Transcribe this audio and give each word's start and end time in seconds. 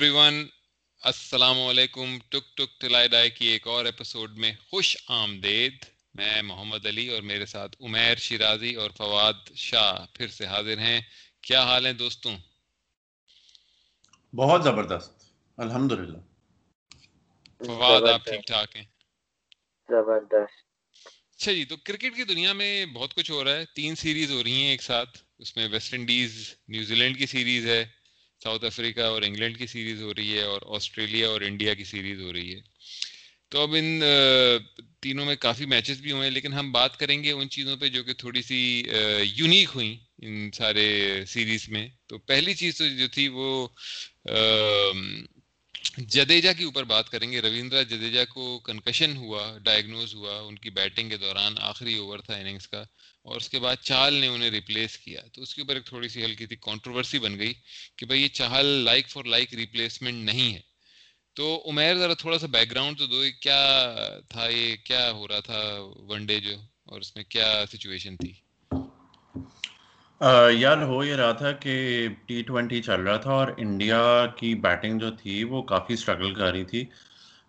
Every 0.00 0.16
one 0.16 0.34
السلام 1.02 1.58
علیکم 1.60 2.16
ٹک 2.28 2.44
ٹک 2.56 2.80
ٹلائی 2.80 3.08
ڈائی 3.08 3.30
کی 3.30 3.46
ایک 3.46 3.66
اور 3.66 3.84
ایپیسوڈ 3.84 4.38
میں 4.38 4.52
خوش 4.70 4.96
آمدید. 5.06 5.84
میں 6.14 6.40
محمد 6.42 6.86
علی 6.86 7.06
اور 7.08 7.22
میرے 7.22 7.46
ساتھ 7.46 7.76
عمیر 7.80 8.18
شیرازی 8.18 8.72
اور 8.74 8.90
فواد 8.96 9.52
شاہ 9.56 10.06
پھر 10.14 10.28
سے 10.28 10.46
حاضر 10.46 10.78
ہیں. 10.78 11.00
کیا 11.42 11.62
حال 11.64 11.86
ہیں 11.86 11.92
دوستوں؟ 11.92 12.36
بہت 14.34 14.64
زبردست. 14.64 15.28
الحمد 15.58 15.92
للہ 15.92 16.18
فواد 17.60 18.08
آپ 18.08 18.24
ٹھیک 18.24 18.46
ٹھاک 18.46 18.76
ہیں؟ 18.76 18.84
زبردست. 19.88 20.58
اچھا 21.36 21.52
جی 21.52 21.64
تو 21.64 21.76
کرکٹ 21.76 22.16
کی 22.16 22.24
دنیا 22.24 22.52
میں 22.52 22.74
بہت 22.94 23.14
کچھ 23.14 23.30
ہو 23.30 23.44
رہا 23.44 23.56
ہے. 23.56 23.64
تین 23.74 23.94
سیریز 23.96 24.30
ہو 24.32 24.42
رہی 24.44 24.62
ہیں 24.62 24.70
ایک 24.70 24.82
ساتھ. 24.82 25.22
اس 25.38 25.56
میں 25.56 25.68
West 25.68 25.94
Indies 25.94 26.54
New 26.68 26.94
Zealand 27.18 27.26
series 27.26 27.66
ہے. 27.66 27.84
ساؤتھ 28.42 28.64
افریقہ 28.64 29.00
اور 29.00 29.22
انگلینڈ 29.22 29.58
کی 29.58 29.66
سیریز 29.66 30.02
ہو 30.02 30.12
رہی 30.14 30.32
ہے 30.32 30.42
اور 30.42 30.60
آسٹریلیا 30.76 31.28
اور 31.28 31.40
انڈیا 31.40 31.74
کی 31.74 31.84
سیریز 31.84 32.20
ہو 32.20 32.32
رہی 32.32 32.54
ہے۔ 32.54 32.60
تو 33.48 33.60
اب 33.60 33.74
ان 33.78 34.02
تینوں 35.02 35.26
میں 35.26 35.36
کافی 35.36 35.66
میچز 35.66 36.00
بھی 36.00 36.12
ہوئے 36.12 36.24
ہیں، 36.24 36.30
لیکن 36.30 36.52
ہم 36.52 36.70
بات 36.72 36.98
کریں 36.98 37.22
گے 37.24 37.32
ان 37.32 37.48
چیزوں 37.48 37.76
پہ 37.76 37.88
جو 37.88 38.02
کہ 38.04 38.12
تھوڑی 38.12 38.42
سی 38.42 38.60
یونیک 39.24 39.68
ہوئیں 39.74 39.96
ان 40.22 40.50
سارے 40.54 40.88
سیریز 41.28 41.68
میں۔ 41.68 41.86
تو 42.06 42.18
پہلی 42.18 42.54
چیز 42.54 42.76
تو 42.78 42.88
جو 42.88 43.08
تھی 43.08 43.26
وہ 43.28 43.68
جدیجا 45.98 46.52
کے 46.52 46.64
اوپر 46.64 46.84
بات 46.84 47.08
کریں 47.10 47.30
گے، 47.32 47.40
رویندرا 47.40 47.82
جدیجا 47.82 48.24
کو 48.24 48.58
کنکشن 48.64 49.16
ہوا 49.16 49.42
ڈائگنوز 49.64 50.14
ہوا، 50.14 50.38
ان 50.40 50.56
کی 50.56 50.70
بیٹنگ 50.70 51.10
کے 51.10 51.16
دوران 51.16 51.54
آخری 51.70 51.94
اوور 51.98 52.18
تھا 52.18 52.34
اننگز 52.34 52.68
کا، 52.68 52.82
اور 53.22 53.36
اس 53.36 53.48
کے 53.48 53.58
بعد 53.58 53.76
چہل 53.82 54.14
نے 54.14 54.26
انہیں 54.26 54.50
ریپلیس 54.50 54.96
کیا۔ 54.98 55.20
تو 55.32 55.42
اس 55.42 55.54
کے 55.54 55.62
اوپر 55.62 55.74
ایک 55.74 55.86
تھوڑی 55.86 56.08
سی 56.08 56.24
ہلکی 56.24 56.46
سی 56.46 56.56
کانٹروورسی 56.56 57.18
بن 57.18 57.38
گئی 57.38 57.52
کہ 57.96 58.06
بھائی 58.06 58.22
یہ 58.22 58.28
چہل 58.40 58.66
لائک 58.84 59.08
فار 59.08 59.24
لائک 59.24 59.54
ریپلیسمنٹ 59.54 60.24
نہیں 60.24 60.54
ہے۔ 60.54 60.60
تو 61.36 61.62
عمیر 61.70 61.94
ذرا 61.98 62.14
تھوڑا 62.14 62.38
سا 62.38 62.46
بیک 62.46 62.70
گراؤنڈ 62.70 62.98
تو 62.98 63.06
دو 63.06 63.22
کیا 63.40 63.60
تھا، 64.28 64.48
یہ 64.48 64.76
کیا 64.84 65.10
ہو 65.10 65.28
رہا 65.28 65.40
تھا 65.40 65.62
ون 66.08 66.26
ڈے 66.26 66.38
جو، 66.40 66.56
اور 66.84 67.00
اس 67.00 67.14
میں 67.16 67.24
کیا 67.24 67.64
سچویشن 67.72 68.16
تھی؟ 68.16 68.32
یار 70.50 70.82
ہو 70.82 71.04
یہ 71.04 71.14
رہا 71.14 71.32
تھا 71.32 71.52
کہ 71.52 72.08
ٹی 72.26 72.42
ٹوینٹی 72.42 72.82
چل 72.82 73.00
رہا 73.00 73.16
تھا 73.16 73.30
اور 73.30 73.48
انڈیا 73.56 74.26
کی 74.36 74.54
بیٹنگ 74.54 74.98
جو 74.98 75.10
تھی 75.10 75.44
وہ 75.44 75.62
کافی 75.62 75.94
اسٹرگل 75.94 76.34
کر 76.34 76.50
رہی 76.52 76.64
تھی۔ 76.64 76.84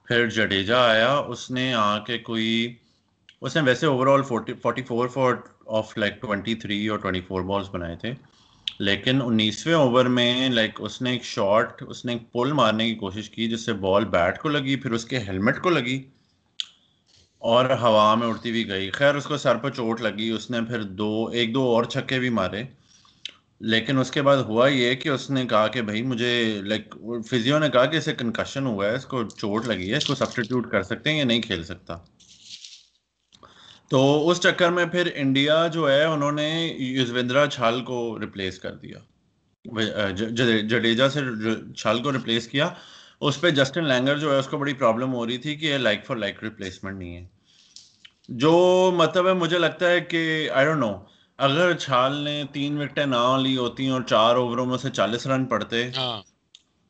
پھر 0.07 0.29
جڈیجا 0.29 0.79
آیا، 0.89 1.13
اس 1.13 1.51
نے 1.51 1.73
آ 1.73 1.97
کے 1.99 2.17
کوئی، 2.17 2.75
اس 3.41 3.55
نے 3.55 3.61
ویسے 3.61 3.85
overall 4.07 4.21
forty 4.21 4.81
four 4.81 5.07
four 5.07 5.35
of 5.67 5.97
like 5.97 6.21
twenty 6.21 6.55
three 6.55 6.87
اور 6.87 6.99
ٹوینٹی 6.99 7.21
فور 7.21 7.41
بالس 7.41 7.69
بنائے 7.71 7.95
تھے۔ 7.95 8.13
لیکن 8.79 9.21
انیسویں 9.21 9.75
اوور 9.75 10.05
میں 10.05 10.49
لائک 10.49 10.71
اس 10.79 11.01
نے 11.01 11.11
ایک 11.11 11.23
شاٹ 11.23 11.83
اس 11.87 12.05
نے 12.05 12.13
ایک 12.13 12.31
پل 12.31 12.51
مارنے 12.53 12.89
کی 12.89 12.95
کوشش 12.95 13.29
کی 13.29 13.49
جس 13.49 13.65
سے 13.65 13.73
بال 13.73 14.05
بیٹ 14.05 14.39
کو 14.39 14.49
لگی، 14.49 14.75
پھر 14.75 14.91
اس 14.91 15.05
کے 15.05 15.19
ہیلمٹ 15.19 15.61
کو 15.61 15.69
لگی۔ 15.69 16.01
اور 17.41 17.65
ہوا 17.65 18.15
میں 18.15 18.27
اڑتی 18.27 18.49
ہوئی 18.49 18.67
گئی۔ 18.69 18.89
خیر، 18.89 19.15
اس 19.15 19.23
کو 19.23 19.37
سر 19.37 19.55
پہ 19.55 19.69
چوٹ 19.69 20.01
لگی، 20.01 20.29
اس 20.29 20.51
نے 20.51 20.61
پھر 20.61 20.83
دو، 20.83 21.27
ایک 21.27 21.53
دو 21.53 21.61
اور 21.61 21.83
چھکے 21.83 22.19
بھی 22.19 22.29
مارے۔ 22.29 22.63
لیکن 23.59 23.97
اس 23.97 24.11
کے 24.11 24.21
بعد 24.21 24.37
ہوا 24.37 24.67
یہ 24.67 24.95
کہ 24.95 25.09
اس 25.09 25.29
نے 25.29 25.45
کہا 25.45 25.67
کہ 25.67 25.81
بھائی، 25.81 26.01
مجھے 26.01 26.61
لائک 26.61 26.95
فزیو 27.29 27.59
نے 27.59 27.69
کہا 27.69 27.85
کہ 27.85 27.97
اسے 27.97 28.13
کنکشن 28.15 28.65
ہوا 28.65 28.85
ہے، 28.85 28.95
اس 28.95 29.05
کو 29.05 29.23
چوٹ 29.23 29.65
لگی 29.65 29.91
ہے، 29.91 29.97
اس 29.97 30.05
کو 30.05 30.15
سبسٹیٹیوٹ 30.15 30.71
کر 30.71 30.83
سکتے 30.83 31.09
ہیں 31.09 31.17
یا 31.17 31.25
نہیں 31.25 31.41
کھیل 31.41 31.63
سکتا۔ 31.63 31.97
تو 33.89 34.29
اس 34.29 34.39
چکر 34.39 34.69
میں 34.69 34.85
پھر 34.85 35.09
انڈیا 35.15 35.67
جو 35.67 35.91
ہے، 35.91 36.03
انہوں 36.03 36.31
نے 36.31 36.75
یوزویندرا 36.77 37.47
چھال 37.47 37.81
کو 37.81 38.19
ریپلیس 38.19 38.59
کر 38.59 38.75
دیا۔ 38.75 38.97
جڈیجا 40.67 41.09
سے 41.09 41.19
چھال 41.77 42.03
کو 42.03 42.11
ریپلیس 42.11 42.47
کیا۔ 42.47 42.69
اس 43.21 43.41
پہ 43.41 43.49
جسٹن 43.49 43.87
لینگر 43.87 44.17
جو 44.17 44.33
ہے 44.33 44.39
اس 44.39 44.47
کو 44.47 44.57
بڑی 44.57 44.73
پرابلم 44.73 45.13
ہو 45.13 45.27
رہی 45.27 45.37
تھی 45.37 45.55
کہ 45.55 45.77
لائک 45.77 46.05
فار 46.05 46.15
لائک 46.15 46.43
ریپلیسمنٹ 46.43 46.97
نہیں 46.97 47.15
ہے۔ 47.17 47.25
جو 48.29 48.91
مطلب 48.95 49.27
ہے 49.27 49.33
مجھے 49.33 49.57
لگتا 49.59 49.89
ہے 49.89 49.99
کہ 50.01 50.49
آئی 50.53 50.65
ڈونٹ 50.65 50.79
نو 50.79 50.97
اگر 51.37 51.77
چھال 51.77 52.15
نے 52.15 52.43
تین 52.51 52.81
وکٹیں 52.81 53.05
نہ 53.05 53.37
لی 53.41 53.57
ہوتی 53.57 53.87
اور 53.87 54.01
چار 54.01 54.35
اووروں 54.35 54.65
میں 54.65 54.77
سے 54.77 54.89
چالیس 54.89 55.27
رن 55.27 55.45
پڑتے 55.45 55.89
ہاں۔ 55.97 56.21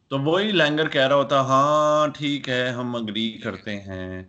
تو 0.09 0.19
وہی 0.19 0.51
لینگر 0.51 0.87
کہہ 0.87 1.07
رہا 1.07 1.15
ہوتا 1.15 1.41
ہاں 1.41 2.07
ٹھیک 2.07 2.49
ہے 2.49 2.69
ہم 2.69 2.95
اگری 2.95 3.31
کرتے 3.31 3.79
ہیں۔ 3.81 4.23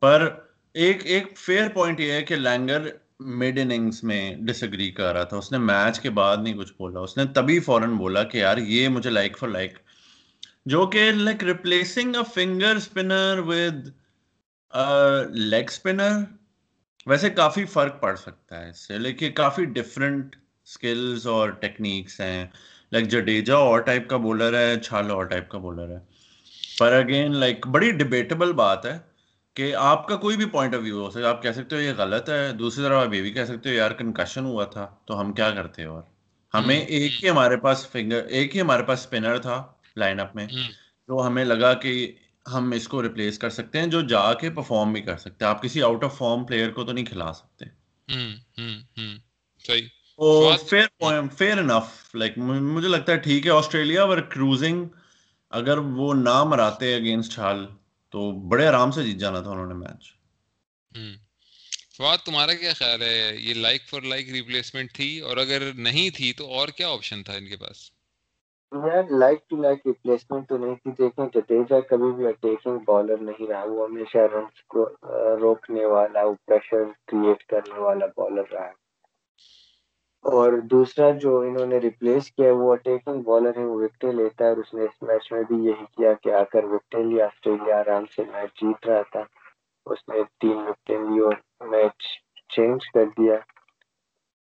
پر 0.00 0.28
ایک 0.74 1.06
ایک 1.06 1.38
فیئر 1.38 1.68
پوائنٹ 1.68 2.00
یہ 2.00 2.12
ہے 2.12 2.22
کہ 2.22 2.36
لینگر 2.36 2.88
مڈ 3.20 3.58
اننگس 3.58 4.04
میں 4.04 4.34
ڈس 4.36 4.62
اگری 4.62 4.90
کر 4.90 5.12
رہا 5.12 5.22
تھا۔ 5.22 5.36
اس 5.36 5.52
نے 5.52 5.58
میچ 5.58 6.00
کے 6.00 6.10
بعد 6.10 6.36
نہیں 6.36 6.54
کچھ 6.54 6.72
بولا۔ 6.78 7.00
اس 7.00 7.16
نے 7.16 7.24
تبھی 7.24 7.60
فوراً 7.60 7.96
بولا 7.96 8.22
کہ 8.22 8.38
یار 8.38 8.56
یہ 8.56 8.88
مجھے 8.88 9.10
لائک 9.10 9.38
فار 9.38 9.48
لائک 9.48 9.78
جو 10.70 10.86
کہ 10.86 11.10
like 11.12 11.44
replacing 11.44 12.16
a 12.16 12.22
finger 12.34 12.76
spinner 12.76 13.40
with 13.46 13.88
leg 15.30 15.64
spinner 15.68 16.10
ویسے 17.06 17.30
کافی 17.30 17.64
فرق 17.64 18.00
پڑ 18.00 18.16
سکتا 18.16 18.64
ہے 18.64 18.70
اس 18.70 18.78
سے۔ 18.86 18.98
لیکن 18.98 19.32
کافی 19.32 19.64
ڈفرینٹ 19.64 20.36
اسکلز 20.64 21.26
اور 21.26 21.48
ٹیکنیکس 21.48 22.20
ہیں۔ 22.20 22.46
لائک 22.92 23.08
جڈیجا 23.08 23.54
اور 23.56 23.78
ٹائپ 23.78 24.08
کا 24.08 24.16
بولر 24.16 24.54
ہے 24.54 24.80
چھال 24.80 25.10
اور 25.10 25.24
ٹائپ 25.24 25.48
کا 25.48 25.58
بولر 25.58 25.90
ہے۔ 25.90 25.98
پر 26.78 26.92
اگین 26.92 27.36
لائک 27.36 27.66
بڑی 27.66 27.90
ڈبیٹیبل 27.90 28.52
بات 28.52 28.86
ہے 28.86 28.98
کہ 29.54 29.74
آپ 29.74 30.08
کا 30.08 30.16
کوئی 30.16 30.36
بھی 30.36 30.44
پوائنٹ 30.44 30.74
آف 30.74 30.82
ویو 30.82 31.04
ہو 31.04 31.10
سکتا 31.10 31.28
آپ 31.28 31.42
کہہ 31.42 31.50
سکتے 31.50 31.76
ہو 31.76 31.80
یہ 31.80 31.92
غلط 31.96 32.30
ہے۔ 32.30 32.52
دوسری 32.52 32.84
طرف 32.84 33.06
آپ 33.06 33.14
یہ 33.14 33.22
بھی 33.22 33.30
کہہ 33.30 33.44
سکتے 33.44 33.68
ہو 33.68 33.74
یار 33.74 33.90
کنکشن 33.90 34.44
ہوا 34.44 34.64
تھا 34.64 34.94
تو 35.04 35.20
ہم 35.20 35.32
کیا 35.32 35.50
کرتے 35.50 35.84
اور؟ 35.84 36.02
ہمیں 36.54 36.80
ایک 36.80 37.24
ہی 37.24 37.30
ہمارے 37.30 37.56
پاس 37.56 37.88
فنگر 37.88 38.24
ایک 38.24 38.56
ہی 38.56 38.60
ہمارے 38.60 38.82
پاس 38.82 39.00
اسپنر 39.00 39.38
تھا۔ 39.38 39.72
لائن 39.98 40.20
اپ 40.20 40.36
میں 40.36 40.46
تو 41.06 41.26
ہمیں 41.26 41.44
لگا 41.44 41.74
کہ 41.74 42.12
ہم 42.46 42.72
اس 42.72 42.88
کو 42.88 43.02
ریپلیس 43.02 43.38
کر 43.38 43.50
سکتے 43.50 43.78
ہیں 43.78 43.86
جو 43.86 44.00
جا 44.00 44.34
کے 44.34 44.50
پرفارم 44.50 44.92
بھی 44.92 45.02
کر 45.02 45.18
سکتے 45.18 45.44
ہیں۔ 45.44 45.50
آپ 45.50 45.62
کسی 45.62 45.82
آؤٹ 45.82 46.04
آف 46.04 46.18
فارم 46.18 46.44
پلیئر 46.44 46.70
کو 46.70 46.84
تو 46.84 46.92
نہیں 46.92 47.04
کھلا 47.04 47.32
سکتے۔ 47.32 47.64
فیئر 51.36 51.58
انف 51.58 52.14
لائک 52.14 52.38
مجھے 52.38 52.88
لگتا 52.88 53.12
ہے 53.12 53.16
ٹھیک 53.16 53.46
ہے 53.46 53.50
آسٹریلیا 53.50 54.02
اور 54.02 54.18
کروزنگ 54.18 54.84
اگر 55.50 55.78
وہ 55.78 56.14
نہ 56.14 56.44
مراتے 56.44 56.94
اگینسٹ 56.94 57.38
حال 57.38 57.66
تو 58.10 58.48
بڑے 58.48 58.66
آرام 58.66 58.90
سے 58.90 59.02
جیت 59.02 59.16
جانا 59.16 59.40
تھا 59.40 59.50
انہوں 59.50 59.66
نے 59.66 59.74
میچ 59.74 60.12
فواد 61.96 62.18
تمہارا 62.18 62.54
کیا 62.54 62.72
خیال 62.72 63.02
ہے؟ 63.02 63.36
یہ 63.38 63.54
لائک 63.54 63.88
فار 63.88 64.02
لائک 64.02 64.30
ریپلیسمنٹ 64.30 64.92
تھی 64.92 65.20
اور 65.20 65.36
اگر 65.36 65.72
نہیں 65.74 66.10
تھی 66.10 66.32
تو 66.32 66.46
اور 66.46 66.68
کیا 66.68 66.88
آپشن 66.88 67.22
تھا 67.22 67.32
ان 67.32 67.48
کے 67.48 67.56
پاس؟ 67.56 67.90
لائک 68.72 69.48
ٹو 69.48 69.56
لائک 69.56 69.78
ریپلیسمنٹ 69.86 70.48
تو 70.48 70.56
نہیں 70.56 70.74
تھی، 70.74 70.90
دیکھیں 70.90 71.26
جڈیجا 71.34 71.80
کبھی 71.80 72.10
بھی 72.12 72.26
اٹیکنگ 72.26 72.78
بالر 72.86 73.16
نہیں 73.16 73.46
رہا، 73.46 73.64
وہ 73.64 73.86
ہمیشہ 73.88 74.18
رنس 74.18 74.62
کو 74.64 74.88
روکنے 75.40 75.84
والا 75.84 76.24
وہ 76.24 76.34
پریشر 76.46 76.84
کریٹ 77.06 77.44
کرنے 77.44 77.80
والا 77.80 78.06
بالر 78.16 78.52
رہا۔ 78.52 78.70
اور 80.24 80.52
دوسرا 80.70 81.10
جو 81.10 81.40
انہوں 81.40 81.66
نے 81.66 81.78
ریپلیس 81.78 82.30
کیا، 82.32 82.52
وہ 82.52 82.72
اٹیکنگ 82.72 83.22
بالر 83.22 83.58
ہے 83.58 83.64
وہ 83.64 83.82
وکٹیں 83.82 84.12
لیتا 84.12 84.44
ہے 84.44 84.48
اور 84.48 84.56
اس 84.56 84.74
نے 84.74 84.84
اس 84.84 85.02
میچ 85.02 85.32
میں 85.32 85.42
بھی 85.48 85.56
یہی 85.64 85.84
کیا 85.96 86.12
کہ 86.12 86.34
آ 86.34 86.44
کر 86.44 86.64
وکٹیں 86.64 87.04
لی 87.04 87.20
آسٹریلیا 87.22 87.80
آرام 87.80 88.04
سے 88.06 88.22
میچ 88.24 88.60
جیت 88.60 88.86
رہا 88.88 89.02
تھا۔ 89.02 89.22
اس 89.86 90.08
نے 90.08 90.22
تین 90.40 90.56
وکٹیں 90.56 90.98
لی 90.98 91.18
اور 91.18 91.34
میچ 91.68 92.02
چینج 92.48 92.90
کر 92.94 93.04
دیا۔ 93.18 93.36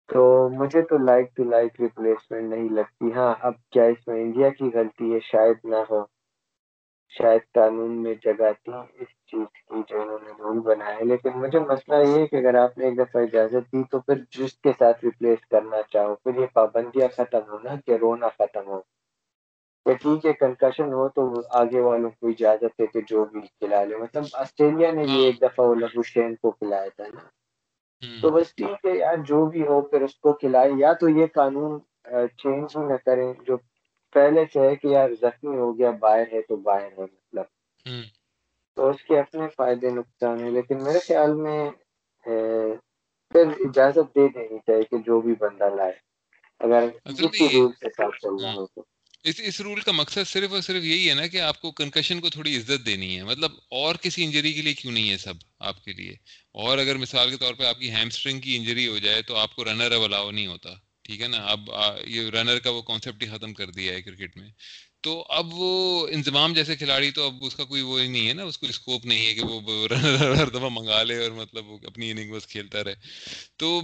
تو 0.09 0.23
مجھے 0.49 0.83
تو 0.83 0.97
لائک 0.99 1.37
ٹو 1.37 1.45
لائک 1.45 1.81
ریپلیسمنٹ 1.81 2.49
نہیں 2.51 2.69
لگتی۔ 2.69 3.13
ہاں 3.13 3.35
اب 3.41 3.53
کیا 3.71 3.85
اس 3.85 4.09
میں 4.09 4.23
انڈیا 4.23 4.49
کی 4.49 4.71
غلطی 4.75 5.15
ہے؟ 5.15 5.19
شاید 5.23 5.57
نہ 5.65 5.77
ہو۔ 5.91 6.01
شاید 7.19 7.41
قانون 7.55 8.03
میں 8.03 8.15
جگہ 8.25 8.51
تھی 8.65 8.73
اس 8.95 9.09
چیز 9.27 9.47
کی 9.69 9.83
جو 9.89 10.03
انہوں 10.03 10.19
نے 10.23 10.31
رول 10.39 10.59
بنایا۔ 10.59 10.97
ہے 10.97 11.05
لیکن 11.05 11.31
مجھے 11.35 11.59
مسئلہ 11.59 12.09
یہ 12.09 12.21
ہے 12.21 12.27
کہ 12.27 12.37
اگر 12.37 12.55
آپ 12.55 12.79
نے 12.79 12.85
ایک 12.85 12.99
دفعہ 12.99 13.23
اجازت 13.23 13.73
دی 13.73 13.83
تو 13.91 14.01
پھر 14.01 14.15
جس 14.31 14.53
کے 14.53 14.73
ساتھ 14.79 15.05
ریپلیس 15.05 15.47
کرنا 15.51 15.77
چاہو، 15.93 16.15
پھر 16.15 16.41
یہ 16.41 16.47
پابندیاں 16.55 17.09
ختم 17.17 17.53
ہونا 17.53 17.75
کہ 17.87 17.97
رونا 18.01 18.29
ختم 18.29 18.67
ہو۔ 18.67 18.81
کہ 19.87 19.95
ٹھیک 19.95 20.27
ہے 20.27 20.33
کنکشن 20.33 20.93
ہو 20.93 21.09
تو 21.09 21.23
آگے 21.51 21.81
والوں 21.81 22.11
کو 22.11 22.29
اجازت 22.29 22.81
ہے 22.81 22.87
کہ 22.87 23.01
جو 23.07 23.25
بھی 23.25 23.41
کھلا 23.41 23.85
لے۔ 23.85 23.97
مطلب 23.97 24.25
آسٹریلیا 24.33 24.91
نے 24.93 25.03
بھی 25.03 25.25
ایک 25.25 25.41
دفعہ 25.43 25.67
وہ 25.67 25.75
لبو 25.75 26.03
شین 26.03 26.35
کو 26.35 26.51
کھلایا 26.51 26.89
تھا 26.97 27.05
نا۔ 27.15 27.21
تو 28.23 28.31
بس 28.31 28.55
ٹھیک 28.55 28.85
ہے 28.87 28.97
یار 28.99 29.17
جو 29.29 29.45
بھی 29.47 29.67
ہو 29.67 29.81
پھر 29.81 30.01
اس 30.03 30.15
کو 30.15 30.33
کھلائے 30.33 30.71
یا 30.79 30.93
تو 30.93 31.09
یہ 31.09 31.27
قانون 31.35 31.79
چینج 32.43 32.77
ہی 32.77 32.85
نہ 32.87 32.97
کریں۔ 33.05 33.33
جو 33.47 33.57
پہلے 34.15 34.45
سے 34.53 34.61
ہے 34.61 34.75
کہ 34.77 34.87
یار 34.89 35.11
زخمی 35.21 35.57
ہو 35.59 35.79
گیا 35.79 35.91
باہر 35.91 36.27
ہے 36.33 36.43
تو 36.49 36.57
باہر 36.67 36.93
ہے 36.99 37.03
مطلب۔ 37.03 37.45
تو 38.77 38.89
اس 38.89 39.03
کے 39.05 39.19
اپنے 39.19 39.49
فائدے 39.57 39.91
نقصان 39.91 40.41
ہیں۔ 40.41 40.51
لیکن 40.51 40.83
میرے 40.85 40.99
خیال 41.07 41.35
میں 41.35 41.61
پھر 43.33 43.47
اجازت 43.61 44.15
دے 44.15 44.29
دینی 44.29 44.59
چاہیے 44.59 44.83
کہ 44.83 44.99
جو 45.07 45.21
بھی 45.21 45.35
بندہ 45.41 45.69
لائے۔ 45.77 45.93
اگر 46.61 46.89
کسی 47.05 47.49
رول 47.55 47.73
کے 47.73 47.91
ساتھ 47.91 48.17
چلنا 48.23 48.53
ہو 48.55 48.67
تو۔ 48.67 48.83
اس 49.25 49.41
اس 49.45 49.61
رول 49.61 49.81
کا 49.81 49.93
مقصد 49.93 50.29
صرف 50.29 50.53
اور 50.53 50.61
صرف 50.61 50.85
یہی 50.85 51.09
ہے 51.09 51.15
نا 51.15 51.27
کہ 51.27 51.41
آپ 51.41 51.61
کو 51.61 51.71
کنکشن 51.73 52.21
کو 52.21 52.31
تھوڑی 52.31 52.57
عزت 52.57 52.87
دینی 52.87 53.19
ہے۔ 53.19 53.23
مطلب 53.25 53.53
اور 53.71 53.95
کسی 53.95 54.25
انجری 54.25 54.53
کے 54.53 54.63
لیے 54.63 54.75
کیوں 54.75 54.93
نہیں 54.93 55.11
ہے 55.11 55.17
سب 55.17 55.35
آپ 55.59 55.85
کے 55.85 55.93
لیے؟ 55.93 56.13
اور 56.53 56.79
اگر 56.79 56.97
مثال 56.97 57.31
کے 57.31 57.37
طور 57.37 57.55
پہ 57.55 57.65
آپ 57.65 57.79
کی 57.81 57.91
ہیمسٹرنگ 57.91 58.41
کی 58.41 58.57
انجری 58.57 58.87
ہو 58.87 58.99
جائے 58.99 59.23
تو 59.23 59.37
آپ 59.37 59.57
کو 59.57 59.65
رنر 59.65 59.93
اب 59.93 60.03
الاؤ 60.03 60.31
نہیں 60.31 60.47
ہوتا، 60.47 60.71
ٹھیک 61.03 61.21
ہے 61.21 61.29
نا؟ 61.29 61.39
اب 61.39 61.61
یہ 62.07 62.31
رنر 62.31 62.59
کا 62.59 62.71
وہ 62.71 62.83
کانسیپٹ 62.83 63.23
ہی 63.23 63.29
ختم 63.29 63.55
کر 63.55 63.71
دیا 63.71 63.93
ہے 63.93 64.03
کرکٹ 64.03 64.37
میں۔ 64.37 64.49
تو 65.01 65.27
اب 65.29 65.47
وہ 65.55 66.09
انضمام 66.09 66.53
جیسے 66.53 66.77
کھلاڑی 66.77 67.11
تو 67.11 67.27
اب 67.27 67.35
اس 67.41 67.57
کا 67.57 67.65
کوئی 67.65 67.83
وہ 67.83 68.01
نہیں 68.01 68.29
ہے 68.29 68.33
نا، 68.33 68.43
اس 68.43 68.59
کو 68.59 68.67
اسکوپ 68.67 69.07
نہیں 69.07 69.27
ہے 69.27 69.35
کہ 69.35 69.41
وہ 69.43 69.89
ہر 70.39 70.49
دفعہ 70.49 70.69
منگا 70.73 71.03
لے 71.03 71.17
اور 71.17 71.31
مطلب 71.31 71.67
وہ 71.67 71.79
اپنی 71.83 72.11
اننگ 72.11 72.33
بس 72.33 72.47
کھیلتا 72.47 72.85
رہے۔ 72.85 72.95
تو 73.57 73.81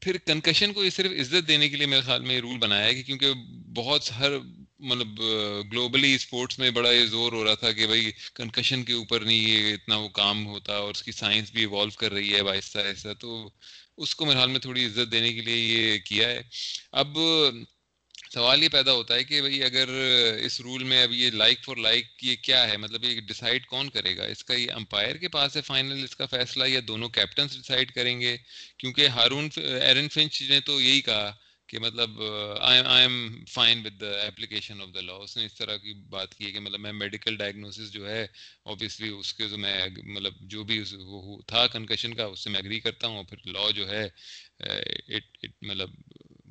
پھر 0.00 0.18
کنکشن 0.18 0.72
کو 0.72 0.84
یہ 0.84 0.90
صرف 0.90 1.12
عزت 1.20 1.48
دینے 1.48 1.68
کے 1.68 1.76
لیے 1.76 1.86
میرے 1.86 2.00
خیال 2.00 2.20
میں 2.20 2.34
یہ 2.34 2.40
رول 2.40 2.58
بنایا 2.58 2.84
ہے 2.84 2.94
کہ 2.94 3.02
کیونکہ 3.02 3.32
بہت 3.74 4.12
ہر 4.18 4.30
مطلب 4.80 5.20
گلوبلی 5.72 6.14
اسپورٹس 6.14 6.58
میں 6.58 6.70
بڑا 6.70 6.92
یہ 6.92 7.04
زور 7.04 7.32
ہو 7.32 7.44
رہا 7.44 7.54
تھا 7.54 7.72
کہ 7.72 7.86
بھائی 7.86 8.10
کنکشن 8.34 8.82
کے 8.82 8.92
اوپر 8.92 9.20
نہیں 9.20 9.48
یہ 9.48 9.74
اتنا 9.74 9.96
وہ 9.96 10.08
کام 10.08 10.46
ہوتا 10.46 10.76
اور 10.76 10.90
اس 10.90 11.02
کی 11.02 11.12
سائنس 11.12 11.50
بھی 11.50 11.60
ایوالو 11.60 11.90
کر 11.90 12.12
رہی 12.12 12.34
ہے 12.34 12.40
آہستہ 12.50 12.78
آہستہ 12.78 13.08
تو 13.18 13.50
اس 13.96 14.14
کو 14.14 14.26
میرے 14.26 14.38
حال 14.38 14.50
میں 14.50 14.60
تھوڑی 14.60 14.86
عزت 14.86 15.12
دینے 15.12 15.32
کے 15.32 15.40
لیے 15.40 15.56
یہ 15.56 15.98
کیا 15.98 16.28
ہے۔ 16.28 16.40
اب 16.92 17.18
سوال 18.32 18.62
یہ 18.62 18.68
پیدا 18.68 18.92
ہوتا 18.92 19.14
ہے 19.14 19.24
کہ 19.24 19.40
بھائی، 19.40 19.62
اگر 19.64 19.88
اس 20.40 20.60
رول 20.60 20.84
میں 20.84 21.02
اب 21.02 21.12
یہ 21.12 21.30
لائک 21.30 21.64
فار 21.64 21.76
لائک 21.76 22.06
یہ 22.22 22.36
کیا 22.42 22.68
ہے؟ 22.68 22.76
مطلب 22.76 23.04
یہ 23.04 23.20
ڈیسائیڈ 23.20 23.66
کون 23.66 23.90
کرے 23.90 24.16
گا؟ 24.16 24.24
اس 24.24 24.44
کا 24.44 24.54
یہ 24.54 24.72
امپائر 24.72 25.16
کے 25.16 25.28
پاس 25.28 25.56
ہے 25.56 25.62
فائنل 25.62 26.04
اس 26.04 26.16
کا 26.16 26.26
فیصلہ 26.26 26.64
یا 26.68 26.80
دونوں 26.88 27.08
کیپٹنس 27.08 27.56
ڈیسائیڈ 27.56 27.92
کریں 27.92 28.20
گے؟ 28.20 28.36
کیونکہ 28.78 29.06
ہارون 29.06 29.48
ایرن 29.56 30.08
فنچ 30.08 30.42
نے 30.42 30.60
تو 30.60 30.80
یہی 30.80 31.00
کہا 31.00 31.32
کہ 31.70 31.78
مطلب 31.78 32.10
I 32.60 32.80
am 33.00 33.44
fine 33.48 33.82
with 33.86 34.00
the 34.00 34.10
application 34.20 34.80
of 34.82 34.88
the 34.94 35.00
law. 35.00 35.12
اس 35.24 35.36
نے 35.36 35.44
اس 35.44 35.54
طرح 35.54 35.76
کی 35.76 35.92
بات 36.10 36.34
کی 36.34 36.46
ہے 36.46 36.52
کہ 36.52 36.60
مطلب 36.60 36.80
میں 36.80 36.92
میڈیکل 36.92 37.36
ڈائگنوسس 37.36 37.92
جو 37.92 38.08
ہے 38.10 38.22
اوبیسلی 38.70 39.08
اس 39.08 39.32
کے 39.34 39.48
جو 39.48 39.58
میں 39.58 39.74
مطلب 40.04 40.34
جو 40.52 40.64
بھی 40.64 40.82
وہ 40.98 41.40
تھا 41.46 41.66
کنکشن 41.66 42.14
کا 42.14 42.24
اس 42.24 42.40
سے 42.44 42.50
میں 42.50 42.60
اگری 42.60 42.80
کرتا 42.80 43.06
ہوں 43.06 43.22
پھر 43.24 43.46
لا 43.46 43.70
جو 43.70 43.88
ہے 43.90 44.08
مطلب 45.62 45.90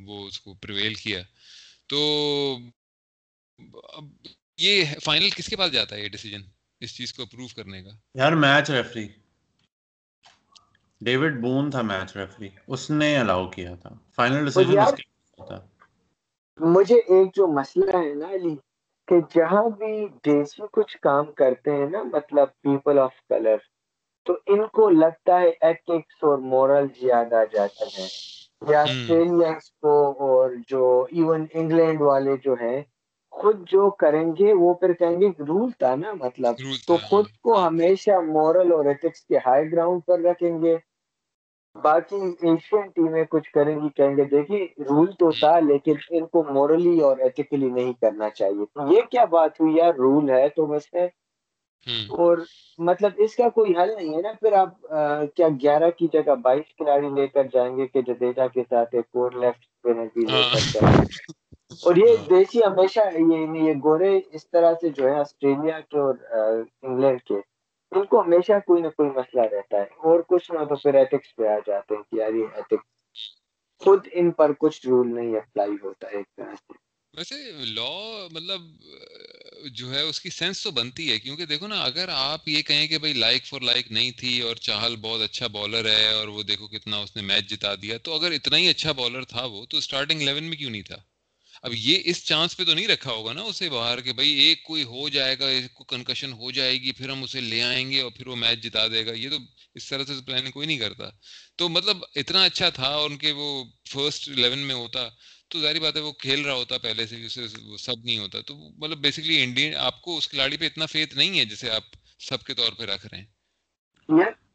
وہ 0.07 0.27
اس 0.27 0.39
کو 0.39 0.53
پریویل 0.53 0.93
کیا۔ 0.93 1.21
تو 1.87 1.99
اب 3.93 4.05
یہ 4.57 4.83
فائنل 5.03 5.29
کس 5.29 5.47
کے 5.47 5.55
پاس 5.55 5.71
جاتا 5.71 5.95
ہے 5.95 6.01
یہ 6.03 6.09
ڈیسیجن 6.09 6.41
اس 6.81 6.95
چیز 6.97 7.13
کو 7.13 7.23
اپروو 7.23 7.47
کرنے 7.55 7.83
کا۔ 7.83 7.91
یار 8.15 8.31
میچ 8.45 8.69
ریفری 8.69 9.07
ڈیوڈ 11.01 11.41
بون 11.41 11.69
تھا 11.71 11.81
میچ 11.81 12.15
ریفری 12.17 12.49
اس 12.67 12.89
نے 12.89 13.15
الاؤ 13.17 13.49
کیا 13.49 13.75
تھا۔ 13.75 13.89
فائنل 14.15 14.45
ڈیسیجن 14.45 14.79
اس 14.79 14.93
کے۔ 14.97 15.08
تھا 15.39 15.57
مجھے 16.59 16.97
ایک 17.07 17.27
جو 17.35 17.47
مسئلہ 17.53 17.97
ہے 17.97 18.13
نا 18.15 18.27
علی 18.31 18.55
کہ 19.07 19.19
جہاں 19.31 19.63
بھی 19.71 19.91
دیسی 20.25 20.63
کچھ 20.73 20.95
کام 20.99 21.25
کرتے 21.33 21.75
ہیں 21.75 21.89
نا 21.89 22.03
مطلب 22.13 22.47
پیپل 22.61 22.99
آف 22.99 23.15
کلر 23.25 23.57
تو 24.25 24.33
ان 24.47 24.65
کو 24.69 24.89
لگتا 24.91 25.39
ہے 25.41 25.49
ایتھکس 25.61 26.23
اور 26.23 26.37
مورل 26.47 26.87
زیادہ 26.95 27.43
جاتا 27.51 27.85
ہے 27.89 28.07
یا 28.61 28.81
آسٹریلینس 28.81 29.69
کو 29.77 29.93
اور 30.21 30.49
جو 30.67 30.83
ایون 31.11 31.45
انگلینڈ 31.51 32.01
والے 32.01 32.35
جو 32.39 32.53
ہیں 32.61 32.81
خود 33.33 33.67
جو 33.67 33.89
کریں 33.97 34.27
گے 34.35 34.53
وہ 34.53 34.73
پھر 34.75 34.93
کہیں 34.93 35.19
گے 35.21 35.27
رول 35.43 35.71
تھا 35.73 35.93
نا 35.95 36.11
مطلب 36.15 36.55
تو 36.87 36.97
خود 37.01 37.25
کو 37.39 37.57
ہمیشہ 37.59 38.19
مورل 38.27 38.71
اور 38.71 38.85
ایتھکس 38.85 39.25
کے 39.25 39.37
ہائی 39.45 39.71
گراؤنڈ 39.71 40.05
پر 40.05 40.19
رکھیں 40.21 40.61
گے۔ 40.61 40.75
باقی 41.75 42.15
ایشین 42.15 42.87
ٹیمیں 42.87 43.23
کچھ 43.29 43.51
کریں 43.51 43.75
گی 43.81 43.89
کہیں 43.89 44.17
گے 44.17 44.23
دیکھیے 44.23 44.67
رول 44.77 45.11
تو 45.11 45.31
تھا 45.31 45.59
لیکن 45.59 45.93
ان 46.09 46.25
کو 46.25 46.43
مورلی 46.43 46.99
اور 46.99 47.17
ایتھیکلی 47.17 47.69
نہیں 47.69 47.93
کرنا 47.93 48.29
چاہیے۔ 48.29 48.95
یہ 48.95 49.01
کیا 49.11 49.25
بات 49.25 49.61
ہوئی 49.61 49.75
یار؟ 49.75 49.93
رول 49.93 50.29
ہے 50.29 50.49
تو 50.49 50.65
بس 50.65 50.93
ہے۔ 50.93 51.07
اور 52.09 52.37
مطلب 52.77 53.11
اس 53.17 53.35
کا 53.35 53.49
کوئی 53.49 53.71
حل 53.77 53.95
نہیں 53.95 54.15
ہے 54.15 54.21
نا۔ 54.21 54.31
پھر 54.39 54.53
آپ 54.53 54.81
کیا 55.35 55.47
گیارہ 55.61 55.89
کی 55.89 56.07
جگہ 56.13 56.35
بائیس 56.35 56.65
کھلاڑی 56.77 57.09
لے 57.09 57.27
کر 57.27 57.43
جائیں 57.43 57.77
گے 57.77 57.87
کہ 57.87 58.01
جدیجا 58.01 58.47
کے 58.47 58.63
ساتھ 58.69 58.95
ایک 58.95 59.05
اور 59.13 59.31
لیفٹ 59.31 59.87
بھی 59.87 60.21
لے 60.21 60.41
کر 60.53 60.59
جائیں 60.73 60.97
گے؟ 60.97 61.31
اور 61.85 61.95
یہ 61.95 62.15
دیسی 62.29 62.63
ہمیشہ 62.63 62.99
یہ 63.15 63.73
گورے 63.83 64.19
اس 64.31 64.49
طرح 64.49 64.73
سے 64.81 64.89
جو 64.89 65.09
ہے 65.09 65.19
آسٹریلیا 65.19 65.79
کے 65.79 65.99
اور 65.99 66.13
انگلینڈ 66.81 67.21
کے۔ 67.21 67.35
ان 67.91 68.05
کو 68.05 68.21
ہمیشہ 68.21 68.59
کوئی 68.65 68.81
نہ 68.81 68.87
کوئی 68.87 69.09
مسئلہ 69.09 69.41
رہتا 69.41 69.77
ہے 69.77 69.83
اور 69.83 70.19
کچھ 70.27 70.51
نہ 70.51 70.63
تو 70.63 70.75
پھر 70.75 70.93
ایتھکس 70.93 71.35
پہ 71.35 71.47
آ 71.47 71.57
جاتے 71.67 71.95
ہیں 71.95 72.03
کہ 72.03 72.15
یار 72.15 72.33
یہ 72.33 72.55
ایتھکس 72.55 72.87
خود 73.81 74.07
ان 74.11 74.31
پر 74.31 74.51
کچھ 74.53 74.87
رول 74.87 75.15
نہیں 75.15 75.35
اپلائی 75.35 75.75
ہوتا 75.83 76.07
ایک 76.07 76.25
طرح 76.37 76.55
سے۔ 76.55 76.73
ویسے 77.17 77.35
لا 77.51 78.27
مطلب 78.31 78.61
جو 79.73 79.93
ہے 79.93 80.01
اس 80.01 80.21
کی 80.21 80.29
سینس 80.29 80.63
تو 80.63 80.71
بنتی 80.71 81.11
ہے، 81.11 81.19
کیونکہ 81.19 81.45
دیکھو 81.45 81.67
نا، 81.67 81.83
اگر 81.83 82.09
آپ 82.11 82.47
یہ 82.47 82.61
کہیں 82.61 82.87
کہ 82.87 82.97
بھائی 82.97 83.13
لائک 83.13 83.45
فار 83.45 83.61
لائک 83.61 83.91
نہیں 83.91 84.11
تھی 84.11 84.41
اور 84.41 84.55
چاہل 84.55 84.95
بہت 84.95 85.21
اچھا 85.21 85.47
بالر 85.47 85.85
ہے 85.85 86.13
اور 86.13 86.27
وہ 86.27 86.43
دیکھو 86.43 86.67
کتنا 86.67 86.97
اس 86.97 87.15
نے 87.15 87.21
میچ 87.21 87.45
جتا 87.45 87.75
دیا، 87.75 87.97
تو 87.97 88.13
اگر 88.13 88.31
اتنا 88.31 88.57
ہی 88.57 88.67
اچھا 88.67 88.91
بالر 88.91 89.23
تھا 89.23 89.45
وہ، 89.45 89.65
تو 89.65 89.77
اسٹارٹنگ 89.77 90.21
الیون 90.21 90.43
میں 90.43 90.57
کیوں 90.57 90.71
نہیں 90.71 90.81
تھا؟ 90.81 90.97
اب 91.61 91.71
یہ 91.75 91.99
اس 92.05 92.23
چانس 92.25 92.57
پہ 92.57 92.63
تو 92.63 92.73
نہیں 92.73 92.87
رکھا 92.87 93.11
ہوگا 93.11 93.33
نا 93.33 93.41
اسے 93.41 93.69
باہر 93.69 94.01
کہ 94.01 94.13
بھائی 94.13 94.29
ایک 94.29 94.63
کوئی 94.63 94.83
ہو 94.83 95.09
جائے 95.09 95.39
گا، 95.39 95.47
ایک 95.47 95.73
کو 95.73 95.83
کنکشن 95.83 96.33
ہو 96.33 96.51
جائے 96.51 96.73
گی، 96.73 96.91
پھر 96.91 97.09
ہم 97.09 97.23
اسے 97.23 97.41
لے 97.41 97.61
آئیں 97.61 97.91
گے 97.91 98.01
اور 98.01 98.11
پھر 98.11 98.27
وہ 98.27 98.35
میچ 98.35 98.59
جتا 98.63 98.87
دے 98.87 99.05
گا۔ 99.05 99.11
یہ 99.11 99.29
تو 99.29 99.35
اس 99.75 99.89
طرح 99.89 100.03
سے 100.03 100.13
پلاننگ 100.25 100.51
کوئی 100.51 100.67
نہیں 100.67 100.77
کرتا۔ 100.77 101.09
تو 101.55 101.69
مطلب 101.69 101.97
اتنا 102.15 102.43
اچھا 102.43 102.69
تھا 102.69 102.95
ان 102.95 103.17
کے 103.17 103.31
وہ 103.31 103.63
فرسٹ 103.89 104.29
الیون 104.29 104.59
میں 104.59 104.75
ہوتا 104.75 105.09
تو 105.47 105.61
ظاہری 105.61 105.79
بات 105.79 105.95
ہے 105.95 106.01
وہ 106.01 106.11
کھیل 106.11 106.41
رہا 106.41 106.53
ہوتا 106.53 106.77
پہلے 106.77 107.07
سے، 107.07 107.25
اسے 107.25 107.45
وہ 107.61 107.77
سب 107.77 108.05
نہیں 108.05 108.17
ہوتا۔ 108.17 108.41
تو 108.41 108.55
مطلب 108.77 108.97
بیسکلی 108.97 109.43
انڈین 109.43 109.75
آپ 109.75 110.01
کو 110.01 110.17
اس 110.17 110.27
کھلاڑی 110.27 110.57
پہ 110.57 110.65
اتنا 110.65 110.85
فیتھ 110.85 111.15
نہیں 111.15 111.39
ہے 111.39 111.45
جسے 111.45 111.69
آپ 111.69 111.83
سب 112.19 112.43
کے 112.43 112.53
طور 112.53 112.71
پہ 112.71 112.83
رکھ 112.83 113.05
رہے 113.05 113.17
ہیں۔ 113.17 113.25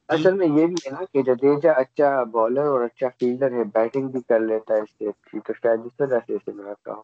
اصل 0.08 0.34
میں 0.34 0.46
یہ 0.48 0.66
بھی 0.66 0.78
ہے 0.78 0.90
نا 0.90 1.04
کہ 1.06 1.22
جڈیجا 1.24 1.72
اچھا 1.80 2.08
بالر 2.32 2.66
اور 2.66 2.80
اچھا 2.82 3.08
فیلڈر 3.10 3.52
ہے 3.52 3.64
بیٹنگ 3.74 4.08
بھی 4.10 4.20
کر 4.24 4.40
لیتا 4.42 4.74
ہے 4.74 4.80
اسٹیٹ 4.80 5.26
کی 5.26 5.40
تو 5.40 5.52
شاید 5.54 5.86
اس 5.86 6.00
وجہ 6.00 6.18
سے 6.26 6.34
اسے 6.34 6.52
میں 6.52 6.64
رکھا 6.64 6.92
ہوں۔ 6.92 7.02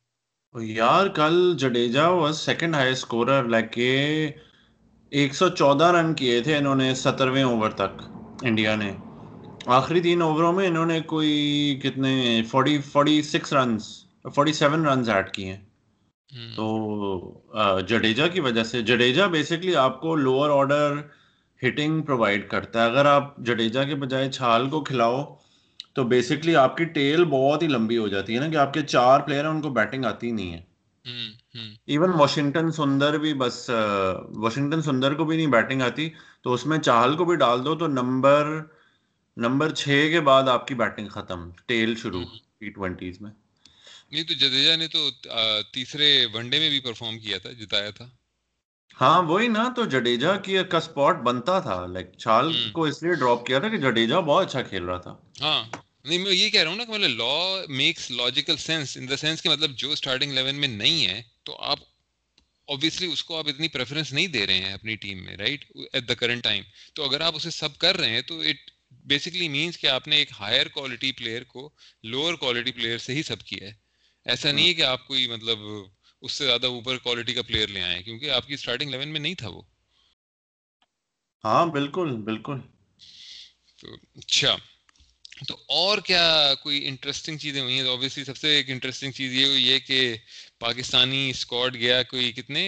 یار 0.55 1.07
کل 1.15 1.35
Jadeja 1.59 2.07
was 2.11 2.37
second 2.39 2.75
high 2.75 2.93
scorer 2.93 3.45
like 3.47 3.73
کہ 3.73 3.89
ایک 5.13 5.35
سو 5.35 5.49
چودہ 5.51 5.91
رن 5.93 6.13
کیے 6.15 6.41
تھے 6.43 6.57
انہوں 6.57 6.77
نے 6.77 6.95
سترویں 6.97 7.43
اوور 7.45 7.71
تک 7.77 7.93
انڈیا 8.43 8.75
نے۔ 8.77 8.91
آخری 9.71 10.01
تین 10.01 10.23
اووروں 10.23 10.53
میں 10.53 10.67
انہوں 10.67 10.87
نے 10.87 11.01
کوئی 11.07 11.33
کتنے 11.83 12.13
forty 12.51 12.77
forty 12.85 13.21
six 13.25 13.53
runs 13.53 13.85
forty 14.27 14.53
seven 14.55 14.87
runs 14.87 15.09
add 15.11 15.33
کیے۔ 15.33 15.57
ہیں 16.17 16.57
تو 16.57 16.67
جڈیجا 17.89 18.27
کی 18.29 18.41
وجہ 18.41 18.65
سے 18.65 18.83
جڈیجا 18.83 19.27
بیسکلی 19.29 19.75
آپ 19.79 20.01
کو 20.01 20.15
لوور 20.17 20.51
آرڈر 20.53 20.97
ہٹنگ 21.63 22.01
پرووائڈ 22.03 22.49
کرتا 22.51 22.81
ہے۔ 22.81 22.91
اگر 22.91 23.07
آپ 23.07 23.37
جڈیجا 23.47 23.85
کے 23.85 23.95
بجائے 23.95 24.31
چھال 24.33 24.69
کو 24.71 24.83
کھلاؤ 24.85 25.23
تو 25.95 26.05
بیسکلی 26.05 26.55
آپ 26.57 26.77
کی 26.77 26.85
ٹیل 26.97 27.25
بہت 27.25 27.63
ہی 27.63 27.69
لمبی 27.69 27.97
ہو 27.99 28.09
جاتی 28.09 28.35
ہے 28.35 28.41
نا 28.41 28.49
کہ 28.49 28.57
آپ 28.57 28.73
کے 28.75 28.83
چار 28.83 29.21
پلیئر 29.21 29.45
ہیں 29.45 29.51
ان 29.51 29.61
کو 29.63 29.71
بیٹنگ 29.71 30.05
آتی 30.05 30.31
نہیں 30.31 30.53
ہے۔ 30.53 30.63
ایون 31.87 32.11
واشنگٹن 32.19 32.71
سندر 32.73 33.19
بھی 33.19 33.33
بس 33.35 33.69
واشنگٹن 34.43 34.83
سندر 34.83 35.15
کو 35.15 35.25
بھی 35.25 35.37
نہیں 35.37 35.47
بیٹنگ 35.47 35.83
آتی۔ 35.83 36.09
تو 36.43 36.53
اس 36.53 36.67
میں 36.67 36.79
چاہل 36.79 37.17
کو 37.17 37.25
بھی 37.25 37.37
ڈال 37.37 37.65
دو 37.65 37.75
تو 37.75 37.87
نمبر 37.87 38.61
نمبر 39.37 39.75
چھ 39.75 40.09
کے 40.13 40.21
بعد 40.21 40.49
آپ 40.49 40.67
کی 40.67 40.75
بیٹنگ 40.75 41.09
ختم 41.09 41.49
ٹیل 41.67 41.95
شروع 41.97 42.23
ٹی 42.59 42.71
ٹوینٹیز 42.71 43.21
میں۔ 43.21 43.31
نہیں 44.13 44.23
تو 44.23 44.35
جدیجا 44.35 44.77
نے 44.77 44.87
تو 44.89 45.09
تیسرے 45.73 46.09
ون 46.35 46.49
ڈے 46.51 46.59
میں 46.59 46.69
بھی 46.69 46.81
پرفارم 46.81 47.19
کیا 47.19 47.39
تھا 47.39 47.53
جتایا 47.53 47.91
تھا۔ 47.91 48.09
ہاں 49.01 49.23
وہی 49.23 49.49
نا 49.49 49.73
تو 49.77 49.85
جڈیجا 49.85 50.37
کی 50.37 50.57
کا 50.71 50.79
اسپاٹ 50.79 51.17
بنتا 51.17 51.59
تھا 51.61 51.87
لائک 51.87 52.07
چھال 52.19 52.53
کو 52.73 52.85
اس 52.85 53.03
لیے 53.03 53.15
ڈراپ 53.15 53.47
کیا 53.47 53.59
تھا 53.59 53.69
کہ 53.69 53.77
جڈیجا 53.77 54.21
بہت 54.21 54.47
اچھا 54.47 54.63
کھیل 54.63 54.85
رہا 54.85 54.97
تھا۔ 54.99 55.15
ہاں 55.41 55.65
نہیں 56.05 56.19
میں 56.19 56.33
یہ 56.33 56.51
کہہ 56.51 56.61
رہا 56.61 56.71
ہوں 56.71 56.77
نا 56.77 56.85
کہ 56.85 56.93
مطلب 56.93 57.11
law 57.11 57.65
makes 57.69 58.11
logical 58.11 58.57
sense 58.57 58.97
in 58.97 59.09
the 59.09 59.17
sense 59.17 59.43
کہ 59.43 59.51
مطلب 59.51 59.71
جو 59.71 59.91
اسٹارٹنگ 59.93 60.33
لیون 60.33 60.55
میں 60.55 60.69
نہیں 60.69 61.07
ہے 61.07 61.23
تو 61.43 61.57
آپ 61.63 61.79
اوبیسلی 62.69 63.13
اس 63.13 63.25
کو 63.25 63.39
آپ 63.39 63.49
اتنی 63.49 63.69
پریفرنس 63.69 64.13
نہیں 64.13 64.27
دے 64.27 64.47
رہے 64.47 64.59
ہیں 64.59 64.73
اپنی 64.73 64.97
ٹیم 64.97 65.25
میں 65.25 65.37
right 65.37 65.65
at 65.93 66.09
the 66.09 66.15
current 66.15 66.45
time 66.45 66.63
تو 66.95 67.05
اگر 67.05 67.21
آپ 67.21 67.37
اسے 67.37 67.51
سب 67.51 67.79
کر 67.79 67.97
رہے 67.97 68.11
ہیں 68.11 68.23
تو 68.23 68.41
اٹ 68.41 68.71
بیسکلی 69.05 69.49
مینس 69.49 69.79
کہ 69.79 69.87
آپ 69.87 70.09
نے 70.09 70.17
ایک 70.17 70.33
ہائر 70.41 70.69
کوالٹی 70.69 71.13
پلیئر 71.13 71.45
کو 71.45 71.71
لوور 72.03 72.35
کوالٹی 72.35 72.73
پلیئر 72.73 72.99
سے 72.99 73.15
ہی 73.15 73.23
سب 73.23 73.43
کیا 73.43 73.69
ہے۔ 73.69 73.73
ایسا 74.27 74.53
نہیں 74.53 74.69
ہے 74.69 74.75
کہ 74.75 74.83
آپ 74.83 75.07
کوئی 75.07 75.27
مطلب 75.27 75.59
اس 76.23 76.33
سے 76.33 76.47
زیادہ 76.47 76.67
اوپر 76.67 76.99
کوالٹی 76.99 77.35
کا 77.35 77.43
پلیئر 77.43 77.69
لے 77.69 77.83
آئے 77.83 78.03
کیونکہ 78.03 78.31
آپ 78.31 78.47
کی 78.47 78.55
اسٹارٹنگ 78.55 78.91
لیون 78.91 79.09
میں 79.09 79.21
نہیں 79.21 79.35
تھا 79.35 79.49
وہ۔ 79.49 79.63
ہاں 81.45 81.67
بالکل 81.67 82.17
بالکل۔ 82.17 82.59
تو 83.79 83.95
اچھا۔ 83.95 84.57
تو 85.49 85.55
اور 85.69 85.99
کیا 85.99 86.55
کوئی 86.63 86.89
انٹرسٹنگ 86.89 87.39
چیزیں 87.39 87.61
ہوئی 87.61 87.75
ہیں؟ 87.75 87.89
اوبیسلی 87.89 88.25
سب 88.25 88.37
سے 88.37 88.57
ایک 88.57 88.71
انٹرسٹنگ 88.71 89.13
چیز 89.13 89.33
یہ 89.33 89.47
ہوئی 89.47 89.73
ہے 89.73 89.81
کہ 89.81 90.17
پاکستانی 90.59 91.31
اسکواڈ 91.31 91.75
گیا 91.75 92.03
کوئی 92.03 92.33
کتنے؟ 92.33 92.65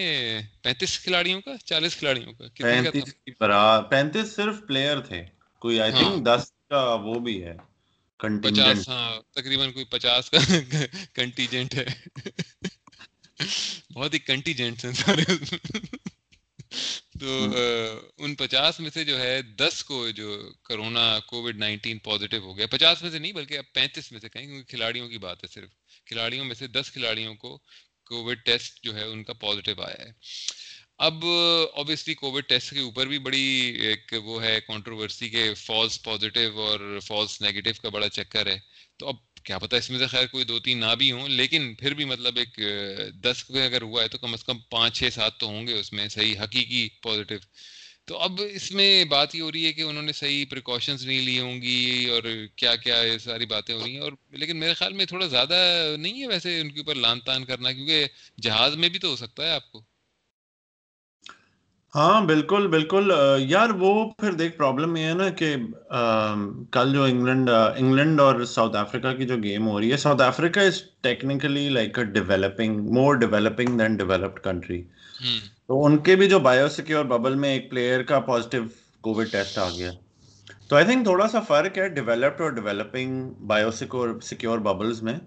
پینتیس 0.61 0.99
کھلاڑیوں 0.99 1.41
کا 1.41 1.57
چالیس 1.65 1.95
کھلاڑیوں 1.95 2.33
کا۔ 2.33 2.47
پینتیس 3.89 4.35
صرف 4.35 4.55
پلیئر 4.67 4.99
تھے۔ 4.99 5.23
کوئی 5.59 5.79
آئی 5.79 5.91
تھنک 5.91 6.25
دس 6.25 6.51
کا 6.69 6.93
وہ 6.93 7.19
بھی 7.19 7.43
ہے۔ 7.43 7.55
پچاس 8.43 8.89
ہاں 8.89 9.21
تقریباً 9.31 9.71
کوئی 9.71 9.85
پچاس 9.85 10.29
کا 10.29 10.37
کنٹیجنٹ 11.13 11.73
ہے۔ 11.73 11.85
بہت 13.93 14.13
ہی 14.13 14.19
کنٹیجنٹ 14.19 14.85
ہیں 14.85 14.91
سارے۔ 14.91 15.23
تو 17.19 17.49
ان 18.17 18.35
پچاس 18.35 18.79
میں 18.79 18.89
سے 18.93 19.03
جو 19.03 19.19
ہے 19.19 19.41
دس 19.41 19.83
کو 19.83 20.09
جو 20.09 20.49
کرونا 20.63 21.19
کووڈ 21.19 21.57
نائنٹین 21.57 21.97
پازیٹیو 21.97 22.41
ہو 22.41 22.57
گیا۔ 22.57 22.67
پچاس 22.67 23.01
میں 23.01 23.11
سے 23.11 23.19
نہیں 23.19 23.31
بلکہ 23.31 23.57
اب 23.57 23.63
پینتیس 23.73 24.11
میں 24.11 24.19
سے 24.19 24.29
کہیں 24.29 24.45
کیونکہ 24.45 24.63
کھلاڑیوں 24.63 25.09
کی 25.09 25.17
بات 25.17 25.43
ہے 25.43 25.47
صرف۔ 25.47 25.69
کھلاڑیوں 26.05 26.45
میں 26.45 26.55
سے 26.55 26.67
دس 26.67 26.91
کھلاڑیوں 26.91 27.35
کو 27.35 27.57
کووڈ 28.05 28.37
ٹیسٹ 28.45 28.83
جو 28.83 28.95
ہے 28.95 29.03
ان 29.03 29.23
کا 29.23 29.33
پازیٹیو 29.33 29.81
آیا 29.81 30.05
ہے۔ 30.05 30.11
اب 30.97 31.25
اوبیسلی 31.73 32.13
کووڈ 32.13 32.43
ٹیسٹ 32.47 32.73
کے 32.73 32.79
اوپر 32.79 33.07
بھی 33.07 33.19
بڑی 33.19 33.41
ایک 33.81 34.13
وہ 34.23 34.43
ہے 34.43 34.59
کانٹروورسی 34.67 35.29
کے 35.29 35.53
فالس 35.53 36.03
پازیٹیو 36.03 36.61
اور 36.61 36.99
فالس 37.03 37.41
نیگیٹو 37.41 37.69
کا 37.81 37.89
بڑا 37.89 38.09
چکر 38.09 38.47
ہے۔ 38.47 38.59
تو 38.97 39.07
اب 39.07 39.15
کیا 39.43 39.57
پتا 39.59 39.77
اس 39.77 39.89
میں 39.89 39.99
سے 39.99 40.07
خیر 40.07 40.27
کوئی 40.27 40.45
دو 40.45 40.59
تین 40.59 40.79
نہ 40.79 40.93
بھی 40.97 41.11
ہوں، 41.11 41.27
لیکن 41.29 41.73
پھر 41.75 41.93
بھی 41.93 42.05
مطلب 42.05 42.37
ایک 42.37 42.59
دس 43.23 43.43
اگر 43.49 43.81
ہوا 43.81 44.03
ہے 44.03 44.07
تو 44.07 44.17
کم 44.17 44.33
از 44.33 44.43
کم 44.43 44.59
پانچ 44.69 44.99
چھ 44.99 45.09
سات 45.13 45.37
تو 45.39 45.47
ہوں 45.47 45.67
گے 45.67 45.73
اس 45.73 45.91
میں 45.93 46.07
صحیح، 46.07 46.35
حقیقی 46.39 46.87
پازیٹیو 47.03 47.39
تو 48.05 48.17
اب 48.17 48.41
اس 48.49 48.71
میں 48.71 49.03
بات 49.05 49.35
یہ 49.35 49.41
ہو 49.41 49.51
رہی 49.51 49.65
ہے 49.65 49.73
کہ 49.73 49.81
انہوں 49.81 50.03
نے 50.03 50.13
صحیح 50.13 50.45
پریکاشنز 50.49 51.05
نہیں 51.05 51.21
لی 51.21 51.39
ہوں 51.39 51.61
گی 51.61 52.07
اور 52.11 52.23
کیا 52.55 52.75
کیا 52.75 52.95
یہ 53.03 53.17
ساری 53.17 53.45
باتیں 53.45 53.73
ہو 53.75 53.79
رہی 53.83 53.93
ہیں 53.93 54.01
اور 54.01 54.11
لیکن 54.31 54.57
میرے 54.59 54.73
خیال 54.73 54.93
میں 54.93 55.05
تھوڑا 55.05 55.27
زیادہ 55.27 55.59
نہیں 55.99 56.21
ہے 56.21 56.27
ویسے 56.27 56.59
ان 56.61 56.71
کے 56.71 56.79
اوپر 56.79 56.95
لان 56.95 57.19
تان 57.19 57.45
کرنا، 57.45 57.71
کیونکہ 57.71 58.05
جہاز 58.37 58.75
میں 58.75 58.89
بھی 58.89 58.99
تو 58.99 59.09
ہو 59.09 59.15
سکتا 59.15 59.43
ہے 59.43 59.51
آپ 59.51 59.71
کو۔ 59.71 59.81
ہاں 61.93 62.21
بالکل 62.25 62.67
بالکل۔ 62.67 63.11
یار 63.39 63.69
وہ 63.79 63.89
پھر 64.19 64.31
دیکھ 64.33 64.55
پرابلم 64.57 64.95
یہ 64.95 65.05
ہے 65.05 65.13
نا 65.13 65.27
کہ 65.39 65.55
کل 66.71 66.93
جو 66.93 67.03
انگلینڈ 67.03 67.49
انگلینڈ 67.49 68.19
اور 68.21 68.43
ساؤتھ 68.53 68.75
افریقہ 68.77 69.13
کی 69.17 69.25
جو 69.27 69.35
گیم 69.43 69.67
ہو 69.67 69.79
رہی 69.79 69.91
ہے 69.91 69.97
South 69.97 70.21
Africa 70.21 70.59
is 70.59 70.81
technically 71.03 71.67
like 71.69 71.99
a 71.99 72.05
developing 72.13 72.79
more 72.93 73.15
developing 73.15 73.77
than 73.79 73.95
developed 73.97 74.39
country 74.43 74.81
تو 75.67 75.83
ان 75.85 75.97
کے 76.07 76.15
بھی 76.15 76.29
جو 76.29 76.39
بایو 76.39 76.67
سیکیور 76.69 77.05
ببل 77.05 77.35
میں 77.43 77.53
ایک 77.53 77.69
پلیئر 77.71 78.03
کا 78.03 78.19
پازیٹیو 78.31 78.63
کووڈ 79.01 79.31
ٹیسٹ 79.31 79.57
آ 79.57 79.69
گیا۔ 79.77 79.91
تو 80.67 80.75
آئی 80.75 80.85
تھنک 80.85 81.03
تھوڑا 81.05 81.27
سا 81.27 81.39
فرق 81.47 81.77
ہے 81.77 81.87
ڈیولپڈ 81.89 82.41
اور 82.41 82.51
developing 82.51 83.31
bio 83.47 83.71
secure 83.79 84.19
secure 84.23 84.59
bubbles 84.67 85.01
میں۔ 85.03 85.17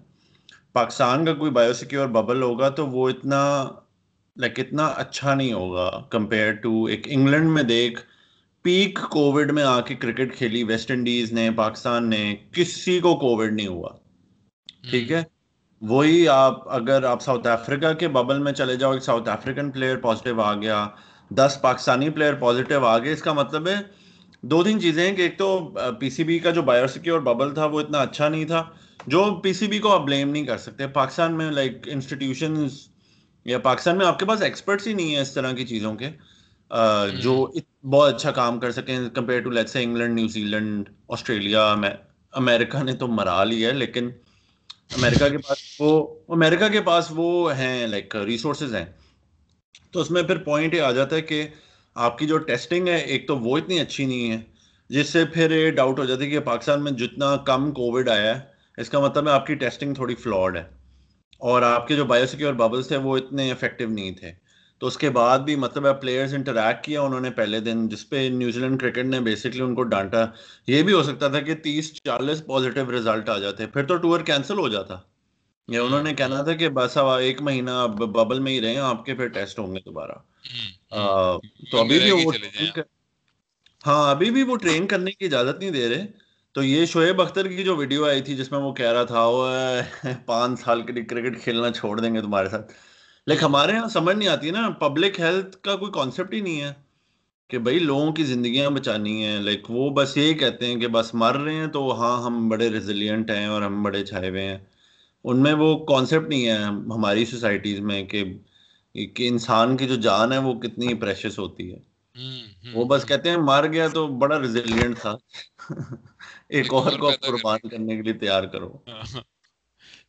پاکستان 0.73 1.25
کا 1.25 1.33
کوئی 1.33 1.51
بایو 1.51 1.73
سیکیور 1.73 2.07
ببل 2.17 2.41
ہوگا 2.41 2.69
تو 2.69 2.87
وہ 2.87 3.09
اتنا 3.09 3.41
لائک 4.37 4.59
اتنا 4.59 4.85
اچھا 4.95 5.33
نہیں 5.33 5.53
ہوگا 5.53 5.89
کمپیئر 6.09 6.53
ٹو 6.53 6.83
ایک 6.85 7.07
انگلینڈ 7.09 7.49
میں 7.49 7.63
دیکھ 7.63 7.99
پیک 8.65 8.99
کووڈ 9.11 9.51
میں 9.51 9.63
آ 9.63 9.79
کے 9.81 9.95
کرکٹ 9.95 10.35
کھیلی 10.35 10.63
ویسٹ 10.63 10.91
انڈیز 10.91 11.31
نے 11.33 11.49
پاکستان 11.55 12.09
نے 12.09 12.35
کسی 12.51 12.99
کو 12.99 13.15
کووڈ 13.15 13.53
نہیں 13.53 13.67
ہوا 13.67 13.89
ٹھیک 14.89 15.11
ہے 15.11 15.23
وہی 15.81 16.27
آپ 16.27 16.69
اگر 16.69 17.03
آپ 17.03 17.21
ساؤتھ 17.21 17.47
افریقہ 17.47 17.93
کے 17.93 18.07
ببل 18.07 18.39
میں 18.39 18.51
چلے 18.51 18.75
جاؤ 18.75 18.91
ایک 18.91 19.03
ساؤتھ 19.03 19.29
افریقن 19.29 19.71
پلیئر 19.71 19.97
پازیٹیو 19.97 20.41
آ 20.41 20.53
گیا 20.53 20.87
دس 21.31 21.57
پاکستانی 21.61 22.09
پلیئر 22.09 22.33
پازیٹیو 22.33 22.85
آ 22.85 22.97
گئے 22.97 23.13
اس 23.13 23.21
کا 23.21 23.33
مطلب 23.33 23.67
ہے 23.67 23.75
دو 24.43 24.63
تین 24.63 24.81
چیزیں 24.81 25.05
ہیں 25.05 25.15
کہ 25.15 25.21
ایک 25.21 25.37
تو 25.37 25.47
پی 25.99 26.09
سی 26.09 26.23
بی 26.23 26.39
کا 26.39 26.51
جو 26.51 26.61
بایو 26.61 26.87
سیکیور 26.87 27.19
ببل 27.19 27.53
تھا 27.53 27.65
وہ 27.65 27.79
اتنا 27.79 28.01
اچھا 28.01 28.29
نہیں 28.29 28.45
تھا 28.45 28.63
جو 29.07 29.23
پی 29.43 29.53
سی 29.53 29.67
بی 29.67 29.79
کو 29.79 29.91
آپ 29.91 30.01
بلیم 30.01 30.29
نہیں 30.29 30.45
کر 30.45 30.57
سکتے 30.57 30.87
پاکستان 30.87 31.37
میں 31.37 31.49
لائک 31.51 31.87
انسٹیٹیوشنز 31.91 32.87
یا 33.47 33.59
پاکستان 33.59 33.97
میں 33.97 34.05
آپ 34.05 34.19
کے 34.19 34.25
پاس 34.25 34.41
ایکسپرٹس 34.41 34.87
ہی 34.87 34.93
نہیں 34.93 35.15
ہے 35.15 35.21
اس 35.21 35.33
طرح 35.33 35.51
کی 35.51 35.65
چیزوں 35.65 35.95
کے 35.95 36.09
جو 37.19 37.33
بہت 37.83 38.13
اچھا 38.13 38.31
کام 38.31 38.59
کر 38.59 38.71
سکیں 38.71 39.09
کمپیئر 39.09 39.41
ٹو 39.41 39.49
لیٹ 39.49 39.69
سے 39.69 39.83
انگلینڈ 39.83 40.15
نیوزی 40.15 40.43
لینڈ 40.43 40.89
آسٹریلیا 41.07 41.75
امریکہ 42.33 42.83
نے 42.83 42.93
تو 42.93 43.07
مرا 43.07 43.43
لیا 43.43 43.69
ہے 43.69 43.73
لیکن 43.73 44.09
امریکہ 44.93 45.29
کے 45.29 45.37
پاس 45.37 45.57
وہ 45.79 45.91
امریکہ 46.27 46.67
کے 46.67 46.81
پاس 46.81 47.07
وہ 47.15 47.57
ہیں 47.57 47.87
لائک 47.87 48.15
ریسورسز 48.15 48.75
ہیں۔ 48.75 48.85
تو 49.91 50.01
اس 50.01 50.11
میں 50.11 50.23
پھر 50.23 50.37
پوائنٹ 50.37 50.73
یہ 50.73 50.81
آ 50.81 50.91
جاتا 50.91 51.15
ہے 51.15 51.21
کہ 51.21 51.47
آپ 51.95 52.17
کی 52.17 52.27
جو 52.27 52.37
ٹیسٹنگ 52.37 52.87
ہے 52.87 52.97
ایک 52.97 53.27
تو 53.27 53.37
وہ 53.37 53.57
اتنی 53.57 53.79
اچھی 53.79 54.05
نہیں 54.05 54.31
ہے 54.31 54.37
جس 54.89 55.09
سے 55.09 55.25
پھر 55.25 55.51
یہ 55.51 55.71
ڈاؤٹ 55.71 55.99
ہو 55.99 56.05
جاتا 56.05 56.23
ہے 56.23 56.29
کہ 56.29 56.39
پاکستان 56.39 56.83
میں 56.83 56.91
جتنا 56.91 57.35
کم 57.37 57.71
کووڈ 57.71 58.09
آیا 58.09 58.35
ہے 58.35 58.41
اس 58.77 58.89
کا 58.89 58.99
مطلب 58.99 59.27
ہے 59.27 59.33
آپ 59.33 59.45
کی 59.45 59.55
ٹیسٹنگ 59.55 59.93
تھوڑی 59.93 60.15
فلاڈ 60.15 60.57
ہے۔ 60.57 60.63
اور 61.37 61.61
آپ 61.61 61.87
کے 61.87 61.95
جو 61.95 62.05
بایو 62.05 62.25
سیکیور 62.25 62.53
ببلس 62.53 62.87
تھے 62.87 62.97
وہ 62.97 63.17
اتنے 63.17 63.51
افیکٹو 63.51 63.87
نہیں 63.87 64.11
تھے۔ 64.11 64.31
تو 64.79 64.87
اس 64.87 64.97
کے 64.97 65.09
بعد 65.09 65.39
بھی 65.39 65.55
مطلب 65.55 66.01
پلیئرز 66.01 66.33
انٹریکٹ 66.33 66.85
کیا 66.85 67.01
انہوں 67.01 67.19
نے 67.19 67.29
پہلے 67.29 67.59
دن 67.59 67.87
جس 67.87 68.09
پہ 68.09 68.29
نیوزی 68.33 68.59
لینڈ 68.59 68.79
کرکٹ 68.81 69.05
نے 69.05 69.19
بیسکلی 69.19 69.61
ان 69.61 69.75
کو 69.75 69.83
ڈانٹا۔ 69.83 70.25
یہ 70.67 70.83
بھی 70.83 70.93
ہو 70.93 71.03
سکتا 71.03 71.27
تھا 71.27 71.39
کہ 71.39 71.55
تیس 71.55 71.93
چالیس 71.93 72.45
پازیٹیو 72.45 72.91
ریزلٹ 72.91 73.29
آ 73.29 73.37
جاتے۔ 73.37 73.67
پھر 73.67 73.85
تو 73.85 73.95
ٹور 73.95 74.19
کینسل 74.19 74.57
ہو 74.57 74.67
جاتا۔ 74.67 74.97
یا 75.67 75.81
انہوں 75.83 76.03
نے 76.03 76.13
کہنا 76.13 76.43
تھا 76.43 76.53
کہ 76.53 76.69
بس 76.69 76.97
اب 76.97 77.07
ایک 77.09 77.41
مہینہ 77.41 77.87
ببل 77.97 78.39
میں 78.39 78.51
ہی 78.51 78.61
رہے 78.61 78.77
آپ 78.77 79.05
کے 79.05 79.13
پھر 79.13 79.27
ٹیسٹ 79.27 79.59
ہوں 79.59 79.75
گے 79.75 79.79
دوبارہ۔ 79.85 80.11
تو 81.71 81.79
ابھی 81.79 81.99
بھی 81.99 82.11
وہ 82.11 82.31
ہاں 83.87 84.11
ابھی 84.11 84.31
بھی 84.31 84.43
وہ 84.43 84.55
ٹرین 84.57 84.87
کرنے 84.87 85.11
کی 85.11 85.25
اجازت 85.25 85.59
نہیں 85.59 85.69
دے 85.69 85.89
رہے۔ 85.89 86.26
تو 86.57 86.63
یہ 86.63 86.85
شعیب 86.85 87.21
اختر 87.21 87.47
کی 87.47 87.63
جو 87.63 87.75
ویڈیو 87.75 88.05
آئی 88.05 88.21
تھی 88.21 88.35
جس 88.35 88.51
میں 88.51 88.59
وہ 88.59 88.73
کہہ 88.73 88.91
رہا 88.91 89.03
تھا 89.03 89.25
وہ 89.27 89.47
پانچ 90.25 90.59
سال 90.59 90.81
کے 90.81 90.93
لیے 90.93 91.03
کرکٹ 91.03 91.41
کھیلنا 91.41 91.71
چھوڑ 91.71 91.99
دیں 91.99 92.15
گے 92.15 92.21
تمہارے 92.21 92.49
ساتھ۔ 92.49 92.71
لیکن 93.27 93.45
ہمارے 93.45 93.73
یہاں 93.73 93.87
سمجھ 93.87 94.15
نہیں 94.17 94.29
آتی 94.29 94.51
نا 94.51 94.69
پبلک 94.69 95.19
ہیلتھ 95.19 95.57
کا 95.57 95.75
کوئی 95.75 95.91
کانسیپٹ 95.91 96.33
ہی 96.33 96.41
نہیں 96.41 96.61
ہے 96.61 96.73
کہ 97.49 97.57
بھائی 97.57 97.79
لوگوں 97.79 98.11
کی 98.11 98.23
زندگیاں 98.23 98.69
بچانی 98.69 99.25
ہیں۔ 99.25 99.39
لائک 99.39 99.71
وہ 99.71 99.89
بس 99.89 100.17
یہی 100.17 100.33
کہتے 100.33 100.65
ہیں 100.65 100.75
کہ 100.75 100.87
بس 100.87 101.13
مر 101.13 101.35
رہے 101.35 101.53
ہیں 101.53 101.67
تو 101.67 102.01
ہاں 102.01 102.25
ہم 102.25 102.49
بڑے 102.49 102.69
ریزیلینٹ 102.69 103.31
ہیں 103.31 103.45
اور 103.45 103.61
ہم 103.61 103.83
بڑے 103.83 104.05
چھائے 104.05 104.29
ہوئے 104.29 104.43
ہیں۔ 104.43 104.57
ان 105.23 105.43
میں 105.43 105.53
وہ 105.53 105.85
کانسیپٹ 105.85 106.29
نہیں 106.29 106.47
ہے 106.47 106.57
ہماری 106.93 107.25
سوسائٹیز 107.25 107.79
میں 107.79 108.03
کہ 108.03 108.23
کہ 109.15 109.27
انسان 109.27 109.77
کی 109.77 109.87
جو 109.87 109.95
جان 109.95 110.33
ہے 110.33 110.37
وہ 110.37 110.53
کتنی 110.53 110.93
پریشس 110.93 111.39
ہوتی 111.39 111.73
ہے۔ 111.73 111.79
وہ 112.73 112.85
بس 112.85 113.05
کہتے 113.05 113.29
ہیں 113.29 113.37
مر 113.37 113.67
گیا 113.73 113.87
تو 113.87 114.07
بڑا 114.07 114.41
ریزیلینٹ 114.41 114.99
تھا۔ 114.99 115.15
ایک 116.49 116.73
اور 116.73 116.91
کو 116.91 117.11
قربان 117.21 117.69
کرنے 117.69 117.95
کے 117.95 118.01
لیے 118.01 118.13
تیار 118.13 118.43
کرو۔ 118.43 118.77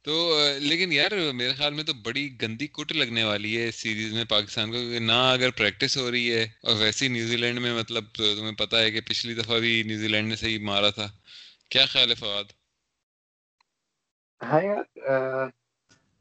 تو 0.03 0.13
لیکن 0.59 0.93
یار 0.93 1.11
میرے 1.35 1.53
خیال 1.53 1.75
میں 1.75 1.85
تو 1.85 1.93
بڑی 2.03 2.29
گندی 2.43 2.67
کٹ 2.67 2.93
لگنے 2.93 3.25
والی 3.25 3.57
ہے 3.59 3.69
اس 3.69 3.75
سیریز 3.75 4.13
میں 4.13 4.25
پاکستان 4.29 4.71
کو 4.73 4.79
نہ 5.01 5.13
اگر 5.13 5.51
پریکٹس 5.51 5.97
ہو 5.97 6.11
رہی 6.11 6.33
ہے 6.35 6.43
اور 6.63 6.77
ویسے 6.79 7.05
ہی 7.05 7.11
نیوزی 7.11 7.37
لینڈ 7.37 7.61
میں 7.61 7.75
مطلب 7.79 8.05
تمہیں 8.15 8.55
پتا 8.59 8.81
ہے 8.81 8.91
کہ 8.91 9.01
پچھلی 9.01 9.35
دفعہ 9.35 9.59
بھی 9.59 9.83
نیوزی 9.87 10.09
لینڈ 10.09 10.29
نے 10.29 10.37
صحیح 10.37 10.59
مارا 10.59 10.91
تھا۔ 10.91 11.07
کیا 11.69 11.85
خیال 11.87 12.11
ہے 12.11 12.15
فواد؟ 12.15 12.45
ہاں 14.41 14.63
یار 14.63 14.85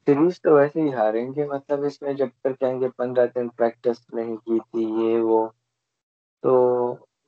سیریز 0.08 0.42
تو 0.42 0.56
ویسے 0.56 0.82
ہی 0.82 0.94
ہاریں 0.94 1.28
گے۔ 1.28 1.46
مطلب 1.48 1.84
اس 1.84 2.02
میں 2.02 2.14
جب 2.14 2.28
تک 2.40 2.60
کہیں 2.60 2.80
گے 2.82 2.90
پندرہ 2.90 3.26
دن 3.36 3.50
پریکٹس 3.50 4.06
نہیں 4.14 4.36
کی 4.38 4.60
تھی 4.60 4.84
یہ 5.02 5.20
وہ 5.22 5.48
تو 6.44 6.52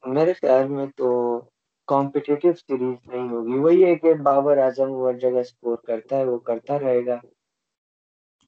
میرے 0.04 0.34
خیال 0.34 0.68
میں 0.68 0.86
تو 0.98 1.10
کمپٹیٹیو 1.90 2.52
سیریز 2.56 2.80
نہیں 3.06 3.28
ہوگی۔ 3.30 3.58
وہی 3.60 3.84
ہے 3.86 3.96
کہ 3.98 4.14
بابر 4.24 4.58
اعظم 4.60 4.90
وہ 4.94 5.12
جگہ 5.22 5.40
اسکور 5.40 5.78
کرتا 5.88 6.18
ہے 6.18 6.26
وہ 6.26 6.38
کرتا 6.48 6.80
رہے 6.80 7.06
گا۔ 7.06 7.18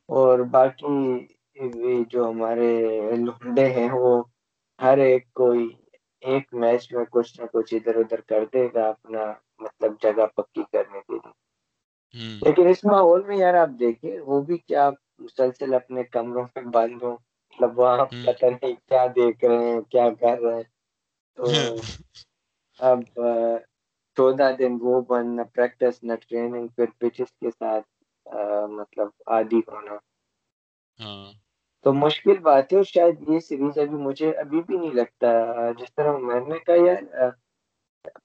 اور 0.09 0.39
باقی 0.51 0.95
جو 2.09 2.21
ہمارے 2.25 2.71
لنڈے 3.17 3.65
ہیں 3.69 3.89
وہ 3.93 4.11
ہر 4.79 4.97
ایک 4.99 5.23
کوئی 5.33 5.63
ایک 6.23 6.53
میچ 6.53 6.93
میں 6.93 7.05
کچھ 7.09 7.39
نہ 7.39 7.45
کچھ 7.53 7.73
ادھر 7.73 7.95
ادھر 7.97 8.21
کر 8.25 8.45
دے 8.45 8.67
گا 8.73 8.87
اپنا 8.89 9.23
مطلب 9.59 9.91
جگہ 10.01 10.25
پکی 10.35 10.63
کرنے 10.71 10.99
کے 11.01 11.13
لیے۔ 11.15 11.31
لیکن 12.41 12.67
اس 12.67 12.83
ماحول 12.83 13.21
میں 13.23 13.37
یار 13.37 13.53
آپ 13.55 13.69
دیکھیں 13.79 14.19
وہ 14.21 14.41
بھی 14.41 14.57
کیا 14.59 14.89
مسلسل 15.19 15.73
اپنے 15.75 16.03
کمروں 16.11 16.45
میں 16.45 16.63
بند 16.73 17.03
ہوں 17.03 17.15
مطلب 17.49 17.79
وہاں 17.79 17.97
پتہ 18.21 18.45
نہیں 18.47 18.75
کیا 18.81 19.05
دیکھ 19.15 19.45
رہے 19.45 19.65
ہیں 19.65 19.81
کیا 19.89 20.07
کر 20.19 20.41
رہے 20.41 20.55
ہیں۔ 20.55 20.63
تو 21.37 21.43
اب 22.81 22.99
چودہ 24.17 24.49
دن 24.59 24.77
وہ 24.81 25.01
بن 25.01 25.35
نہ 25.35 25.41
پریکٹس 25.55 26.03
نہ 26.03 26.13
ٹریننگ 26.21 26.67
پھر 26.67 26.85
پچز 26.97 27.31
کے 27.41 27.49
ساتھ 27.51 27.87
مطلب 28.69 29.07
عادی 29.27 29.59
ہونا۔ 29.67 29.95
ہاں۔ 30.99 31.31
تو 31.85 31.93
مشکل 31.93 32.37
بات 32.39 32.71
ہے 32.71 32.77
اور 32.77 32.83
شاید 32.83 33.29
یہ 33.29 33.39
سیریز 33.39 33.77
ابھی 33.77 33.97
مجھے 33.97 34.31
ابھی 34.33 34.61
بھی 34.61 34.77
نہیں 34.77 34.93
لگتا۔ 34.93 35.27
جس 35.79 35.93
طرح 35.95 36.17
میں 36.17 36.39
نے 36.47 36.59
کہا 36.59 36.75
یار 36.85 37.29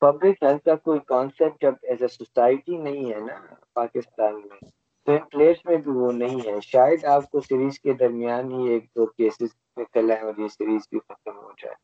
پبلک 0.00 0.42
ہیلتھ 0.42 0.64
کا 0.64 0.75
کوئی 0.86 1.00
کانسیپٹ 1.06 1.62
جب 1.62 1.75
ایز 1.82 2.02
اے 2.02 2.08
سوسائٹی 2.08 2.76
نہیں 2.76 3.12
ہے 3.12 3.20
نا 3.20 3.36
پاکستان 3.75 4.34
میں۔ 4.34 4.60
تو 5.06 5.12
ان 5.12 5.25
پلیس 5.30 5.64
میں 5.64 5.76
بھی 5.76 5.92
وہ 5.92 6.12
نہیں 6.12 6.40
ہے۔ 6.46 6.60
شاید 6.62 7.04
آپ 7.14 7.30
کو 7.30 7.40
سیریز 7.40 7.80
کے 7.80 7.92
درمیان 7.92 8.50
ہی 8.52 8.68
ایک 8.68 8.84
دو 8.96 9.06
کیسز 9.06 9.50
نکل 9.76 10.10
آئے 10.10 10.20
اور 10.20 10.34
یہ 10.38 10.48
سیریز 10.48 10.88
بھی 10.90 10.98
ختم 11.08 11.36
ہو 11.36 11.50
جائے۔ 11.62 11.75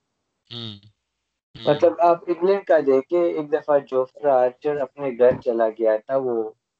مطلب 1.54 2.00
آپ 2.00 2.24
انگلینڈ 2.26 2.64
کا 2.64 2.78
دیکھیں 2.86 3.22
ایک 3.22 3.52
دفعہ 3.52 3.78
جوفرا 3.90 4.34
آرچر 4.42 4.76
اپنے 4.76 5.10
گھر 5.18 5.40
چلا 5.40 5.68
گیا 5.68 5.96
تھا 5.96 6.16
وہ 6.16 6.34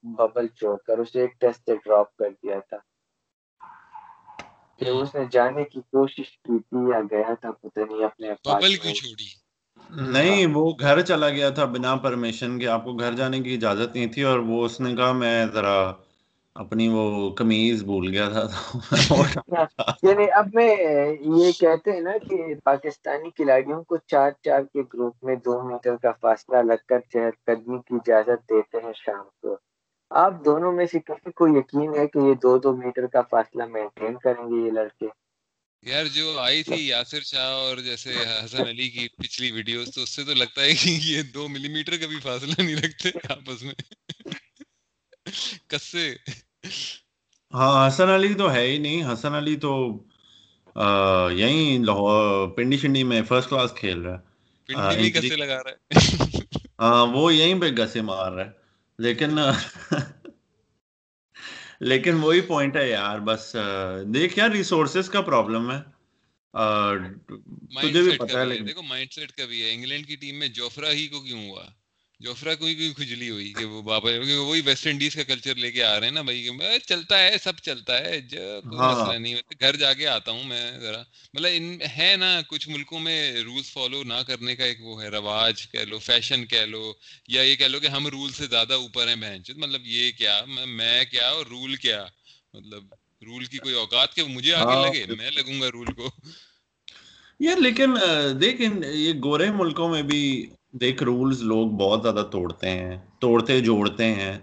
ببل 0.05 0.47
چھوڑ 0.49 0.77
کر 0.87 0.99
اسے 0.99 1.21
ایک 1.21 1.39
ٹیسٹ 1.41 1.61
سے 1.67 1.77
ڈراپ 1.77 2.17
کر 2.17 2.31
دیا 2.33 2.59
تھا۔ 2.69 2.79
کہ 4.81 4.89
اس 4.91 5.15
نے 5.15 5.25
جانے 5.31 5.65
کی 5.65 5.81
کوشش 5.81 6.31
کی 6.39 6.59
تھی 6.61 6.89
یا 6.91 7.01
گیا 7.11 7.35
تھا 7.41 7.51
پتہ 7.53 7.81
نہیں 7.81 8.05
اپنے 8.05 8.33
ببل 8.45 8.75
کیوں 8.77 8.95
چھوڑی؟ 8.95 9.29
نہیں 10.13 10.47
وہ 10.47 10.73
گھر 10.81 11.01
چلا 11.01 11.29
گیا 11.29 11.51
تھا 11.51 11.65
بنا 11.65 11.95
پرمیشن 11.97 12.59
کے 12.59 12.67
آپ 12.69 12.85
کو 12.85 12.93
گھر 12.95 13.13
جانے 13.13 13.41
کی 13.41 13.55
اجازت 13.55 13.95
نہیں 13.95 14.07
تھی 14.07 14.23
اور 14.23 14.39
وہ 14.39 14.65
اس 14.65 14.81
نے 14.81 14.95
کہا 14.97 15.13
میں 15.13 15.47
ذرا 15.47 15.77
اپنی 16.55 16.89
وہ 16.89 17.35
قمیض 17.35 17.83
بھول 17.83 18.09
گیا 18.09 18.29
تھا 18.29 18.49
یعنی 20.03 20.25
اب 20.33 20.49
میں 20.55 20.77
یہ 21.21 21.53
کہتے 21.61 21.93
ہیں 21.93 22.01
نا 22.01 22.11
کہ 22.31 22.55
پاکستانی 22.65 23.31
کھلاڑیوں 23.31 23.83
کو 23.83 23.97
چار 23.97 24.31
چار 24.45 24.63
کے 24.63 24.83
گروپ 24.95 25.25
میں 25.25 25.37
دو 25.37 25.63
میٹر 25.63 25.97
کا 25.97 26.13
فاصلہ 26.21 26.57
لگ 26.57 26.85
کر 26.89 27.01
چہر 27.13 27.31
قدمی 27.45 27.79
کی 27.79 27.95
اجازت 27.95 28.51
دیتے 28.51 28.79
ہیں 28.85 28.93
شام 29.05 29.25
کو۔ 29.43 29.57
آپ 30.11 30.45
دونوں 30.45 30.73
میں 30.73 30.87
سے 30.87 30.99
کسی 30.99 31.33
کو 31.33 31.49
یقین 31.49 31.95
ہے 31.99 32.07
کہ 32.07 32.19
یہ 32.19 32.35
دو 32.35 32.59
دو 32.59 32.77
میٹر 32.77 33.07
کا 33.07 33.23
فاصلہ 33.23 33.65
مینٹین 33.65 34.17
کریں 34.19 34.45
گے 34.45 34.67
یہ 34.67 34.71
لڑکے؟ 34.71 35.07
یار 35.83 36.05
جو 36.05 36.39
آئی 36.39 36.63
تھی 36.63 36.87
یاسر 36.89 37.21
شاہ 37.21 37.53
اور 37.53 37.77
جیسے 37.77 38.11
حسن 38.45 38.67
علی 38.69 38.89
کی 38.89 39.09
پچھلی 39.09 39.51
ویڈیوز 39.51 39.95
تو 39.95 40.03
اس 40.03 40.17
سے 40.17 40.25
تو 40.25 40.35
لگتا 40.35 40.63
ہے 40.63 40.75
کہ 40.75 40.99
یہ 41.03 41.23
دو 41.23 41.49
ملی 41.49 41.69
میٹر 41.69 41.97
کا 42.01 42.07
بھی 42.07 42.21
فاصلہ 42.23 42.63
نہیں 42.63 42.77
رکھتے 42.77 43.09
آپس 43.29 43.63
میں۔ 43.63 43.75
کس 45.69 45.83
سے؟ 45.83 46.15
ہاں 47.55 47.89
حسن 47.89 48.09
علی 48.09 48.35
تو 48.35 48.53
ہے 48.53 48.67
ہی 48.67 48.79
نہیں۔ 48.79 49.13
حسن 49.13 49.35
علی 49.35 49.57
تو 49.57 49.73
یہیں 51.33 51.87
پنڈی 52.57 52.77
شنڈی 52.77 53.03
میں 53.05 53.23
فرسٹ 53.23 53.49
کلاس 53.51 53.73
کھیل 53.75 53.99
رہا 53.99 54.15
ہے۔ 54.15 54.21
پنڈی 54.67 54.97
بھی 54.97 55.11
کسے 55.11 55.37
لگا 55.37 55.63
رہا 55.63 55.71
ہے؟ 55.71 55.99
ہاں 56.81 57.07
وہ 57.07 57.35
یہیں 57.35 57.61
پہ 57.61 57.67
گسے 57.67 58.03
مار 58.03 58.33
رہا 58.33 58.45
ہے۔ 58.45 58.51
لیکن 58.99 59.39
لیکن 61.81 62.15
وہی 62.15 62.41
پوائنٹ 62.41 62.77
ہے 62.77 62.91
یار 62.91 63.19
بس 63.19 63.57
دیکھ 64.15 64.39
یار 64.39 64.51
ریسورسز 64.51 65.09
کا 65.09 65.21
پرابلم 65.21 65.71
ہے۔ 65.71 65.81
تجھے 67.83 68.03
بھی 68.03 68.19
پتا 68.19 68.41
ہے 68.41 68.59
دیکھو 68.59 68.83
مائنڈ 68.83 69.13
سیٹ 69.13 69.33
کا 69.33 69.45
بھی 69.45 69.63
ہے۔ 69.63 69.73
انگلینڈ 69.73 70.07
کی 70.07 70.17
ٹیم 70.17 70.39
میں 70.39 70.49
جوفرا 70.49 70.91
ہی 70.93 71.09
کو 71.09 71.21
کیوں 71.21 71.49
ہوا؟ 71.49 71.65
جوفرا 72.23 72.55
کو 72.55 72.61
کوئی 72.61 72.93
کھجلی 72.97 73.31
ہوئی 73.31 73.53
کہ 73.53 73.65
وہ 73.65 73.81
بابا 73.83 74.11
وہی 74.11 74.61
ویسٹ 74.61 74.87
انڈیز 74.87 75.15
کا 75.15 75.23
کلچر 75.23 75.55
لے 75.55 75.71
کے 75.71 75.83
آ 75.85 75.99
رہے 76.01 76.07
ہیں 76.07 76.13
نا 76.13 76.23
بھائی 76.23 76.79
چلتا 76.87 77.19
ہے 77.19 77.37
سب 77.43 77.59
چلتا 77.59 77.99
ہے 77.99 78.21
کوئی 78.21 78.79
ہاں۔ 78.79 78.93
مسئلہ 78.95 79.19
نہیں 79.19 79.35
گھر 79.61 79.77
جا 79.77 79.93
کے 79.95 80.07
آتا 80.07 80.31
ہوں 80.31 80.45
میں 80.45 80.79
ذرا۔ 80.81 81.03
مطلب 81.35 81.83
ہے 81.97 82.15
نا 82.17 82.41
کچھ 82.49 82.69
ملکوں 82.69 83.01
میں 83.01 83.19
رولس 83.43 83.73
فالو 83.73 84.03
نہ 84.03 84.21
کرنے 84.27 84.57
کا 84.57 84.65
ایک 84.65 84.83
وہ 84.83 85.03
ہے 85.03 85.09
رواج 85.09 85.67
کہہ 85.69 85.85
لو 85.85 85.99
فیشن 85.99 86.47
کہہ 86.47 86.67
لو 86.67 86.93
یا 87.29 87.43
یہ 87.43 87.55
کہہ 87.57 87.67
لو 87.67 87.81
کہ 87.81 87.87
ہم 87.87 88.07
رول 88.07 88.31
سے 88.31 88.47
زیادہ 88.47 88.75
اوپر 88.75 89.09
ہیں 89.09 89.17
بہن 89.17 89.43
مطلب 89.57 89.87
یہ 89.87 90.11
کیا 90.13 90.41
میں 90.69 91.05
کیا 91.05 91.29
اور 91.29 91.47
رول 91.47 91.77
کیا؟ 91.77 92.05
مطلب 92.55 92.95
رول 93.23 93.45
کی 93.45 93.59
کوئی 93.59 93.75
اوقات 93.75 94.15
کہ 94.15 94.25
مجھے 94.25 94.55
آگے 94.55 94.73
ہاں، 94.73 94.87
لگے 94.87 95.05
میں 95.07 95.31
لگوں 95.31 95.61
گا 95.61 95.71
رول 95.71 95.93
کو۔ 95.93 96.11
یار 97.41 97.57
لیکن 97.57 97.95
دیکھ 98.41 98.61
یہ 98.87 99.13
گورے 99.25 99.51
ملکوں 99.51 99.89
میں 99.89 100.03
بھی 100.03 100.23
دیکھ 100.73 101.03
رولز 101.03 101.43
لوگ 101.43 101.71
بہت 101.71 102.03
زیادہ 102.03 102.23
توڑتے 102.31 102.69
ہیں 102.71 102.97
توڑتے 103.21 103.61
جوڑتے 103.61 104.05
ہیں۔ 104.15 104.39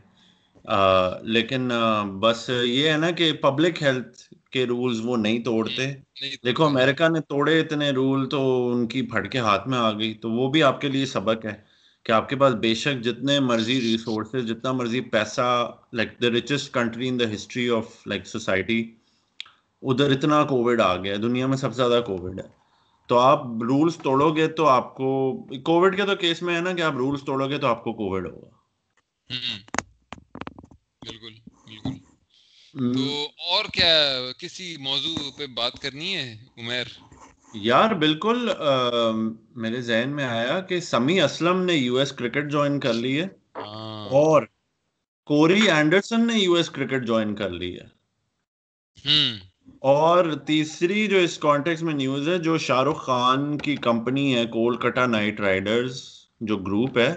لیکن 1.23 1.71
بس 2.19 2.49
یہ 2.63 2.89
ہے 2.89 2.97
نا 2.97 3.09
کہ 3.11 3.31
پبلک 3.33 3.81
ہیلتھ 3.83 4.21
کے 4.51 4.65
رولز 4.65 4.99
وہ 5.03 5.17
نہیں 5.17 5.39
توڑتے۔ 5.43 5.85
دیکھو 6.45 6.65
امریکہ 6.65 7.07
نے 7.09 7.19
توڑے 7.29 7.59
اتنے 7.59 7.89
رول 7.91 8.29
تو 8.29 8.41
ان 8.71 8.87
کی 8.87 9.01
پھٹ 9.11 9.31
کے 9.31 9.39
ہاتھ 9.39 9.67
میں 9.67 9.77
آ 9.77 9.91
گئی۔ 9.91 10.13
تو 10.21 10.31
وہ 10.31 10.49
بھی 10.51 10.63
آپ 10.63 10.81
کے 10.81 10.87
لیے 10.87 11.05
سبق 11.05 11.45
ہے 11.45 11.53
کہ 12.05 12.11
آپ 12.11 12.29
کے 12.29 12.35
پاس 12.35 12.53
بے 12.61 12.73
شک 12.75 13.01
جتنے 13.03 13.39
مرضی 13.39 13.79
ریسورسز 13.81 14.47
جتنا 14.47 14.71
مرضی 14.71 15.01
پیسہ 15.15 15.49
like 15.93 16.09
the 16.21 16.29
richest 16.29 16.73
country 16.73 17.07
in 17.09 17.19
the 17.19 17.33
history 17.33 17.69
of 17.77 18.07
like 18.07 18.27
society 18.27 18.79
ادھر 19.81 20.11
اتنا 20.11 20.43
کووڈ 20.43 20.81
آ 20.81 20.95
گیا۔ 20.95 21.15
دنیا 21.23 21.47
میں 21.47 21.57
سب 21.57 21.71
سے 21.73 21.77
زیادہ 21.77 22.01
کووڈ 22.05 22.39
ہے۔ 22.39 22.58
تو 23.09 23.19
آپ 23.19 23.39
رولز 23.43 23.97
توڑو 23.97 24.35
گے 24.35 24.47
تو 24.47 24.67
آپ 24.67 24.95
کو 24.95 25.09
کووڈ 25.63 25.95
کے 25.95 26.05
تو 26.05 26.15
کیس 26.15 26.41
میں 26.41 26.55
ہے 26.55 26.61
نا 26.61 26.73
کہ 26.73 26.81
آپ 26.81 26.93
رولز 26.93 27.23
توڑو 27.23 27.49
گے 27.49 27.57
تو 27.57 27.67
آپ 27.67 27.83
کو 27.83 27.93
کووڈ 27.93 28.25
ہوگا۔ 28.27 28.49
بالکل 31.01 31.33
بالکل۔ 31.67 31.97
تو 32.93 33.05
اور 33.49 33.65
کیا 33.73 33.93
کسی 34.39 34.77
موضوع 34.77 35.31
پہ 35.37 35.47
بات 35.47 35.79
کرنی 35.81 36.15
ہے 36.15 36.33
عمیر؟ 36.57 36.85
یار 37.53 37.93
بالکل 37.93 38.49
میرے 39.55 39.81
ذہن 39.81 40.09
میں 40.09 40.25
آیا 40.25 40.59
کہ 40.59 40.79
سمی 40.79 41.21
اسلم 41.21 41.61
نے 41.61 41.73
یو 41.73 41.95
ایس 41.95 42.11
کرکٹ 42.11 42.51
جوائن 42.51 42.79
کر 42.79 42.93
لی 42.93 43.21
ہے۔ 43.21 43.27
ہاں۔ 43.57 44.05
اور 44.09 44.43
کوری 45.27 45.69
اینڈرسن 45.69 46.27
نے 46.27 46.33
یو 46.39 46.53
ایس 46.53 46.69
کرکٹ 46.69 47.07
جوائن 47.07 47.35
کر 47.35 47.49
لی 47.49 47.79
ہے۔ 47.79 47.87
اور 49.81 50.25
تیسری 50.45 51.07
جو 51.07 51.17
اس 51.17 51.37
کانٹیکس 51.37 51.83
میں 51.83 51.93
نیوز 51.93 52.27
ہے 52.29 52.37
جو 52.37 52.57
شاہ 52.57 52.83
رخ 52.83 53.01
خان 53.01 53.57
کی 53.57 53.75
کمپنی 53.81 54.35
ہے 54.35 54.45
کولکٹا 54.45 55.05
نائٹ 55.05 55.39
رائڈرز 55.39 56.01
جو 56.41 56.57
گروپ 56.57 56.97
ہے 56.97 57.13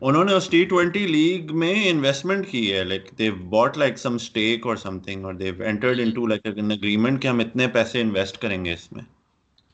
انہوں 0.00 0.24
نے 0.24 0.32
اس 0.32 0.48
ٹی 0.48 0.64
ٹوینٹی 0.64 1.06
لیگ 1.06 1.54
میں 1.56 1.90
انویسٹمنٹ 1.90 2.48
کی 2.48 2.72
ہے۔ 2.72 2.82
Like 2.84 3.10
they 3.18 3.34
bought 3.50 3.78
like 3.78 3.98
some 3.98 4.14
stake 4.14 4.66
اور 4.66 4.76
سم 4.76 4.98
تھنگ 4.98 5.24
اور 5.24 5.34
they 5.34 5.62
entered 5.64 6.00
into 6.10 6.26
like 6.26 6.46
an 6.56 6.70
agreement 6.70 7.22
کہ 7.22 7.28
ہم 7.28 7.38
اتنے 7.38 7.66
پیسے 7.68 8.00
انویسٹ 8.00 8.38
کریں 8.38 8.64
گے 8.64 8.72
اس 8.72 8.92
میں 8.92 9.02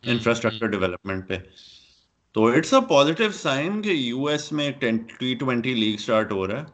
انفراسٹرکچر 0.03 0.67
ڈیولپمنٹ 0.67 1.29
پہ۔ 1.29 1.37
تو 2.35 2.47
اٹس 2.47 2.75
اے 2.75 2.81
پازیٹیو 2.89 3.31
سائن 3.33 3.83
کہ 3.83 3.89
یو 3.89 4.27
ایس 4.27 4.51
میں 4.53 4.71
ٹی 5.19 5.35
ٹوینٹی 5.35 5.75
لیگ 5.75 5.95
اسٹارٹ 5.95 6.33
ہو 6.33 6.47
رہا 6.47 6.61
ہے۔ 6.61 6.65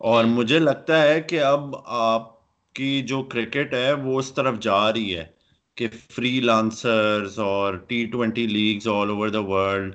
اور 0.00 0.24
مجھے 0.24 0.58
لگتا 0.58 1.02
ہے 1.02 1.20
کہ 1.20 1.40
اب 1.42 1.74
آپ 1.86 2.37
کی 2.78 2.90
جو 3.06 3.22
کرکٹ 3.30 3.74
ہے 3.74 3.92
وہ 3.94 4.18
اس 4.18 4.32
طرف 4.34 4.58
جا 4.60 4.80
رہی 4.92 5.16
ہے 5.16 5.24
کہ 5.76 5.88
فری 6.10 6.38
لانسرز 6.40 7.38
اور 7.40 7.74
T 7.88 8.04
twenty 8.06 8.46
leagues 8.48 8.88
all 8.88 9.10
over 9.10 9.28
the 9.28 9.42
world 9.44 9.94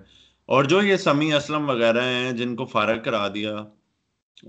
اور 0.50 0.63
جو 0.65 0.82
یہ 0.82 0.98
سمی 0.98 1.32
اسلم 1.34 1.69
وغیرہ 1.69 2.04
ہیں 2.04 2.32
جن 2.32 2.56
کو 2.56 2.65
فارغ 2.65 3.02
کرا 3.04 3.28
دیا 3.30 3.56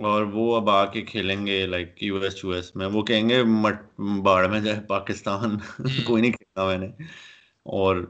اور 0.02 0.22
وہ 0.32 0.44
اب 0.56 0.70
آ 0.70 0.84
کے 0.86 1.02
کھیلیں 1.02 1.46
گے 1.46 1.66
like 1.66 2.02
U 2.02 2.16
S 2.18 2.44
U 2.44 2.50
S 2.50 2.74
میں 2.76 2.86
وہ 2.86 3.02
کہیں 3.02 3.28
گے 3.28 3.42
مٹ 3.44 3.82
باڑ 4.22 4.46
میں 4.48 4.60
جائے 4.60 4.80
پاکستان 4.88 5.56
کوئی 6.06 6.22
نہیں 6.22 6.32
کھیلتا 6.32 6.66
میں 6.66 6.78
نے 6.78 6.86
اور 7.74 8.02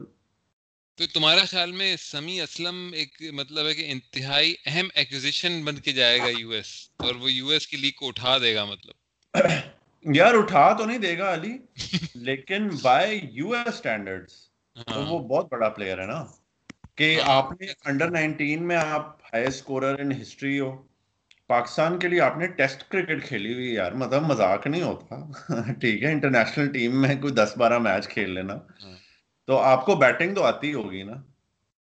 تو 0.97 1.05
تمہارا 1.07 1.43
خیال 1.45 1.71
میں 1.71 1.95
سمی 1.99 2.39
اسلم 2.41 2.89
ایک 2.93 3.21
مطلب 3.33 3.67
ہے 3.67 3.73
کہ 3.73 3.91
انتہائی 3.91 4.53
اہم 4.65 4.87
ایکوزیشن 4.95 5.63
بن 5.65 5.79
کے 5.79 5.91
جائے 5.93 6.19
گا 6.19 6.29
یو 6.29 6.49
ایس 6.51 6.73
اور 6.99 7.15
وہ 7.15 7.31
یو 7.31 7.47
ایس 7.49 7.67
کی 7.67 7.77
لیگ 7.77 7.91
کو 7.95 8.07
اٹھا 8.07 8.37
دے 8.37 8.55
گا 8.55 8.65
مطلب۔ 8.65 8.93
یار 10.05 10.33
اٹھا 10.33 10.73
تو 10.77 10.85
نہیں 10.85 10.97
دے 10.97 11.17
گا 11.17 11.33
علی 11.33 11.57
لیکن 12.15 12.67
بائی 12.81 13.19
یو 13.31 13.51
ایس 13.53 13.67
اسٹینڈرڈ 13.67 14.25
وہ 14.95 15.19
بہت 15.19 15.51
بڑا 15.51 15.69
پلیئر 15.69 15.99
ہے 16.01 16.05
نا۔ 16.05 16.25
کہ 16.95 17.21
ہاں۔ 17.21 17.35
آپ 17.35 17.61
نے 17.61 17.67
انڈر 17.85 18.09
نائنٹین 18.09 18.67
میں 18.67 18.75
آپ 18.75 19.25
ہائی 19.25 19.45
اسکورر 19.45 19.99
ان 19.99 20.21
ہسٹری 20.21 20.59
ہو۔ 20.59 20.83
پاکستان 21.47 21.99
کے 21.99 22.07
لیے 22.07 22.21
آپ 22.21 22.37
نے 22.37 22.47
ٹیسٹ 22.47 22.89
کرکٹ 22.89 23.25
کھیلی 23.27 23.53
ہوئی 23.53 23.73
یار۔ 23.73 23.91
مطلب 23.91 24.21
مذاق 24.21 24.67
نہیں 24.67 24.81
ہوتا۔ 24.81 25.15
ٹھیک 25.79 26.03
ہے 26.03 26.11
انٹرنیشنل 26.11 26.71
ٹیم 26.71 27.01
میں 27.01 27.15
کوئی 27.21 27.33
دس 27.33 27.53
بارہ 27.57 27.77
میچ 27.79 28.07
کھیل 28.07 28.29
لینا۔ 28.29 28.53
ہاں۔ 28.53 28.95
تو 29.45 29.57
آپ 29.57 29.85
کو 29.85 29.95
بیٹنگ 29.95 30.35
تو 30.35 30.43
آتی 30.43 30.73
ہوگی 30.73 31.03
نا۔ 31.03 31.13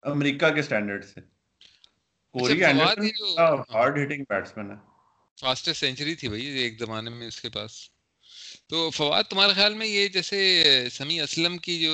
امریکہ 0.03 0.49
کے 0.49 0.59
اسٹینڈرڈ 0.59 1.05
سے۔ 1.05 1.21
کوری 2.31 2.63
ہارڈ 2.65 3.97
ہٹنگ 3.97 4.23
بیٹسمین 4.29 4.71
ہے۔ 4.71 4.75
فاسٹسٹ 5.41 5.79
سینچری 5.79 6.15
تھی 6.15 6.27
بھائی 6.27 6.45
ایک 6.45 6.79
زمانے 6.79 7.09
میں 7.09 7.27
اس 7.27 7.41
کے 7.41 7.49
پاس۔ 7.49 7.71
تو 8.69 8.89
فواد 8.91 9.23
تمہارے 9.23 9.53
خیال 9.53 9.73
میں 9.73 9.87
یہ 9.87 10.07
جیسے 10.07 10.39
سمی 10.91 11.19
اسلم 11.21 11.57
کی 11.57 11.79
جو 11.79 11.93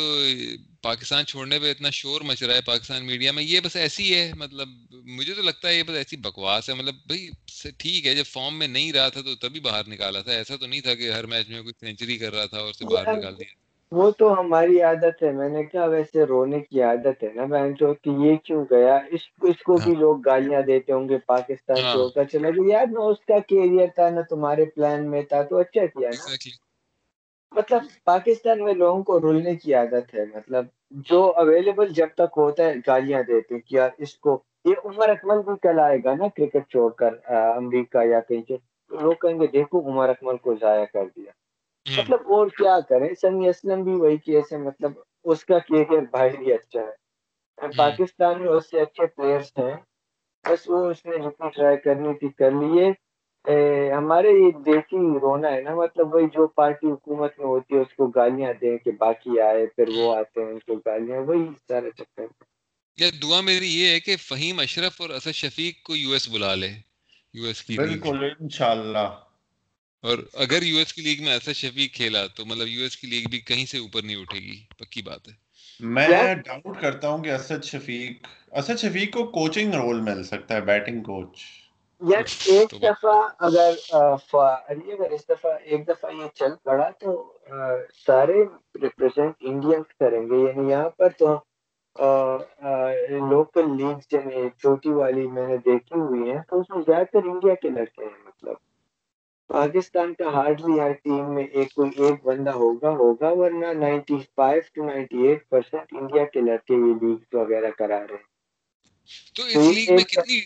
پاکستان 0.81 1.25
چھوڑنے 1.25 1.59
پہ 1.59 1.71
اتنا 1.71 1.89
شور 1.89 2.21
مچ 2.21 2.43
رہا 2.43 2.55
ہے 2.55 2.61
پاکستان 2.65 3.05
میڈیا 3.05 3.31
میں 3.31 3.43
یہ 3.43 3.59
بس 3.59 3.75
ایسی 3.75 4.13
ہے 4.15 4.31
مطلب 4.37 4.69
مجھے 5.09 5.33
تو 5.33 5.41
لگتا 5.41 5.67
ہے 5.67 5.75
یہ 5.75 5.83
بس 5.83 5.95
ایسی 5.95 6.17
بکواس 6.17 6.69
ہے 6.69 6.73
مطلب 6.73 6.95
بھائی 7.07 7.29
ٹھیک 7.77 8.07
ہے 8.07 8.15
جب 8.15 8.25
فارم 8.25 8.59
میں 8.59 8.67
نہیں 8.67 8.91
رہا 8.93 9.09
تھا 9.09 9.21
تو 9.21 9.35
تبھی 9.35 9.59
باہر 9.59 9.87
نکالا 9.87 10.21
تھا 10.21 10.31
ایسا 10.31 10.55
تو 10.55 10.67
نہیں 10.67 10.81
تھا 10.81 10.95
کہ 10.95 11.11
ہر 11.11 11.25
میچ 11.25 11.49
میں 11.49 11.61
کوئی 11.61 11.73
سینچری 11.79 12.17
کر 12.17 12.33
رہا 12.33 12.45
تھا 12.45 12.59
اور 12.59 12.69
اسے 12.69 12.85
باہر 12.85 13.17
نکال 13.17 13.39
دیا۔ 13.39 13.53
وہ 13.91 14.11
تو 14.11 14.39
ہماری 14.39 14.81
عادت 14.81 15.23
ہے 15.23 15.31
میں 15.31 15.49
نے 15.49 15.63
کیا 15.63 15.85
ویسے 15.85 16.23
رونے 16.25 16.59
کی 16.59 16.81
عادت 16.81 17.23
ہے 17.23 17.29
نا 17.35 17.45
بہن 17.45 17.73
جو 17.73 17.93
کہ 17.93 18.09
یہ 18.19 18.35
کیوں 18.43 18.65
گیا؟ 18.71 18.95
اس 19.11 19.21
اس 19.41 19.61
کو 19.63 19.77
بھی 19.77 19.91
ہاں۔ 19.91 19.99
لوگ 19.99 20.19
گالیاں 20.25 20.61
دیتے 20.61 20.93
ہوں 20.93 21.09
گے 21.09 21.17
پاکستان 21.25 21.77
ہاں۔ 21.77 21.93
چھوڑ 21.93 22.09
کر 22.15 22.23
چلا 22.23 22.49
گیا 22.49 22.73
یار 22.73 22.85
نہ 22.87 22.99
اس 22.99 23.25
کا 23.27 23.39
کیریئر 23.47 23.87
تھا 23.95 24.09
نہ 24.09 24.21
تمہارے 24.29 24.65
پلان 24.65 25.09
میں 25.11 25.21
تھا 25.21 25.41
تو 25.41 25.57
اچھا 25.57 25.85
کیا 25.85 26.09
نا۔ 26.09 26.35
مطلب 27.55 27.81
پاکستان 28.03 28.63
میں 28.63 28.73
لوگوں 28.73 29.03
کو 29.03 29.19
رولنے 29.19 29.55
کی 29.55 29.73
عادت 29.73 30.13
ہے 30.15 30.25
مطلب 30.33 30.65
جو 31.09 31.21
اویلیبل 31.35 31.93
جب 31.93 32.07
تک 32.15 32.37
ہوتا 32.37 32.63
ہے 32.63 32.73
گالیاں 32.87 33.21
دیتے 33.23 33.59
کہ 33.59 33.75
یار 33.75 33.89
اس 33.97 34.13
کو 34.17 34.37
یہ 34.65 34.75
عمر 34.85 35.09
اکمل 35.09 35.41
بھی 35.45 35.53
کل 35.61 35.79
آئے 35.79 35.97
گا 36.03 36.13
نا 36.15 36.27
کرکٹ 36.35 36.69
چھوڑ 36.71 36.89
کر 36.91 37.13
امریکہ 37.55 38.05
یا 38.05 38.19
کہیں 38.19 38.41
سے۔ 38.47 38.57
لوگ 38.91 39.13
کہیں 39.21 39.39
گے 39.39 39.47
دیکھو 39.47 39.79
عمر 39.89 40.09
اکمل 40.09 40.37
کو 40.37 40.55
ضائع 40.61 40.85
کر 40.93 41.05
دیا۔ 41.15 41.31
مطلب 41.85 42.31
اور 42.33 42.47
کیا 42.57 42.79
کریں؟ 42.89 43.07
سنی 43.21 43.49
اسلم 43.49 43.83
بھی 43.83 43.93
وہی 43.95 44.17
کیس 44.17 44.51
ہے 44.53 44.57
مطلب 44.57 44.91
اس 45.25 45.45
کا 45.45 45.59
کیریئر 45.59 46.01
بھائی 46.11 46.37
بھی 46.37 46.53
اچھا 46.53 46.81
ہے۔ 46.81 46.93
پاکستان 47.77 48.41
میں 48.41 48.49
اس 48.49 48.69
سے 48.69 48.79
اچھے 48.79 49.05
پلیئرس 49.05 49.51
ہیں 49.57 49.75
بس 50.45 50.69
وہ 50.69 50.85
اس 50.89 51.05
نے 51.05 51.17
جتنی 51.17 51.49
ٹرائی 51.49 51.77
کرنی 51.77 52.13
تھی 52.13 52.29
کر 52.29 52.51
لیے۔ 52.51 52.91
ہمارے 53.97 54.29
یہ 54.29 54.51
دیسی 54.65 54.97
رونا 55.19 55.51
ہے 55.51 55.61
نا 55.61 55.75
مطلب 55.75 56.13
وہی 56.15 56.25
جو 56.27 56.47
پارٹی 56.47 56.87
حکومت 56.87 57.39
میں 57.39 57.45
ہوتی 57.45 57.75
ہے 57.75 57.79
اس 57.79 57.93
کو 57.95 58.07
گالیاں 58.07 58.53
دیں 58.61 58.77
کہ 58.77 58.91
باقی 58.99 59.39
آئے 59.41 59.65
پھر 59.65 59.89
وہ 59.89 60.15
آتے 60.15 60.41
ہیں 60.41 60.51
ان 60.51 60.59
کو 60.59 60.75
گالیاں 60.85 61.21
وہی 61.21 61.45
سارے 61.67 61.91
چکر 61.91 62.25
یا 62.97 63.09
دعا 63.23 63.41
میری 63.41 63.69
یہ 63.71 63.87
ہے 63.87 63.99
کہ 63.99 64.15
فہیم 64.17 64.59
اشرف 64.59 65.01
اور 65.01 65.09
اسد 65.09 65.31
شفیق 65.33 65.83
کو 65.83 65.95
یو 65.95 66.11
ایس 66.11 66.29
بلا 66.29 66.55
لے 66.55 66.71
یو 67.33 67.45
ایس 67.45 67.63
کی 67.63 67.77
بالکل 67.77 68.23
انشاءاللہ۔ 68.39 69.07
اور 70.03 70.17
اگر 70.33 70.63
یو 70.63 70.77
ایس 70.77 70.93
کی 70.93 71.01
لیگ 71.01 71.23
میں 71.23 71.33
اسد 71.33 71.53
شفیق 71.53 71.93
کھیلا 71.93 72.27
تو 72.27 72.45
مطلب 72.45 72.67
یو 72.67 72.83
ایس 72.83 72.97
کی 72.97 73.07
لیگ 73.07 73.27
بھی 73.29 73.39
کہیں 73.39 73.65
سے 73.65 73.77
اوپر 73.77 74.03
نہیں 74.03 74.15
اٹھے 74.15 74.39
گی 74.39 74.65
پکی 74.77 75.01
بات 75.01 75.27
ہے۔ 75.27 75.33
میں 75.79 76.35
ڈاؤٹ 76.35 76.81
کرتا 76.81 77.09
ہوں 77.09 77.23
کہ 77.23 77.31
اسد 77.31 77.63
شفیق 77.63 78.27
اسد 78.51 78.79
شفیق 78.79 79.13
کو 79.13 79.23
کوچنگ 79.31 79.73
رول 79.73 80.01
مل 80.01 80.23
سکتا 80.23 80.55
ہے 80.55 80.61
بیٹنگ 80.61 81.01
کوچ 81.03 81.43
یار 82.05 82.23
ایک 82.47 82.69
دفعہ 82.81 83.15
اگر 83.39 83.71
علی 84.67 84.91
اگر 84.91 85.11
اس 85.11 85.27
دفعہ 85.29 85.51
ایک 85.63 85.87
دفعہ 85.87 86.11
یہ 86.13 86.27
چل 86.35 86.55
پڑا 86.63 86.89
تو 86.99 87.11
سارے 87.97 88.43
ریپرزینٹ 88.81 89.35
انڈینس 89.41 89.93
کریں 89.99 90.21
گے۔ 90.21 90.37
یعنی 90.39 90.69
یہاں 90.69 90.89
پر 90.97 91.09
تو 91.19 91.27
لوکل 93.29 93.65
لیگ 93.77 93.97
جنہیں 94.11 94.49
چھوٹی 94.59 94.91
والی 94.91 95.27
میں 95.29 95.47
نے 95.47 95.57
دیکھی 95.65 95.99
ہوئی 95.99 96.31
ہیں 96.31 96.39
تو 96.49 96.59
اس 96.59 96.69
میں 96.69 96.81
زیادہ 96.81 97.03
تر 97.11 97.29
انڈیا 97.29 97.53
کے 97.55 97.69
لڑکے 97.69 98.03
ہیں 98.03 98.17
مطلب۔ 98.25 98.55
پاکستان 99.49 100.13
کا 100.13 100.33
ہارڈلی 100.33 100.79
ہر 100.79 100.91
ٹیم 101.03 101.33
میں 101.33 101.43
ایک 101.51 101.73
کوئی 101.73 101.91
ایک 101.97 102.23
بندہ 102.23 102.51
ہوگا 102.53 102.89
ہوگا 102.95 103.29
ورنہ 103.31 103.71
ninety 103.75 104.17
five 104.35 104.61
to 104.73 104.85
ninety 104.85 105.27
eight 105.27 105.47
percent 105.49 105.93
India 105.93 106.25
کے 106.33 106.41
لڑکے 106.41 106.73
یہ 106.75 106.93
لیگ 107.01 107.35
وغیرہ 107.35 107.69
کرا 107.77 107.99
رہے 107.99 108.15
ہیں۔ 108.15 108.33
تو 109.35 109.43
اس 109.45 109.69
لیگ 109.69 109.89
میں 109.89 110.03
کتنی 110.05 110.39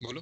بولو۔ 0.00 0.20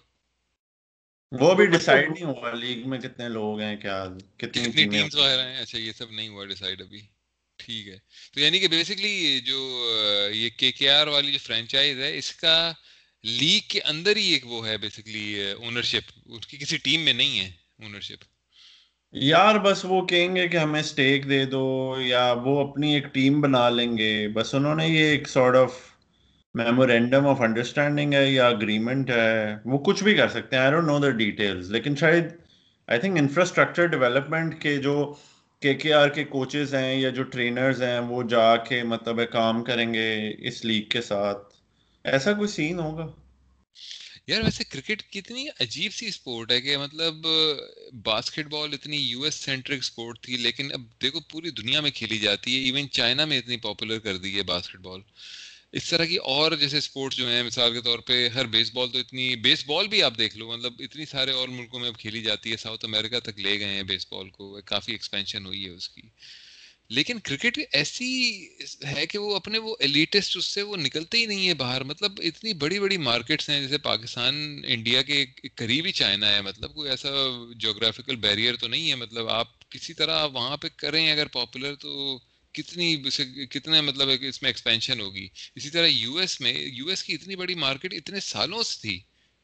وہ 1.33 1.55
بھی 1.55 1.67
ڈیسائیڈ 1.67 2.11
نہیں 2.11 2.25
ہوا 2.25 2.51
لیگ 2.51 2.89
میں 2.89 2.99
کتنے 2.99 3.29
لوگ 3.29 3.61
ہیں 3.61 3.77
کیا 3.77 4.05
کتنی 4.37 4.73
ٹیمز 4.73 5.17
وغیرہ 5.17 5.49
ہیں؟ 5.49 5.59
اچھا 5.59 5.79
یہ 5.79 5.93
سب 5.93 6.11
نہیں 6.11 6.29
ہوا 6.29 6.45
ڈیسائیڈ 6.45 6.83
ابھی۔ 6.83 7.01
ٹھیک 7.59 7.89
ہے۔ 7.89 7.99
تو 8.33 8.41
یعنی 8.41 8.59
کہ 8.59 8.69
بیسکلی 8.69 9.41
جو 9.41 9.91
یہ 10.33 10.51
کے 10.51 10.73
کے 10.73 10.91
آر 10.91 11.07
والی 11.07 11.33
جو 11.33 11.39
فرینچائز 11.43 11.99
ہے 11.99 12.19
اس 12.19 12.33
کا 12.33 12.73
لیگ 13.23 13.61
کے 13.69 13.81
اندر 13.83 14.17
ہی 14.17 14.33
ایک 14.33 14.47
وہ 14.47 14.67
ہے 14.69 14.77
بیسکلی 14.79 15.53
اونرشپ 15.53 16.13
اس 16.27 16.47
کی 16.47 16.57
کسی 16.57 16.77
ٹیم 16.77 17.01
میں 17.01 17.13
نہیں 17.13 17.41
ہے 17.41 17.53
اونرشپ 17.83 18.25
یار 19.13 19.55
بس 19.55 19.85
وہ 19.85 20.07
کہیں 20.07 20.37
گے 20.37 20.49
کہ 20.49 20.57
ہمیں 20.57 20.83
سٹیک 20.83 21.29
دے 21.29 21.45
دو 21.45 21.97
یا 22.01 22.33
وہ 22.33 22.71
اپنی 22.71 22.95
ایک 22.95 23.05
ٹیم 23.05 23.41
بنا 23.41 23.69
لیں 23.69 23.99
گے۔ 23.99 24.29
بس 24.29 24.55
انہوں 24.55 24.75
نے 24.75 24.89
یہ 24.89 25.05
ایک 25.05 25.29
sort 25.29 25.57
of 25.57 25.96
memorandum 26.59 27.27
of 27.27 27.41
understanding 27.41 28.15
ہے 28.15 28.31
یا 28.31 28.47
اگریمنٹ 28.49 29.11
ہے، 29.11 29.57
وہ 29.65 29.79
کچھ 29.87 30.03
بھی 30.05 30.15
کر 30.15 30.29
سکتے 30.29 30.57
ہیں. 30.57 30.63
آئی 30.63 30.73
ڈونٹ 30.73 30.87
نو 30.87 30.99
دا 30.99 31.11
ڈیٹیلز 31.19 31.71
لیکن 31.71 31.97
شاید 31.97 32.25
آئی 32.89 33.01
تھنک 33.01 33.19
انفراسٹرکچر 33.19 33.87
ڈیولپمنٹ 33.87 34.61
کے 34.63 34.77
جو 34.83 35.15
کے 35.63 35.75
کے 35.75 35.93
آر 35.95 36.09
کے 36.09 36.25
کوچز 36.27 36.75
ہیں 36.75 36.95
یا 36.95 37.11
جو 37.11 37.23
ٹرینرز 37.25 37.83
ہیں، 37.83 37.99
وہ 38.01 38.23
جا 38.31 38.57
کے 38.65 38.83
مطلب 38.85 39.21
کام 39.33 39.63
کریں 39.65 39.93
گے 39.95 40.09
اس 40.49 40.65
لیگ 40.65 40.89
کے 40.91 41.03
ساتھ. 41.03 41.55
ایسا 42.05 42.33
کوئی 42.33 42.49
سین 42.49 42.79
ہوگا؟ 42.79 43.07
یار 44.27 44.43
ویسے 44.43 44.65
کرکٹ 44.65 45.03
کتنی 45.13 45.47
عجیب 45.61 45.93
سی 45.93 46.07
اسپورٹ 46.09 46.53
ہے 46.53 46.61
کہ 46.61 46.77
مطلب 46.79 47.27
باسکٹ 48.05 48.47
بال 48.51 48.73
اتنی 48.73 48.97
یو 48.97 49.23
ایس 49.23 49.35
سینٹرک 49.35 49.79
اسپورٹ 49.79 50.21
تھی، 50.23 50.37
لیکن 50.39 50.73
اب 50.73 50.81
دیکھو 51.03 51.21
پوری 51.31 51.51
دنیا 51.53 51.81
میں 51.81 51.91
کھیلی 51.91 52.19
جاتی 52.19 52.55
ہے. 52.55 52.65
ایون 52.65 52.91
چائنا 52.91 53.25
میں 53.25 53.39
اتنی 53.39 53.57
پاپولر 53.63 53.99
کر 53.99 54.17
دی 54.17 54.37
ہے 54.37 54.43
باسکٹ 54.45 54.81
بال 54.81 55.01
اس 55.73 55.89
طرح 55.89 56.05
کی 56.05 56.17
اور 56.17 56.53
جیسے 56.53 56.79
اسپورٹس 56.79 57.17
جو 57.17 57.29
ہیں، 57.29 57.43
مثال 57.43 57.73
کے 57.73 57.81
طور 57.81 57.99
پہ 57.99 58.29
ہر 58.29 58.45
بیس 58.45 58.71
بال 58.75 58.89
تو 58.91 58.99
اتنی 58.99 59.37
بیس 59.37 59.67
بال 59.67 59.89
بھی 59.89 60.03
آپ 60.03 60.19
دیکھ 60.19 60.37
لو 60.37 60.53
مطلب 60.53 60.73
اتنی 60.79 61.07
سارے 61.07 61.31
اور 61.31 61.49
ملکوں 61.49 61.81
میں 61.81 61.89
اب 61.89 61.99
کھیلی 61.99 62.23
جاتی 62.23 62.51
ہے 62.51 62.57
ساؤتھ 62.57 62.85
امریکہ 62.85 63.21
تک 63.21 63.41
لے 63.41 63.59
گئے 63.59 63.69
ہیں 63.69 63.83
بیس 63.83 64.07
بال 64.11 64.31
کو، 64.31 64.61
کافی 64.65 64.93
ایکسپینشن 64.93 65.47
ہوئی 65.47 65.65
ہے 65.65 65.71
اس 65.71 65.89
کی۔ 65.89 66.03
لیکن 66.89 67.19
کرکٹ 67.19 67.61
ایسی 67.73 68.47
ہے 68.87 69.07
کہ 69.07 69.19
وہ 69.19 69.37
اپنے 69.37 69.59
وہ 69.59 69.77
ایلیٹسٹ 69.81 70.37
اس 70.37 70.45
سے 70.45 70.63
وہ 70.63 70.77
نکلتے 70.77 71.19
ہی 71.19 71.27
نہیں 71.27 71.49
ہے 71.49 71.55
باہر۔ 71.55 71.85
مطلب 71.85 72.13
اتنی 72.19 72.53
بڑی 72.53 72.81
بڑی 72.81 72.97
مارکیٹس 72.97 73.51
ہیں، 73.51 73.63
جیسے 73.63 73.79
پاکستان 73.79 74.63
انڈیا 74.67 75.03
کے 75.03 75.27
قریبی 75.55 75.93
چائنا 75.93 76.35
ہے۔ 76.35 76.43
مطلب 76.43 76.75
کوئی 76.75 76.91
ایسا 76.91 77.09
جغرافیکل 77.59 78.17
بیریئر 78.17 78.55
تو 78.55 78.69
نہیں 78.69 78.91
ہے۔ 78.91 78.95
مطلب 78.95 79.29
آپ 79.29 79.71
کسی 79.71 79.95
طرح 79.95 80.25
وہاں 80.25 80.57
پہ 80.57 80.69
کریں 80.77 81.13
اگر 81.13 81.27
پاپولر 81.27 81.75
تو 81.75 82.19
کتنی 82.57 82.95
کتنے 83.51 83.81
مطلب 83.81 84.09
اس 84.21 84.43
میں 84.43 84.49
ایکسپینشن 84.49 85.01
ہوگی؟ 85.01 85.27
اسی 85.55 85.71
طرح 85.71 85.87
یو 85.87 86.17
ایس 86.17 86.41
میں 86.41 86.53
یو 86.53 86.87
ایس 86.87 87.03
کی 87.03 87.15
اتنی 87.15 87.37
بڑی 87.37 87.55
مارکیٹ 87.55 87.95
اتنے 87.95 88.21
سالوں 88.21 88.63
سے 88.63 88.81
تھی 88.83 88.99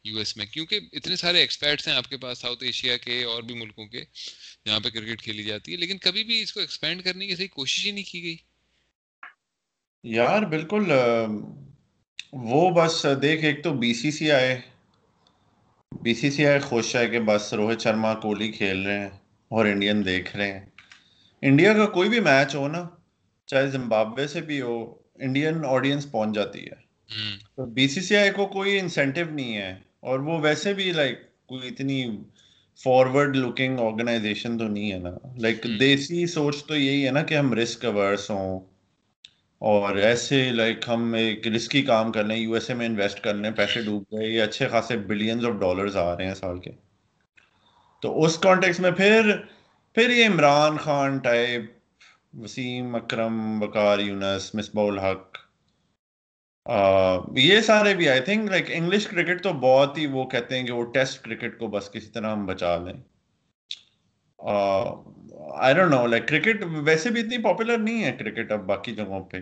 یو 0.05 0.19
ایس 0.19 0.37
میں، 0.37 0.47
کیونکہ 0.47 0.81
اتنے 0.93 1.17
سارے 1.17 1.41
ایکسپرٹس 1.41 1.89
ہیں 1.89 1.95
آپ 1.95 2.09
کے 2.11 2.17
پاس 2.17 2.39
ساؤتھ 2.39 2.65
ایشیا 2.65 2.97
کے 2.97 3.23
اور 3.25 3.43
بھی 3.43 3.55
ملکوں 3.55 3.87
کے، 3.87 4.03
جہاں 4.67 4.81
پہ 4.81 4.89
کرکٹ 4.91 5.23
کھیلی 5.23 5.45
جاتی 5.45 5.73
ہے، 5.73 5.77
لیکن 5.77 5.99
کبھی 5.99 6.25
بھی 6.25 6.41
اس 6.43 6.53
کو 6.53 6.61
ایکسپینڈ 6.61 7.03
کرنے 7.05 7.27
کی 7.27 7.37
صحیح 7.37 7.49
کوشش 7.53 7.87
ہی 7.87 7.91
نہیں 7.91 8.05
کی 8.05 8.23
گئی۔ 8.23 8.37
یار 10.05 10.43
بالکل، 10.43 10.91
وہ 12.33 12.71
بس 12.71 13.07
دیکھ، 13.23 13.45
ایک 13.45 13.63
تو 13.65 13.73
بی 13.75 13.95
سی 13.95 14.11
سی 14.11 14.31
آئے 14.31 14.61
بی 15.93 16.15
سی 16.15 16.31
سی 16.31 16.47
آئے 16.47 16.59
خوش 16.61 16.95
ہے 16.97 17.07
کہ 17.07 17.19
بس 17.21 17.53
روہت 17.53 17.83
شرما 17.83 18.15
کوہلی 18.15 18.51
کھیل 18.53 18.83
رہے 18.83 18.99
ہیں 18.99 19.11
اور 19.51 19.67
انڈین 19.67 20.05
دیکھ 20.07 20.37
رہے 20.37 20.53
ہیں۔ 20.53 20.65
انڈیا 21.43 21.73
کا 21.75 21.87
کوئی 21.87 22.09
بھی 22.09 22.21
میچ 22.21 22.55
ہو 22.55 22.69
نا 22.69 22.83
چاہے 23.53 23.67
زمبابوے 23.67 24.27
سے 24.27 24.41
بھی 24.41 24.61
ہو 24.61 24.95
انڈین 25.15 25.55
آڈینس 25.65 26.11
پہنچ 26.11 26.35
جاتی 26.35 26.65
ہے۔ 26.65 26.75
تو 27.57 27.67
بی 27.67 27.89
سی 27.89 28.01
سی 28.01 28.17
آئی 28.17 28.31
کو 28.31 28.47
کوئی 28.47 28.81
انسینٹیو 28.81 29.27
نہیں 29.31 29.57
ہے۔ 29.57 29.79
اور 30.01 30.19
وہ 30.19 30.41
ویسے 30.41 30.75
بھی 30.75 30.93
لائک 30.93 31.47
کوئی 31.47 31.69
اتنی 31.69 32.19
فارورڈ 32.85 33.37
لکنگ 33.37 33.79
آرگنائزیشن 33.79 34.59
تو 34.59 34.69
نہیں 34.69 34.93
ہے 34.93 34.99
نا۔ 34.99 35.11
لائک 35.39 35.67
دیسی 35.81 36.27
سوچ 36.27 36.65
تو 36.65 36.77
یہی 36.77 37.07
ہے 37.07 37.11
نا 37.11 37.23
کہ 37.23 37.35
ہم 37.35 37.53
رسک 37.53 37.85
اوورس 37.85 38.31
ہوں۔ 38.31 38.61
اور 39.59 39.97
ایسے 39.97 40.51
لائک 40.51 40.89
ہم 40.89 41.15
ایک 41.15 41.49
رسکی 41.49 41.83
کام 41.83 42.13
کر 42.13 42.25
لیں 42.25 42.37
یو 42.37 42.55
ایس 42.55 42.71
اے 42.71 42.77
میں 42.77 42.87
انویسٹ 42.87 43.21
کر 43.21 43.35
لیں 43.35 43.51
پیسے 43.51 43.83
ڈوب 43.83 44.03
گئے 44.13 44.29
یہ 44.29 44.43
اچھے 44.43 44.69
خاصے 44.69 44.97
بلینز 44.97 45.45
آف 45.45 45.53
ڈالرز 45.53 45.97
آ 45.97 46.17
رہے 46.17 46.27
ہیں 46.27 46.35
سال 46.35 46.59
کے۔ 46.59 46.71
تو 48.03 48.25
اس 48.25 48.39
کانٹیکس 48.39 48.81
میں 48.81 48.91
پھر 48.91 49.37
پھر 49.95 50.11
یہ 50.11 50.27
عمران 50.27 50.77
خان 50.77 51.19
ٹائپ 51.19 51.82
وسیم 52.35 52.95
اکرم 52.95 53.61
بکار 53.61 53.99
یونس 53.99 54.55
مصباح 54.55 54.87
الحق 54.87 55.39
یہ 57.39 57.61
سارے 57.61 57.95
بھی 57.95 58.09
I 58.09 58.21
think 58.21 58.51
like 58.51 58.65
English 58.69 59.07
cricket 59.07 59.43
تو 59.43 59.53
بہت 59.53 59.99
ہی 59.99 60.07
وہ 60.07 60.25
کہتے 60.25 60.59
ہیں 60.59 60.67
کہ 60.67 60.73
وہ 60.73 60.85
ٹیسٹ 60.93 61.23
کرکٹ 61.25 61.59
کو 61.59 61.67
بس 61.67 61.91
کسی 61.91 62.07
طرح 62.07 62.33
ہم 62.33 62.47
بچا 62.47 62.77
لیں۔ 62.77 62.95
I 65.59 65.75
don't 65.75 65.91
know 65.91 66.07
like 66.07 66.29
cricket 66.29 66.65
ویسے 66.85 67.11
بھی 67.11 67.21
اتنی 67.21 67.39
پاپولر 67.39 67.79
نہیں 67.79 68.05
ہے 68.05 68.13
کرکٹ 68.13 68.53
اب 68.53 68.61
باقی 68.61 68.95
جگہوں 68.95 69.21
پہ۔ 69.25 69.37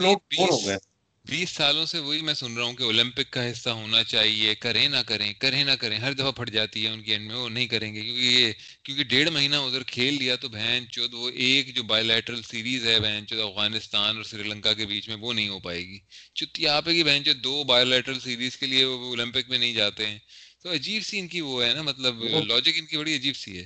لوگ 0.00 0.18
ہو 0.38 0.66
گئے 0.66 0.76
بیس 1.24 1.50
سالوں 1.50 1.86
سے 1.86 1.98
وہی 1.98 2.20
میں 2.20 2.34
سن 2.34 2.56
رہا 2.56 2.64
ہوں 2.64 2.72
کہ 2.72 2.82
اولمپک 2.82 3.30
کا 3.30 3.50
حصہ 3.50 3.70
ہونا 3.70 4.04
چاہیے 4.04 4.54
کریں 4.54 4.88
نہ 4.88 4.96
کریں 5.06 5.32
کریں 5.34 5.64
نہ 5.64 5.70
کریں 5.70 5.98
ہر 5.98 6.12
دفعہ 6.12 6.32
پھٹ 6.32 6.50
جاتی 6.50 6.86
ہے 6.86 6.90
ان 6.90 7.02
کی 7.02 7.12
اینڈ 7.12 7.26
میں 7.26 7.36
وہ 7.36 7.48
نہیں 7.48 7.66
کریں 7.66 7.94
گے 7.94 8.00
کیونکہ 8.02 8.20
یہ 8.20 8.52
کیونکہ 8.82 9.04
ڈیڑھ 9.04 9.30
مہینہ 9.30 9.56
ادھر 9.56 9.82
کھیل 9.82 10.14
لیا 10.14 10.36
تو 10.36 10.48
بہن 10.48 10.84
چود 10.90 11.14
وہ 11.14 11.30
ایک 11.34 11.76
جو 11.76 11.82
بائی 11.82 12.04
لیٹرل 12.04 12.42
سیریز 12.42 12.86
ہے 12.86 13.00
بہن 13.00 13.26
چود 13.26 13.40
افغانستان 13.40 14.16
اور 14.16 14.24
سری 14.24 14.42
لنکا 14.42 14.72
کے 14.72 14.86
بیچ 14.86 15.08
میں 15.08 15.16
وہ 15.16 15.32
نہیں 15.32 15.48
ہو 15.48 15.58
پائے 15.58 15.80
گی۔ 15.80 15.98
چتی 16.34 16.68
آپ 16.68 16.84
کی 16.84 17.04
بہن 17.04 17.24
چود 17.24 17.44
دو 17.44 17.64
بائی 17.64 17.84
لیٹرل 17.84 18.20
سیریز 18.20 18.56
کے 18.56 18.66
لیے 18.66 18.84
وہ 18.84 19.08
اولمپک 19.08 19.48
میں 19.48 19.58
نہیں 19.58 19.74
جاتے 19.74 20.06
ہیں۔ 20.06 20.18
تو 20.62 20.72
عجیب 20.72 21.02
سی 21.02 21.18
ان 21.18 21.28
کی 21.28 21.40
وہ 21.40 21.64
ہے 21.64 21.72
نا 21.74 21.82
مطلب 21.82 22.24
لاجک 22.24 22.72
ان 22.76 22.86
کی 22.86 22.98
بڑی 22.98 23.16
عجیب 23.16 23.36
سی 23.36 23.58
ہے۔ 23.58 23.64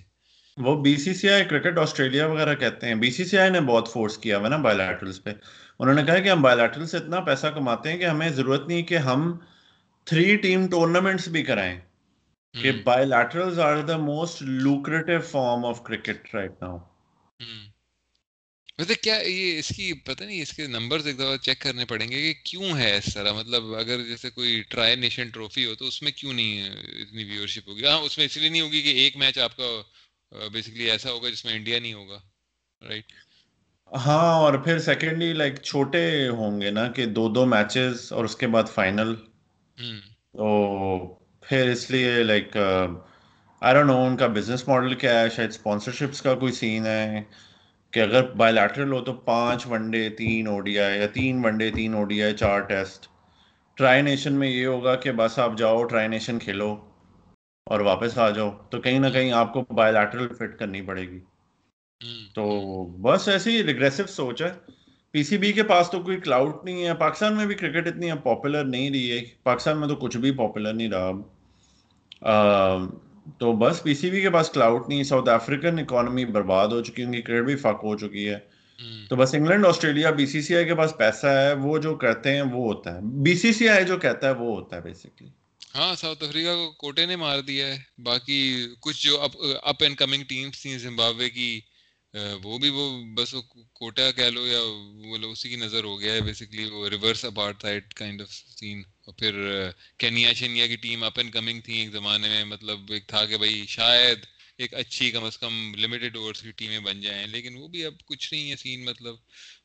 وہ 0.56 0.82
B 0.82 0.96
C 0.96 1.14
C 1.14 1.28
I 1.28 1.44
cricket 1.44 1.78
Australia 1.78 2.26
وغیرہ 2.26 2.54
کہتے 2.54 2.86
ہیں۔ 2.86 2.94
بی 2.94 3.10
سی 3.10 3.24
سی 3.24 3.38
آئی 3.38 3.50
نے 3.50 3.60
بہت 3.60 3.92
فورس 3.92 4.18
کیا 4.18 4.38
ہوا 4.38 4.48
نا 4.48 4.56
بائی 4.56 4.76
لیٹرلس 4.76 5.24
پہ۔ 5.24 5.30
انہوں 5.80 5.94
نے 5.94 6.02
کہا 6.02 6.18
کہ 6.18 6.28
ہم 6.28 6.42
بایولیٹرل 6.42 6.86
سے 6.86 6.96
اتنا 6.96 7.20
پیسہ 7.20 7.46
کماتے 7.46 7.90
ہیں 7.90 7.98
کہ 7.98 8.04
ہمیں 8.04 8.28
ضرورت 8.28 8.68
نہیں 8.68 8.82
کہ 8.82 8.98
ہم 8.98 9.38
تھری 10.04 10.36
ٹیم 10.36 10.68
ٹورنامنٹس 10.68 11.28
بھی 11.28 11.42
کرائیں۔ 11.44 11.80
کہ 12.62 12.72
bilaterals 12.72 13.58
are 13.58 13.76
the 13.82 13.96
most 13.96 14.42
lucrative 14.42 15.20
form 15.20 15.64
of 15.64 15.82
cricket 15.82 16.34
right 16.34 16.52
now 16.62 16.78
ویسے 18.78 18.94
کیا 18.94 19.14
یہ 19.14 19.58
اس 19.58 19.68
کی 19.68 19.92
پتہ 19.92 20.24
نہیں 20.24 20.42
اس 20.42 20.52
کے 20.52 20.66
نمبرز 20.66 21.06
ایک 21.06 21.16
دفعہ 21.16 21.36
چیک 21.36 21.60
کرنے 21.60 21.84
پڑیں 21.84 22.08
گے 22.08 22.20
کہ 22.22 22.40
کیوں 22.44 22.78
ہے 22.78 22.96
اس 22.96 23.14
طرح؟ 23.14 23.32
مطلب 23.32 23.74
اگر 23.74 24.04
جیسے 24.04 24.30
کوئی 24.30 24.62
ٹرائی 24.68 24.96
نیشن 24.96 25.28
ٹرافی 25.28 25.66
ہو 25.66 25.74
تو 25.74 25.86
اس 25.86 26.02
میں 26.02 26.12
کیوں 26.12 26.32
نہیں 26.32 26.68
اتنی 27.02 27.24
ویورشپ 27.24 27.68
ہوگی؟ 27.68 27.86
ہاں 27.86 27.98
اس 27.98 28.18
میں 28.18 28.26
اس 28.26 28.36
لیے 28.36 28.48
نہیں 28.48 28.62
ہوگی 28.62 28.82
کہ 28.82 28.88
ایک 28.88 29.16
میچ 29.16 29.38
آپ 29.38 29.56
کا 29.56 29.82
بیسکلی 30.52 30.90
ایسا 30.90 31.10
ہوگا 31.10 31.28
جس 31.28 31.44
میں 31.44 31.54
انڈیا 31.54 31.80
نہیں 31.80 31.94
ہوگا 31.94 32.18
رائٹ 32.88 33.12
ہاں 33.92 34.32
اور 34.36 34.54
پھر 34.58 34.78
سیکنڈلی 34.80 35.32
لائک 35.32 35.54
چھوٹے 35.62 36.02
ہوں 36.30 36.60
گے 36.60 36.70
نا 36.70 36.86
کہ 36.88 37.04
دو 37.08 37.28
دو 37.28 37.44
میچز 37.46 38.12
اور 38.12 38.24
اس 38.24 38.36
کے 38.36 38.46
بعد 38.48 38.68
فائنل 38.68 39.14
تو 40.32 40.48
پھر 41.42 41.68
اس 41.68 41.90
لیے 41.90 42.22
لائک 42.22 42.56
آئی 43.62 43.82
نو 43.84 43.96
ان 43.98 44.16
کا 44.16 44.26
بزنس 44.28 44.66
ماڈل 44.68 44.94
کیا 44.96 45.18
ہے؟ 45.20 45.28
شاید 45.30 45.50
اسپانسرشپس 45.50 46.22
کا 46.22 46.34
کوئی 46.36 46.52
سین 46.54 46.86
ہے 46.86 47.22
کہ 47.92 48.00
اگر 48.00 48.22
بائی 48.36 48.52
لیٹرل 48.52 48.92
ہو 48.92 49.00
تو 49.00 49.12
پانچ 49.24 49.66
ون 49.66 49.90
ڈے 49.90 50.08
تین 50.18 50.46
او 50.46 50.58
ڈی 50.60 50.78
آئی 50.78 50.98
یا 50.98 51.06
تین 51.14 51.44
ون 51.44 51.58
ڈے 51.58 51.70
تین 51.70 51.94
او 51.94 52.04
ڈی 52.04 52.22
آئی 52.22 52.34
چار 52.36 52.60
ٹیسٹ 52.68 53.06
ٹرائی 53.76 54.02
نیشن 54.02 54.34
میں 54.34 54.48
یہ 54.48 54.66
ہوگا 54.66 54.94
کہ 54.96 55.12
بس 55.12 55.38
آپ 55.38 55.56
جاؤ 55.58 55.84
ٹرائی 55.84 56.08
نیشن 56.08 56.38
کھیلو 56.38 56.70
اور 57.66 57.80
واپس 57.82 58.18
آ 58.18 58.28
جاؤ 58.30 58.50
تو 58.70 58.80
کہیں 58.80 58.98
نہ 58.98 59.08
کہیں 59.08 59.32
آپ 59.34 59.52
کو 59.52 59.64
بائی 59.74 59.92
لیٹرل 59.92 60.28
فٹ 60.34 60.58
کرنی 60.58 60.82
پڑے 60.82 61.08
گی۔ 61.08 61.20
تو 62.34 62.44
بس 63.02 63.28
ایسی 63.28 63.62
ریگریسو 63.62 64.06
سوچ 64.06 64.42
ہے۔ 64.42 64.50
پی 65.10 65.22
سی 65.24 65.38
بی 65.38 65.52
کے 65.52 65.62
پاس 65.62 65.90
تو 65.90 66.02
کوئی 66.02 66.16
کلاؤڈ 66.20 66.54
نہیں 66.64 66.84
ہے۔ 66.84 66.94
پاکستان 66.94 67.36
میں 67.36 67.46
بھی 67.46 67.54
کرکٹ 67.54 67.86
اتنی 67.88 68.10
پاپولر 68.22 68.64
نہیں 68.64 68.90
رہی 68.90 69.10
ہے۔ 69.12 69.20
پاکستان 69.42 69.78
میں 69.80 69.88
تو 69.88 69.96
کچھ 69.96 70.16
بھی 70.16 70.30
پاپولر 70.30 70.72
نہیں 70.72 70.88
رہا۔ 70.88 71.10
تو 73.38 73.52
بس 73.52 73.82
پی 73.82 73.94
سی 73.94 74.10
بی 74.10 74.20
کے 74.20 74.30
پاس 74.30 74.50
کلاؤڈ 74.50 74.82
نہیں 74.88 75.02
ساؤتھ 75.02 75.28
افریقن 75.28 75.78
اکانومی 75.78 76.24
برباد 76.24 76.68
ہو 76.68 76.82
چکی 76.82 77.02
ان 77.02 77.12
کی 77.12 77.22
کرکٹ 77.22 77.44
بھی 77.46 77.56
فک 77.56 77.80
ہو 77.82 77.96
چکی 77.98 78.28
ہے۔ 78.28 78.38
تو 79.08 79.16
بس 79.16 79.34
England 79.34 79.66
Australia 79.66 80.10
B 80.10 80.26
C 80.26 80.42
C 80.42 80.56
I 80.56 80.64
کے 80.64 80.74
پاس 80.74 80.96
پیسہ 80.96 81.26
ہے۔ 81.26 81.52
وہ 81.54 81.78
جو 81.78 81.94
کرتے 81.94 82.34
ہیں 82.34 82.42
وہ 82.42 82.64
ہوتا 82.66 82.94
ہے۔ 82.94 83.00
بی 83.22 83.34
سی 83.34 83.52
سی 83.52 83.68
آئی 83.68 83.84
جو 83.84 83.96
کہتا 83.98 84.26
ہے 84.26 84.32
وہ 84.32 84.54
ہوتا 84.56 84.76
ہے 84.76 84.80
بیسکلی 84.80 85.28
ہاں 85.74 85.94
ساؤتھ 85.94 86.24
افریقہ 86.24 86.54
کو 86.54 86.70
کوٹے 86.72 87.06
نے 87.06 87.16
مار 87.16 87.40
دیا 87.40 87.66
ہے۔ 87.66 87.78
باقی 88.04 88.40
کچھ 88.80 89.06
جو 89.06 89.20
اپ 89.62 89.82
اینڈ 89.82 89.96
کمنگ 89.96 90.22
ٹیمز 90.28 90.62
تھیں 90.62 90.78
زمبابوے 90.78 91.30
کی 91.30 91.60
وہ 92.42 92.58
بھی 92.58 92.68
وہ 92.70 93.04
بس 93.14 93.34
وہ 93.34 93.42
کوٹا 93.72 94.10
کہہ 94.10 94.30
لو 94.30 94.46
یا 94.46 94.60
وہ 94.60 95.32
اسی 95.32 95.48
کی 95.48 95.56
نظر 95.56 95.84
ہو 95.84 96.00
گیا 96.00 96.12
ہے 96.12 96.20
بیسکلی 96.20 96.64
وہ 96.64 96.88
reverse 96.88 97.24
apart 97.24 97.62
side 97.62 97.94
kind 97.94 98.22
of 98.22 98.30
scene 98.30 98.82
اور 99.00 99.14
پھر 99.14 99.32
کینیا 99.98 100.32
شینیا 100.32 100.66
کی 100.66 100.76
ٹیم 100.76 101.04
اپ 101.04 101.18
اینڈ 101.18 101.32
کمنگ 101.32 101.60
تھی 101.60 101.78
ایک 101.78 101.90
زمانے 101.90 102.28
میں 102.28 102.44
مطلب 102.44 102.92
ایک 102.92 103.06
تھا 103.06 103.24
کہ 103.26 103.36
بھائی 103.36 103.64
شاید 103.68 104.26
ایک 104.58 104.74
اچھی 104.74 105.10
کم 105.10 105.24
از 105.24 105.38
کم 105.38 105.74
لمیٹڈ 105.74 106.16
اوورس 106.16 106.42
کی 106.42 106.50
ٹیمیں 106.50 106.78
بن 106.78 107.00
جائیں 107.00 107.26
لیکن 107.26 107.56
وہ 107.56 107.68
بھی 107.68 107.84
اب 107.84 107.92
کچھ 108.06 108.34
نہیں 108.34 108.50
ہے 108.50 108.56
سین 108.56 108.84
مطلب. 108.84 109.14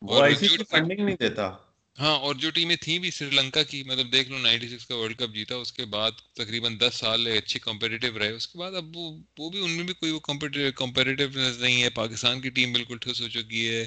اور 0.02 0.30
فنڈنگ 0.70 1.00
نہیں 1.00 1.16
دیتا۔ 1.20 1.50
ہاں 1.98 2.16
اور 2.20 2.36
جو 2.36 2.50
ٹیمیں 2.50 2.76
تھیں 2.76 2.98
بھی 3.00 3.10
سری 3.12 3.30
لنکا 3.32 3.62
کی 3.64 3.82
مطلب 3.84 4.12
دیکھ 4.12 4.30
لو 4.30 4.38
نائنٹی 4.38 4.68
سکس 4.70 4.86
کا 4.86 4.96
ورلڈ 4.96 5.18
کپ 5.18 5.34
جیتا 5.34 5.56
اس 5.56 5.72
کے 5.72 5.86
بعد 5.88 6.12
تقریباً 6.36 6.78
دس 6.80 6.96
سال 6.96 7.28
اچھی 7.28 7.60
کمپیٹیو 7.60 8.18
رہے 8.20 8.30
اس 8.32 8.48
کے 8.48 8.58
بعد 8.60 8.76
اب 8.76 8.96
وہ 8.98 9.10
وہ 9.38 9.50
بھی 9.50 9.60
ان 9.60 9.72
میں 9.72 9.84
بھی 9.84 9.94
کوئی 9.94 10.12
وہ 10.12 10.20
کمپیٹیونیس 10.22 11.58
نہیں 11.60 11.82
ہے۔ 11.84 11.90
پاکستان 11.96 12.42
کی 12.42 12.50
ٹیم 12.52 12.74
بالکل 12.74 12.98
ٹھس 12.98 13.22
ہو 13.22 13.28
چکی 13.30 13.68
ہے۔ 13.68 13.86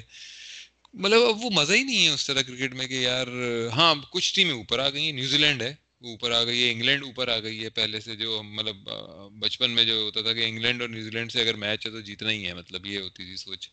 مطلب 0.93 1.21
اب 1.23 1.43
وہ 1.43 1.49
مزہ 1.51 1.73
ہی 1.73 1.83
نہیں 1.83 2.05
ہے 2.05 2.09
اس 2.09 2.25
طرح 2.27 2.41
کرکٹ 2.41 2.73
میں 2.73 2.87
کہ 2.87 3.01
یار 3.01 3.27
ہاں 3.73 3.93
کچھ 4.11 4.33
ٹیمیں 4.35 4.53
اوپر 4.53 4.79
آ 4.79 4.89
گئی 4.89 5.05
ہیں 5.05 5.11
نیوزی 5.11 5.37
لینڈ 5.37 5.61
ہے 5.61 5.73
اوپر 6.05 6.31
آ 6.31 6.43
گئی 6.43 6.63
ہے 6.63 6.71
انگلینڈ 6.71 7.03
اوپر 7.03 7.27
آ 7.27 7.39
گئی 7.39 7.63
ہے۔ 7.63 7.69
پہلے 7.71 7.99
سے 7.99 8.15
جو 8.15 8.41
مطلب 8.45 8.89
بچپن 9.39 9.71
میں 9.71 9.83
جو 9.83 9.99
ہوتا 10.01 10.21
تھا 10.21 10.33
کہ 10.33 10.45
انگلینڈ 10.45 10.81
اور 10.81 10.89
نیوزی 10.89 11.09
لینڈ 11.09 11.31
سے 11.31 11.41
اگر 11.41 11.55
میچ 11.57 11.85
ہے 11.85 11.91
تو 11.91 12.01
جیتنا 12.01 12.31
ہی 12.31 12.47
ہے 12.47 12.53
مطلب 12.53 12.85
یہ 12.85 12.99
ہوتی 12.99 13.25
تھی 13.25 13.35
سوچ۔ 13.37 13.69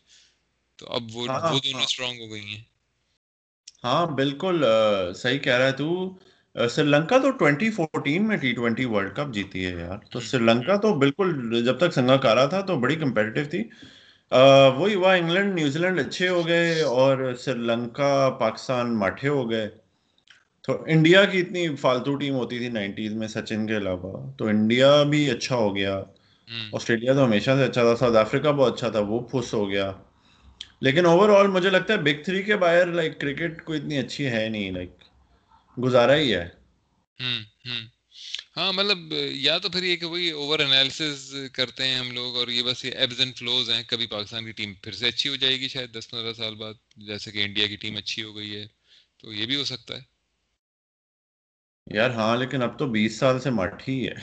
تو 0.79 0.87
اب 0.89 1.15
وہ 1.15 1.27
وہ 1.43 1.59
دونوں 1.59 1.83
اسٹرانگ 1.83 2.19
ہو 2.19 2.31
گئی 2.31 2.45
ہیں۔ 2.45 2.61
ہاں 3.83 4.05
بالکل 4.15 4.63
صحیح 5.15 5.39
کہہ 5.39 5.53
رہا 5.53 5.65
ہے 5.67 5.71
تو۔ 5.73 5.87
سری 6.69 6.85
لنکا 6.85 7.17
تو 7.17 7.29
ٹوینٹی 7.31 7.69
فورٹین 7.71 8.27
میں 8.27 8.37
ٹی 8.37 8.51
ٹوینٹی 8.53 8.85
ورلڈ 8.85 9.15
کپ 9.15 9.33
جیتی 9.33 9.65
ہے 9.65 9.71
یار۔ 9.71 9.97
تو 10.11 10.19
سری 10.21 10.43
لنکا 10.45 10.75
تو 10.81 10.93
بالکل 10.99 11.29
جب 11.65 11.77
تک 11.79 11.93
سنگا 11.93 12.17
کارا 12.25 12.45
تھا 12.45 12.61
تو 12.67 12.79
بڑی 12.79 12.95
کمپیٹیو 12.95 13.43
تھی۔ 13.51 13.63
وہی 14.77 14.95
ہوا 14.95 15.13
انگلینڈ 15.13 15.53
نیوزی 15.55 15.79
لینڈ 15.79 15.99
اچھے 15.99 16.27
ہو 16.29 16.47
گئے 16.47 16.69
اور 16.91 17.33
سری 17.39 17.59
لنکا 17.61 18.11
پاکستان 18.39 18.95
ماٹھے 18.99 19.29
ہو 19.29 19.49
گئے۔ 19.51 19.67
تو 20.63 20.83
انڈیا 20.87 21.23
کی 21.25 21.39
اتنی 21.39 21.67
فالتو 21.81 22.15
ٹیم 22.15 22.35
ہوتی 22.35 22.57
تھی 22.59 22.69
نائنٹیز 22.69 23.13
میں 23.13 23.27
سچن 23.27 23.67
کے 23.67 23.77
علاوہ۔ 23.77 24.01
تو 24.37 24.47
انڈیا 24.47 24.91
بھی 25.11 25.29
اچھا 25.31 25.55
ہو 25.55 25.75
گیا۔ 25.75 26.01
آسٹریلیا 26.73 27.13
تو 27.13 27.25
ہمیشہ 27.25 27.51
سے 27.57 27.65
اچھا 27.65 27.81
تھا 27.83 27.95
ساؤتھ 27.95 28.17
افریقہ 28.17 28.49
بہت 28.57 28.73
اچھا 28.73 28.89
تھا 28.89 28.99
وہ 29.07 29.19
پھس 29.31 29.53
ہو 29.53 29.69
گیا۔ 29.69 29.91
لیکن 30.83 31.05
اوور 31.05 31.29
آل 31.29 31.47
مجھے 31.47 31.69
لگتا 31.69 31.93
ہے 31.93 31.97
بگ 31.99 32.23
تھری 32.23 32.41
کے 32.43 32.55
باہر 32.57 32.87
لائک 32.91 33.19
کرکٹ 33.19 33.63
کو 33.63 33.73
اتنی 33.73 33.97
اچھی 33.97 34.25
ہے 34.27 34.47
نہیں 34.49 34.71
لائک 34.71 35.03
گزارا 35.77 36.15
ہی 36.15 36.33
ہے۔ 36.35 36.45
ہاں 38.55 38.71
مطلب 38.73 38.99
یا 39.37 39.57
تو 39.57 39.69
پھر 39.69 39.83
یہ 39.83 39.95
کہ 39.95 40.05
وہی 40.05 40.29
اوور 40.31 40.59
انالیسز 40.59 41.19
کرتے 41.53 41.87
ہیں 41.87 41.95
ہم 41.95 42.11
لوگ 42.11 42.37
اور 42.37 42.47
یہ 42.47 42.63
بس 42.63 42.83
یہ 42.85 42.91
ایبز 42.95 43.19
اینڈ 43.19 43.35
فلوز 43.37 43.69
ہیں۔ 43.69 43.81
کبھی 43.87 44.07
پاکستان 44.07 44.45
کی 44.45 44.51
ٹیم 44.53 44.73
پھر 44.81 44.93
سے 44.93 45.07
اچھی 45.07 45.29
ہو 45.29 45.35
جائے 45.35 45.59
گی 45.59 45.67
شاید 45.67 45.93
دس 45.93 46.09
پندرہ 46.09 46.33
سال 46.33 46.55
بعد 46.55 46.73
جیسے 47.07 47.31
کہ 47.31 47.43
انڈیا 47.43 47.67
کی 47.67 47.75
ٹیم 47.77 47.97
اچھی 47.97 48.23
ہو 48.23 48.35
گئی 48.35 48.55
ہے 48.55 48.65
تو 49.19 49.33
یہ 49.33 49.45
بھی 49.45 49.55
ہو 49.55 49.63
سکتا 49.65 49.95
ہے۔ 49.95 50.01
یار 51.87 52.09
ہاں 52.11 52.35
لیکن 52.37 52.61
اب 52.63 52.77
تو 52.79 52.87
بیس 52.87 53.19
سال 53.19 53.39
سے 53.39 53.49
ماٹھی 53.51 53.97
ہے۔ 54.07 54.13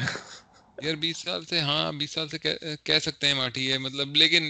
یار 0.78 0.94
بیس 0.96 1.18
سال 1.18 1.44
سے 1.44 1.60
ہاں 1.60 1.92
بیس 1.92 2.10
سال 2.10 2.28
سے 2.28 2.38
کہہ 2.38 2.98
سکتے 2.98 3.26
ہیں 3.26 3.34
ماٹھی 3.34 3.70
ہے 3.72 3.78
مطلب 3.78 4.16
لیکن 4.16 4.44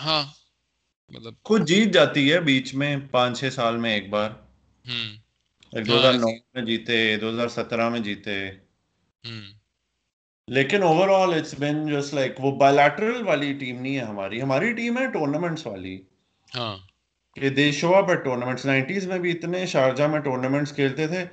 ہاں 0.00 0.22
مطلب 1.08 1.34
خود 1.42 1.68
جیت 1.68 1.88
جاتی 1.94 2.32
ہے 2.32 2.40
بیچ 2.40 2.74
میں 2.74 2.96
پانچ 3.10 3.38
چھ 3.38 3.48
سال 3.52 3.76
میں 3.76 3.94
ایک 3.94 4.08
بار۔ 4.10 4.30
دو 5.72 5.98
ہزار 5.98 6.12
نو 6.12 6.28
میں 6.54 6.62
جیتے 6.62 7.16
دو 7.16 7.30
ہزار 7.30 7.48
سترہ 7.48 7.88
میں 7.88 8.00
جیتے۔ 8.00 8.50
لیکن 10.48 10.82
overall 11.08 11.34
it's 11.34 11.54
been 11.58 11.86
just 11.86 12.14
like 12.14 12.32
وہ 12.38 12.56
بائیلیٹرل 12.56 13.22
والی 13.26 13.52
ٹیم 13.52 13.80
نہیں 13.82 13.94
ہے 13.96 14.04
ہماری۔ 14.04 14.42
ہماری 14.42 14.72
ٹیم 14.72 14.98
ہے 14.98 15.06
ٹورنامنٹس 15.12 15.66
والی۔ 15.66 16.02
ہاں۔ 16.56 16.76
کہ 17.34 17.48
they 17.48 17.72
show 17.72 17.94
up 17.94 18.10
at 18.10 18.24
tournaments 18.24 18.66
nineties 18.66 19.06
میں 19.06 19.18
بھی 19.18 19.30
اتنے 19.30 19.66
شارجہ 19.66 20.04
میں 20.04 20.20
ٹورنامنٹس 20.20 20.72
کھیلتے 20.72 21.06
تھے 21.06 21.24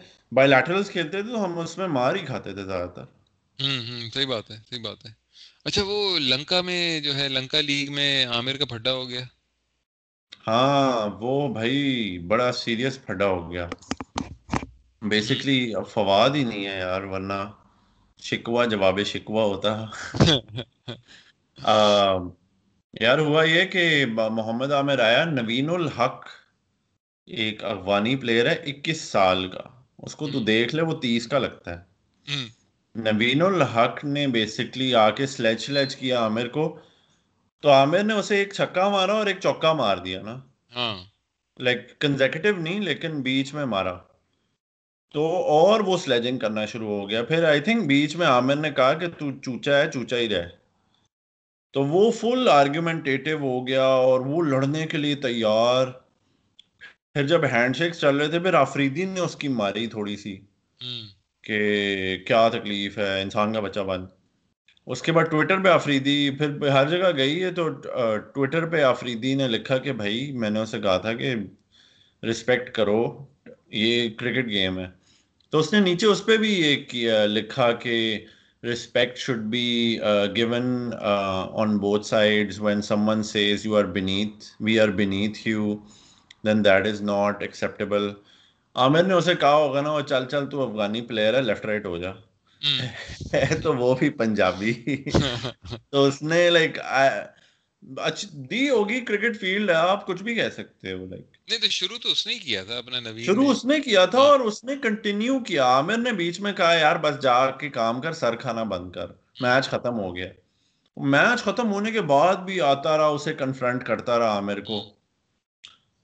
کھیلتے 0.91 1.21
تھے 1.21 1.23
تو 1.23 1.45
ہم 1.45 1.59
اس 1.59 1.77
میں 1.77 1.87
مار 1.87 2.15
ہی 2.15 2.19
کھاتے 2.19 2.53
تھے 2.53 2.63
زیادہ 2.63 2.89
تر۔ 2.89 3.03
ہوں 3.61 3.87
ہوں 3.87 4.09
صحیح 4.13 4.25
بات 4.25 4.51
ہے 4.51 4.57
صحیح 4.69 4.81
بات 4.81 5.05
ہے۔ 5.05 5.11
اچھا 5.65 5.81
وہ 5.85 6.19
لنکا 6.19 6.61
میں 6.61 6.99
جو 6.99 7.15
ہے 7.15 7.29
لنکا 7.29 7.61
لیگ 7.61 7.91
میں 7.91 8.25
عامر 8.25 8.57
کا 8.57 8.65
پھڈا 8.65 8.93
ہو 8.93 9.09
گیا۔ 9.09 9.21
ہاں 10.43 11.07
وہ 11.21 11.47
بھائی 11.53 11.77
بڑا 12.29 12.51
سیریس 12.53 13.05
پھڈا 13.05 13.27
ہو 13.27 13.51
گیا۔ 13.51 13.67
بیسکلی 15.01 15.75
اب 15.75 15.89
فواد 15.89 16.29
ہی 16.35 16.43
نہیں 16.43 16.65
ہے 16.65 16.77
یار 16.77 17.01
ورنہ 17.11 17.51
شکوا 18.19 18.65
جواب 18.65 18.99
شکوا 19.05 19.43
ہوتا۔ 19.43 19.85
یار 22.93 23.19
ہوا 23.19 23.45
یہ 23.45 23.65
کہ 23.65 24.05
محمد 24.31 24.71
عامر 24.71 24.99
آیا 24.99 25.27
نوین 25.27 25.69
الحق 25.69 26.25
ایک 27.27 27.65
افغانی 27.65 28.15
پلیئر 28.15 28.49
ہے 28.49 28.55
اکیس 28.71 29.03
سال 29.03 29.49
کا۔ 29.49 29.61
اس 29.99 30.15
کو 30.15 30.27
تو 30.27 30.43
دیکھ 30.43 30.75
لے 30.75 30.81
وہ 30.81 31.01
تیس 31.01 31.27
کا 31.27 31.39
لگتا 31.39 31.71
ہے۔ 31.71 31.77
نوین 32.95 33.41
الحق 33.41 34.05
نے 34.05 34.27
بیسکلی 34.27 34.95
آ 34.95 35.09
کے 35.09 35.27
سلیچ 35.27 35.61
سلیچ 35.61 35.95
کیا 35.95 36.19
عامر 36.19 36.49
کو۔ 36.49 36.79
تو 37.63 37.71
عامر 37.71 38.03
نے 38.03 38.13
اسے 38.13 38.37
ایک 38.37 38.53
چھکا 38.53 38.89
مارا 38.89 39.13
اور 39.13 39.25
ایک 39.25 39.39
چوکا 39.39 39.73
مار 39.73 39.97
دیا 39.97 40.21
نا۔ 40.21 40.35
لائک 41.59 41.99
کنزیکٹو 41.99 42.59
نہیں 42.59 42.79
لیکن 42.79 43.21
بیچ 43.21 43.53
میں 43.53 43.65
مارا۔ 43.65 43.97
تو 45.11 45.25
اور 45.43 45.79
وہ 45.79 45.97
سلیجنگ 45.97 46.37
کرنا 46.37 46.65
شروع 46.65 46.87
ہو 46.87 47.09
گیا۔ 47.09 47.23
پھر 47.23 47.43
آئی 47.43 47.59
تھنک 47.59 47.87
بیچ 47.87 48.15
میں 48.15 48.27
عامر 48.27 48.55
نے 48.55 48.71
کہا 48.71 48.93
کہ 48.93 49.07
تو 49.07 49.31
چوچا 49.39 49.77
ہے 49.77 49.91
چوچا 49.91 50.17
ہی 50.17 50.29
رہے 50.29 50.49
تو 51.73 51.83
وہ 51.83 52.11
فل 52.11 52.47
آرگیومنٹیو 52.51 53.37
ہو 53.37 53.67
گیا 53.67 53.83
اور 53.83 54.19
وہ 54.19 54.41
لڑنے 54.41 54.85
کے 54.87 54.97
لیے 54.97 55.15
تیار۔ 55.15 55.87
پھر 57.13 57.27
جب 57.27 57.45
ہینڈ 57.45 57.75
شیکس 57.75 57.99
چل 57.99 58.17
رہے 58.17 58.27
تھے 58.27 58.39
پھر 58.39 58.53
آفریدی 58.53 59.05
نے 59.05 59.19
اس 59.19 59.35
کی 59.35 59.47
ماری 59.47 59.87
تھوڑی 59.87 60.17
سی 60.17 60.37
کہ 61.43 61.59
کیا 62.27 62.49
تکلیف 62.49 62.97
ہے 62.97 63.21
انسان 63.21 63.53
کا 63.53 63.59
بچہ 63.59 63.79
بند 63.79 64.07
اس 64.87 65.01
کے 65.01 65.11
بعد 65.11 65.25
ٹویٹر 65.31 65.59
پہ 65.63 65.69
آفریدی، 65.69 66.29
پھر 66.37 66.67
ہر 66.69 66.89
جگہ 66.89 67.11
گئی 67.17 67.43
ہے 67.43 67.51
تو 67.51 67.67
ٹویٹر 68.33 68.65
پہ 68.69 68.81
آفریدی 68.83 69.33
نے 69.35 69.47
لکھا 69.47 69.77
کہ 69.77 69.91
بھائی، 69.91 70.31
میں 70.31 70.49
نے 70.49 70.59
اسے 70.59 70.79
کہا 70.81 70.97
تھا 70.97 71.13
کہ 71.13 71.33
رسپیکٹ 72.23 72.69
کرو، 72.75 73.03
یہ 73.71 74.09
کرکٹ 74.17 74.49
گیم 74.49 74.79
ہے۔ 74.79 74.87
تو 75.53 75.59
اس 75.59 75.71
نے 75.73 75.79
نیچے 75.79 76.07
اس 76.07 76.25
پہ 76.25 76.37
بھی 76.37 76.53
یہ 76.53 76.83
کیا، 76.89 77.25
لکھا 77.25 77.71
کہ 77.71 77.95
respect 78.63 79.17
should 79.17 79.39
be 79.51 79.97
given 80.35 80.89
on 80.93 81.77
both 81.77 82.05
side 82.05 82.53
when 82.59 82.81
someone 83.09 83.23
says 83.23 83.65
you 83.65 83.75
are 83.77 83.85
beneath 83.95 84.45
we 84.59 84.79
are 84.79 84.89
beneath 84.99 85.47
you 85.47 85.75
then 86.45 86.63
that 86.65 86.87
is 86.87 87.01
not 87.01 87.41
acceptable 87.41 88.09
Aamir 88.75 89.03
نے 89.03 89.13
اسے 89.13 89.35
کہا 89.35 89.55
ہوگا 89.55 89.81
نا، 89.81 89.91
وہ 89.91 90.01
چل 90.01 90.25
چل 90.31 90.49
تو 90.49 90.61
افغانی 90.69 91.01
پلیئر 91.01 91.33
ہے 91.33 91.41
لیفٹ 91.41 91.65
رائٹ 91.65 91.85
ہو 91.85 91.97
جا۔ 91.97 92.11
ہے 92.63 93.59
تو 93.63 93.75
وہ 93.75 93.95
بھی 93.95 94.09
پنجابی۔ 94.09 94.73
تو 95.89 96.03
اس 96.05 96.21
نے 96.21 96.49
لائک 96.49 96.77
دی 98.49 98.69
ہوگی 98.69 98.99
کرکٹ 99.01 99.39
فیلڈ 99.39 99.69
آپ 99.71 100.07
کچھ 100.07 100.23
بھی 100.23 100.35
کہہ 100.35 100.49
سکتے 100.53 100.93
ہو 100.93 101.05
لائک 101.05 101.25
نہیں 101.47 101.59
تو 101.59 101.67
شروع 101.67 101.97
تو 101.97 102.11
اس 102.11 102.27
نے 102.27 102.35
کیا 102.35 102.63
تھا 102.63 102.77
اپنا 102.77 102.99
شروع 103.17 103.49
اس 103.51 103.65
نے 103.65 103.79
کیا 103.81 104.05
تھا 104.05 104.19
اور 104.19 104.39
اس 104.39 104.63
نے 104.63 104.75
کنٹینیو 104.83 105.39
کیا۔ 105.39 105.65
عامر 105.65 105.97
نے 105.97 106.11
بیچ 106.11 106.39
میں 106.39 106.53
کہا 106.53 106.73
یار 106.73 106.95
بس 106.95 107.21
جا 107.21 107.51
کے 107.51 107.69
کام 107.69 108.01
کر 108.01 108.13
سر 108.13 108.35
کھانا 108.35 108.63
بند 108.63 108.91
کر۔ 108.91 109.07
میچ 109.39 109.69
ختم 109.69 109.99
ہو 109.99 110.15
گیا۔ 110.15 110.27
میچ 110.97 111.43
ختم 111.43 111.71
ہونے 111.73 111.91
کے 111.91 112.01
بعد 112.01 112.35
بھی 112.35 112.61
آتا 112.61 112.97
رہا 112.97 113.05
اسے 113.05 113.33
کنفرنٹ 113.33 113.83
کرتا 113.83 114.19
رہا 114.19 114.29
عامر 114.29 114.59
کو۔ 114.59 114.93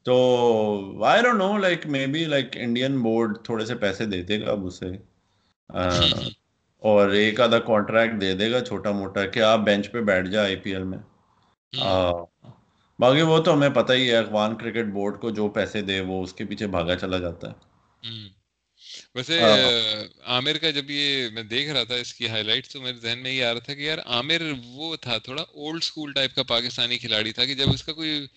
تو 0.04 1.04
I 1.06 1.22
don't 1.22 1.38
know 1.38 1.58
like 1.58 1.86
maybe 2.08 2.26
like 2.26 2.46
Indian 2.54 3.00
board 3.00 3.38
تھوڑے 3.44 3.66
سے 3.66 3.76
پیسے 3.76 4.06
دے 4.06 4.22
دے 4.22 4.42
گا 4.42 4.52
اب 4.52 4.66
اسے۔ 4.66 4.86
اور 6.82 7.10
ایک 7.12 7.40
آدھا 7.42 7.60
کانٹریکٹ 7.62 8.20
دے 8.22 8.34
دے 8.34 8.52
گا 8.52 8.64
چھوٹا 8.66 8.92
موٹا 8.92 9.26
کہ 9.28 9.40
آپ 9.44 9.60
بینچ 9.62 9.92
پہ 9.92 10.02
بیٹھ 10.04 10.28
جا 10.28 10.44
آئی 10.44 10.56
پی 10.56 10.74
ایل 10.74 10.84
میں 10.84 10.98
باقی 13.00 13.22
وہ 13.24 13.38
تو 13.44 13.54
ہمیں 13.54 13.70
پتہ 13.72 13.94
ہی 13.94 14.10
ہے 14.10 14.16
افغان 14.18 14.56
کرکٹ 14.58 14.92
بورڈ 14.94 15.20
کو 15.22 15.30
جو 15.32 15.48
پیسے 15.52 15.82
دے 15.82 16.00
وہ 16.02 16.22
اس 16.24 16.34
کے 16.34 16.46
پیچھے 16.46 16.68
بھاگا 16.70 16.96
چلا 16.98 17.18
جاتا 17.20 17.50
ہے۔ 17.50 17.68
ویسے 19.16 19.38
عامر 20.26 20.58
کا 20.58 20.70
جب 20.72 20.90
یہ 20.90 21.06
میں 21.30 21.44
دیکھ 21.46 21.70
رہا 21.70 21.84
تھا 21.84 21.96
اس 21.96 22.14
کی 22.14 22.28
ہائی 22.28 22.44
لائٹ 22.44 22.68
تو 22.68 22.82
میرے 22.82 22.98
ذہن 22.98 23.20
میں 23.20 23.32
یہ 23.32 23.46
آ 23.46 23.52
رہا 23.54 23.60
تھا 23.60 23.74
کہ 23.74 23.82
یار 23.82 23.98
عامر 24.08 24.42
وہ 24.66 24.96
تھا 24.98 25.18
تھوڑا 25.20 25.42
اولڈ 25.44 25.84
اسکول 25.84 26.12
ٹائپ 26.14 26.36
کا 26.36 26.44
پاکستانی 26.48 26.98
کھلاڑی 26.98 27.34
تھا 27.34 27.46
کہ 27.46 27.56
جب 27.56 27.74
اس 27.74 27.84
کا 27.84 27.94
کوئی 27.94 28.18
کوئی 28.18 28.28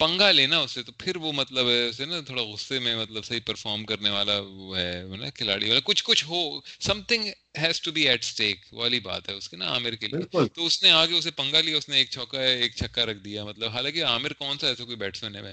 پنگا 0.00 0.30
لینا 0.30 0.58
اسے 0.58 0.82
تو 0.82 0.92
پھر 0.98 1.16
وہ 1.16 1.32
مطلب 1.32 1.68
ہے 1.68 1.86
اسے 1.88 2.04
نا 2.04 2.20
تھوڑا 2.26 2.42
غصے 2.42 2.78
میں 2.78 2.94
مطلب 2.96 3.24
صحیح 3.24 3.40
پرفارم 3.46 3.84
کرنے 3.84 4.10
والا 4.10 4.38
وہ 4.40 4.76
ہے 4.78 5.16
نا 5.16 5.30
کھلاڑی 5.30 5.68
والا 5.68 5.80
کچھ 5.84 6.04
کچھ 6.04 6.24
ہو 6.24 6.40
something 7.02 7.28
has 7.58 7.80
to 7.80 7.92
be 7.92 8.08
at 8.08 8.22
stake 8.24 8.66
والی 8.72 9.00
بات 9.00 9.28
ہے 9.28 9.34
اس 9.34 9.48
کے 9.48 9.56
نا 9.56 9.66
عامر 9.66 9.94
کے 9.94 10.06
لیے۔ 10.06 10.24
تو 10.54 10.66
اس 10.66 10.82
نے 10.82 10.90
آگے 10.90 11.14
اسے 11.14 11.30
پنگا 11.30 11.60
لیا 11.60 11.76
اس 11.76 11.88
نے 11.88 11.96
ایک 11.96 12.10
چوکا 12.10 12.40
ایک 12.42 12.74
چھکا 12.76 13.06
رکھ 13.06 13.18
دیا۔ 13.18 13.44
مطلب 13.44 13.68
حالانکہ 13.68 14.04
عامر 14.04 14.32
کون 14.32 14.58
سا 14.58 14.66
ایسا 14.66 14.84
کوئی 14.84 14.96
بیٹسمین 14.96 15.36
ہے 15.36 15.52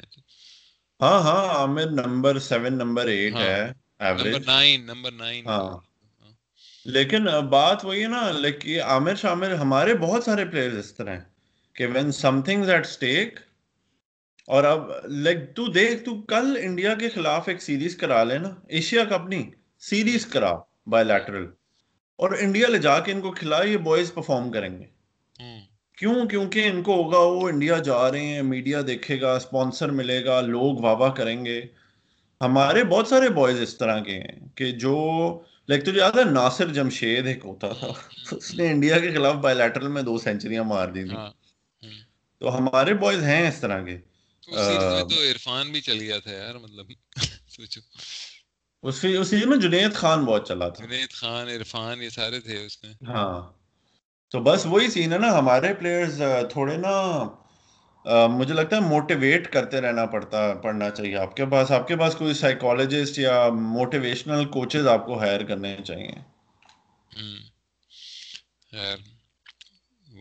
ہاں 0.99 1.19
ہاں 1.21 1.45
Aamir 1.49 1.89
number 1.91 2.39
seven 2.39 2.77
number 2.77 3.07
eight 3.07 3.33
ہے 3.35 3.57
نمبر 4.13 4.39
نائن 4.45 4.85
نمبر 4.85 5.11
نائن 5.13 5.45
لیکن 6.85 7.25
بات 7.49 7.85
وہی 7.85 8.01
ہے 8.01 8.07
نا 8.07 8.21
یہ 8.63 8.81
عامر 8.83 9.15
شامر 9.15 9.53
ہمارے 9.55 9.93
بہت 9.93 10.23
سارے 10.23 10.45
پلیئر 10.45 10.71
اس 10.71 10.93
طرح 10.93 11.15
ہیں 11.15 11.23
کہ 11.75 12.11
سم 12.11 12.41
تھنگ 12.41 12.69
ایٹ 12.69 12.85
اسٹیک 12.85 13.39
اور 14.47 14.63
اب 14.63 14.89
لائک 15.09 15.55
تو 15.55 15.65
دیکھ 15.67 16.03
تو 16.05 16.21
کل 16.21 16.57
انڈیا 16.61 16.93
کے 16.93 17.09
خلاف 17.09 17.47
ایک 17.47 17.61
سیریز 17.61 17.95
کرا 17.95 18.23
لے 18.23 18.37
نا. 18.37 18.49
ایشیا 18.67 19.03
کپ 19.03 19.27
نہیں 19.29 19.49
سیریز 19.79 20.25
کرا 20.25 20.53
بائی 20.87 21.05
لیٹرل 21.05 21.45
اور 22.15 22.31
انڈیا 22.39 22.67
لے 22.67 22.77
جا 22.77 22.99
کے 22.99 23.11
ان 23.11 23.21
کو 23.21 23.31
کھلا 23.31 23.63
یہ 23.63 23.77
بوائز 23.77 24.13
پرفارم 24.13 24.51
کریں 24.51 24.79
گے. 24.79 24.85
کیوں؟ 25.97 26.25
کیونکہ 26.25 26.67
ان 26.67 26.81
کو 26.83 27.03
ہوگا 27.03 27.17
وہ 27.17 27.49
انڈیا 27.49 27.77
جا 27.77 28.11
رہے 28.11 28.25
ہیں 28.25 28.41
میڈیا 28.41 28.81
دیکھے 28.87 29.21
گا 29.21 29.35
اسپانسر 29.35 29.91
ملے 29.91 30.25
گا 30.25 30.41
لوگ 30.41 30.79
واہ 30.81 30.95
واہ 30.95 31.11
کریں 31.11 31.45
گے. 31.45 31.61
ہمارے 32.41 32.83
بہت 32.83 33.07
سارے 33.07 33.29
بوائز 33.29 33.61
اس 33.61 33.77
طرح 33.77 33.99
کے 33.99 34.11
ہیں 34.11 34.39
کہ 34.55 34.71
جو 34.71 34.95
لائک 35.69 35.83
تجھے 35.83 35.99
یاد 35.99 36.17
ہے 36.17 36.23
ناصر 36.23 36.67
جمشید 36.67 37.27
ایک 37.27 37.45
ہوتا 37.45 37.71
تھا؟ 37.73 37.87
اس 38.31 38.53
نے 38.55 38.71
انڈیا 38.71 38.99
کے 38.99 39.13
خلاف 39.13 39.35
بائی 39.35 39.55
لیٹرل 39.55 39.87
میں 39.87 40.01
دو 40.01 40.17
سینچریاں 40.17 40.63
مار 40.63 40.87
دی 40.87 41.03
تھی. 41.03 41.15
ہاں، 41.15 41.29
تو 42.39 42.57
ہمارے 42.57 42.93
بوائز 42.93 43.23
ہیں 43.23 43.47
اس 43.47 43.59
طرح 43.59 43.83
کے. 43.83 43.97
تو 44.45 45.21
عرفان 45.31 45.71
بھی 45.71 45.81
چل 45.81 45.99
گیا 45.99 46.19
تھا 46.19 46.31
یار 46.31 46.55
مطلب 46.55 46.85
سوچو۔ 47.47 47.81
اس 48.83 48.95
سیریز 48.95 49.45
میں 49.45 49.57
جنید 49.57 49.93
خان 49.93 50.25
بہت 50.25 50.47
چلا 50.47 50.69
تھا۔ 50.69 50.85
جنید 50.85 51.11
خان 51.11 51.47
عرفان 51.47 52.01
یہ 52.01 52.09
سارے 52.09 52.39
تھے 52.39 52.65
اس 52.65 52.83
میں۔ 52.83 52.93
ہاں۔ 53.07 53.51
تو 54.31 54.39
بس 54.39 54.65
وہی 54.65 54.89
سین 54.89 55.13
ہے 55.13 55.17
نا 55.17 55.37
ہمارے 55.37 55.73
پلیئرز 55.73 56.21
تھوڑے 56.51 56.77
نا 56.77 56.93
مجھے 58.27 58.53
لگتا 58.53 58.75
ہے 58.75 58.81
موٹیویٹ 58.81 59.53
کرتے 59.53 59.81
رہنا 59.81 60.05
پڑتا 60.05 60.53
پڑنا 60.53 60.89
چاہیے۔ 60.89 61.15
آپ 61.17 61.35
کے 61.35 61.45
پاس 61.45 61.71
آپ 61.71 61.87
کے 61.87 61.95
پاس 61.95 62.15
کوئی 62.15 62.33
سائیکالوجسٹ 62.33 63.19
یا 63.19 63.49
موٹیویشنل 63.49 64.45
کوچز 64.45 64.87
آپ 64.87 65.05
کو 65.05 65.19
ہائر 65.19 65.43
کرنے 65.43 65.77
چاہیے۔ 65.85 66.13
خیر 68.71 68.97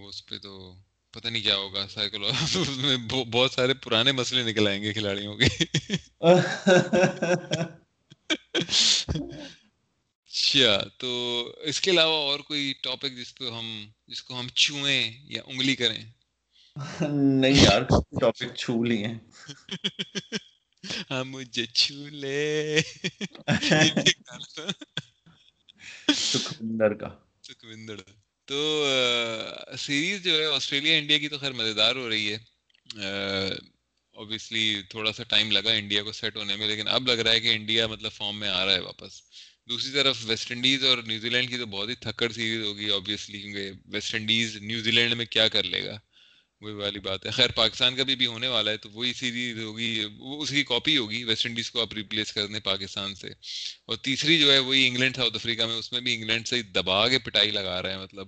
اس 0.07 0.27
پہ 0.27 0.39
تو 0.39 0.75
پتہ 1.15 1.29
نہیں 1.29 1.43
کیا 1.43 1.57
ہوگا 1.57 1.89
سائیکولوجی 1.95 2.77
میں 2.77 2.97
بہت 3.07 3.53
سارے 3.53 3.75
پرانے 3.75 4.13
مسئلے 4.13 4.43
نکل 4.43 4.67
آئیں 4.67 4.83
گے 4.83 4.93
کھلاڑیوں 4.93 5.37
کے۔ 5.37 5.47
اچھا 10.29 10.85
تو 10.99 11.09
اس 11.61 11.81
کے 11.81 11.91
علاوہ 11.91 12.13
اور 12.13 12.41
کوئی 12.41 12.75
ٹاپک 12.83 13.17
جس 13.17 13.35
پہ 13.35 13.51
ہم 13.51 13.87
جس 14.07 14.23
کو 14.23 14.41
ہم 14.41 14.49
چھوئیں 14.49 15.21
یا 15.25 15.43
انگلی 15.47 15.77
کریں؟ 15.77 16.05
نہیں 17.11 17.53
یار 17.53 17.83
ٹاپک 18.21 18.57
چھو 18.57 18.85
لیے۔ 18.85 19.07
ہم 21.11 21.31
مجھے 21.31 21.67
چھو 21.67 22.09
لے۔ 22.09 22.81
سکھوندر 26.15 26.95
کا۔ 26.95 27.09
سکھوندر۔ 27.43 28.24
تو 28.49 28.87
سیریز 29.79 30.23
جو 30.25 30.39
ہے 30.39 30.45
آسٹریلیا، 30.47 30.97
انڈیا 30.97 31.19
کی 31.19 31.29
تو 31.29 31.39
خیر 31.39 31.53
مزیدار 31.53 31.97
ہو 31.97 32.09
رہی 32.09 32.33
ہے۔ 32.33 32.39
اوبیسلی 34.15 34.83
تھوڑا 34.89 35.13
سا 35.13 35.23
ٹائم 35.23 35.51
لگا 35.51 35.73
انڈیا 35.73 36.03
کو 36.03 36.13
سیٹ 36.13 36.37
ہونے 36.37 36.57
میں، 36.57 36.67
لیکن 36.67 36.89
اب 36.89 37.07
لگ 37.09 37.21
رہا 37.23 37.33
ہے 37.33 37.41
کہ 37.41 37.55
انڈیا 37.55 37.87
مطلب 37.87 38.13
فارم 38.13 38.39
میں 38.41 38.49
آ 38.49 38.65
رہا 38.67 38.75
ہے 38.75 38.81
واپس۔ 38.81 39.21
دوسری 39.69 39.93
طرف 39.93 40.17
ویسٹ 40.25 40.53
انڈیز 40.53 40.85
اور 40.85 40.99
نیوزی 40.99 41.29
لینڈ 41.29 41.49
کی 41.51 41.59
تو 41.59 41.67
بہت 41.67 41.89
ہی 41.89 41.95
تھکڑ 42.01 42.29
سیریز 42.33 42.63
ہوگی 42.65 42.89
اوبیسلی 42.89 43.41
کیونکہ 43.41 43.71
ویسٹ 43.87 44.15
انڈیز 44.15 44.57
نیوزی 44.57 44.91
لینڈ 44.91 45.15
میں 45.15 45.27
کیا 45.27 45.49
کر 45.49 45.63
لے 45.65 45.85
گا۔ 45.85 45.99
وہی 46.65 46.75
والی 46.75 47.01
بات 47.01 47.27
ہے۔ 47.27 47.31
خیر 47.31 47.51
پاکستان 47.51 47.97
کا 47.97 48.03
بھی 48.03 48.17
بھی 48.17 48.27
ہونے 48.27 48.49
والا 48.49 48.71
ہے 48.71 48.77
تو 48.77 48.91
وہی 48.91 49.13
سیریز 49.13 49.59
ہوگی 49.59 50.05
وہ 50.19 50.43
اس 50.43 50.51
کی 50.51 50.65
کاپی 50.65 50.99
ہوگی 50.99 51.25
ویسٹ 51.25 51.47
انڈیز 51.47 51.71
کو 51.71 51.81
آپ 51.81 51.93
ریپلیس 51.93 52.33
کر 52.33 52.47
دیں 52.47 52.61
پاکستان 52.61 53.15
سے۔ 53.15 53.29
اور 53.87 53.97
تیسری 53.97 54.39
جو 54.39 54.53
ہے 54.53 54.59
وہی 54.59 54.87
انگلینڈ 54.87 55.17
ساؤتھ 55.17 55.35
افریقہ 55.35 55.63
میں 55.63 55.77
اس 55.77 55.93
میں 55.93 56.01
بھی 56.01 56.15
انگلینڈ 56.15 56.47
سے 56.47 56.63
دبا 56.63 57.09
کے 57.09 57.19
پٹائی 57.19 57.51
لگا 57.51 57.83
رہا 57.83 57.91
ہے 57.91 57.99
مطلب 57.99 58.27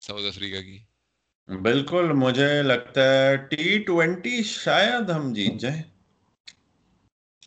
ساؤتھ 0.00 0.24
افریقہ 0.24 0.62
کی۔ 0.62 0.78
بالکل 1.62 2.12
مجھے 2.12 2.62
لگتا 2.62 3.00
ہے 3.02 3.36
ٹی 3.36 3.78
ٹوینٹی 3.78 4.42
شاید 4.42 5.10
ہم 5.10 5.32
جیت 5.32 5.60
جائیں۔ 5.60 5.82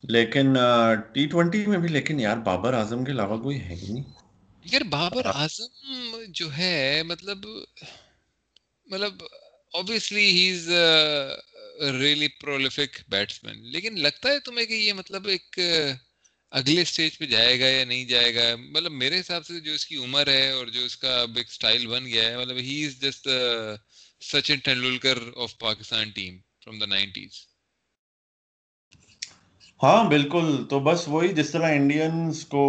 لیکن 0.04 0.54
ٹی 1.14 1.26
ٹوینٹی 1.28 1.66
میں 1.66 1.78
بھی 1.78 1.90
لیکن 1.90 2.20
یار 2.20 2.38
بابر 2.38 2.74
اعظم 2.74 3.06
کے 3.06 3.12
علاوہ 3.12 3.44
کوئی 3.44 3.62
ہے 3.62 3.76
ہی 3.76 3.94
نہیں۔ 3.94 4.04
یار 4.66 4.82
بابر 4.82 5.26
اعظم 5.26 6.18
جو 6.28 6.58
ہے 6.58 7.02
مطلب 7.06 7.38
مطلب 8.86 9.14
obviously 9.74 10.32
he's 10.32 10.70
a 10.70 11.92
really 12.00 12.30
prolific 12.44 13.04
batsman. 13.10 13.58
لیکن 13.74 14.00
لگتا 14.00 14.30
ہے 14.30 14.40
تمہیں 14.40 14.66
کہ 14.66 14.74
یہ 14.74 14.94
مطلب 14.94 15.28
ایک 15.28 15.60
اگلے 16.52 16.84
سٹیج 16.86 17.18
پہ 17.18 17.26
جائے 17.26 17.60
گا 17.60 17.68
یا 17.68 17.86
نہیں 17.86 18.06
جائے 18.06 18.34
گا؟ 18.36 18.56
مطلب 18.56 18.92
میرے 18.92 19.20
حساب 19.20 19.46
سے 19.46 19.60
جو 19.60 19.74
اس 19.74 19.86
کی 19.86 19.96
عمر 19.96 20.28
ہے 20.28 20.50
اور 20.52 20.68
جو 20.68 20.84
اس 20.86 20.96
کا 20.98 21.22
اب 21.22 21.38
ایک 21.38 21.52
سٹائل 21.52 21.88
بن 21.88 22.06
گیا 22.06 22.30
ہے 22.30 22.38
مطلب 22.38 22.58
he 22.58 22.86
is 22.86 23.00
just 23.02 23.28
Sachin 24.22 24.60
Tendulkar 24.60 25.20
of 25.36 25.58
Pakistan 25.58 26.10
team 26.10 26.38
from 26.64 26.80
the 26.80 26.86
nineties 26.86 27.42
ہاں 29.84 30.04
بالکل. 30.10 30.68
تو 30.70 30.80
بس 30.80 31.08
وہی 31.08 31.34
جس 31.34 31.52
طرح 31.52 31.72
انڈینس 31.76 32.46
کو 32.46 32.64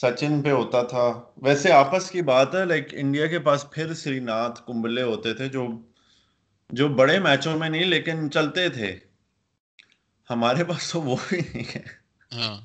سچن 0.00 0.42
پہ 0.42 0.50
ہوتا 0.50 0.82
تھا۔ 0.82 1.22
ویسے 1.36 1.72
آپس 1.72 2.10
کی 2.10 2.22
بات 2.22 2.54
ہے 2.54 2.64
لائک 2.64 2.88
انڈیا 2.92 3.26
کے 3.26 3.38
پاس 3.38 3.70
پھر 3.70 3.94
سری 3.94 4.18
ناتھ 4.20 4.62
کمبلے 4.66 5.02
ہوتے 5.02 5.34
تھے 5.34 5.48
جو 5.48 5.68
جو 6.70 6.88
بڑے 6.88 7.18
میچوں 7.18 7.58
میں 7.58 7.68
نہیں 7.68 7.84
لیکن 7.84 8.30
چلتے 8.30 8.68
تھے۔ 8.68 8.98
ہمارے 10.30 10.64
پاس 10.64 10.92
تو 10.92 11.02
وہ 11.02 11.16
بھی 11.28 11.40
نہیں 11.40 11.64
ہے۔ 11.76 11.82
ہاں۔ 12.32 12.60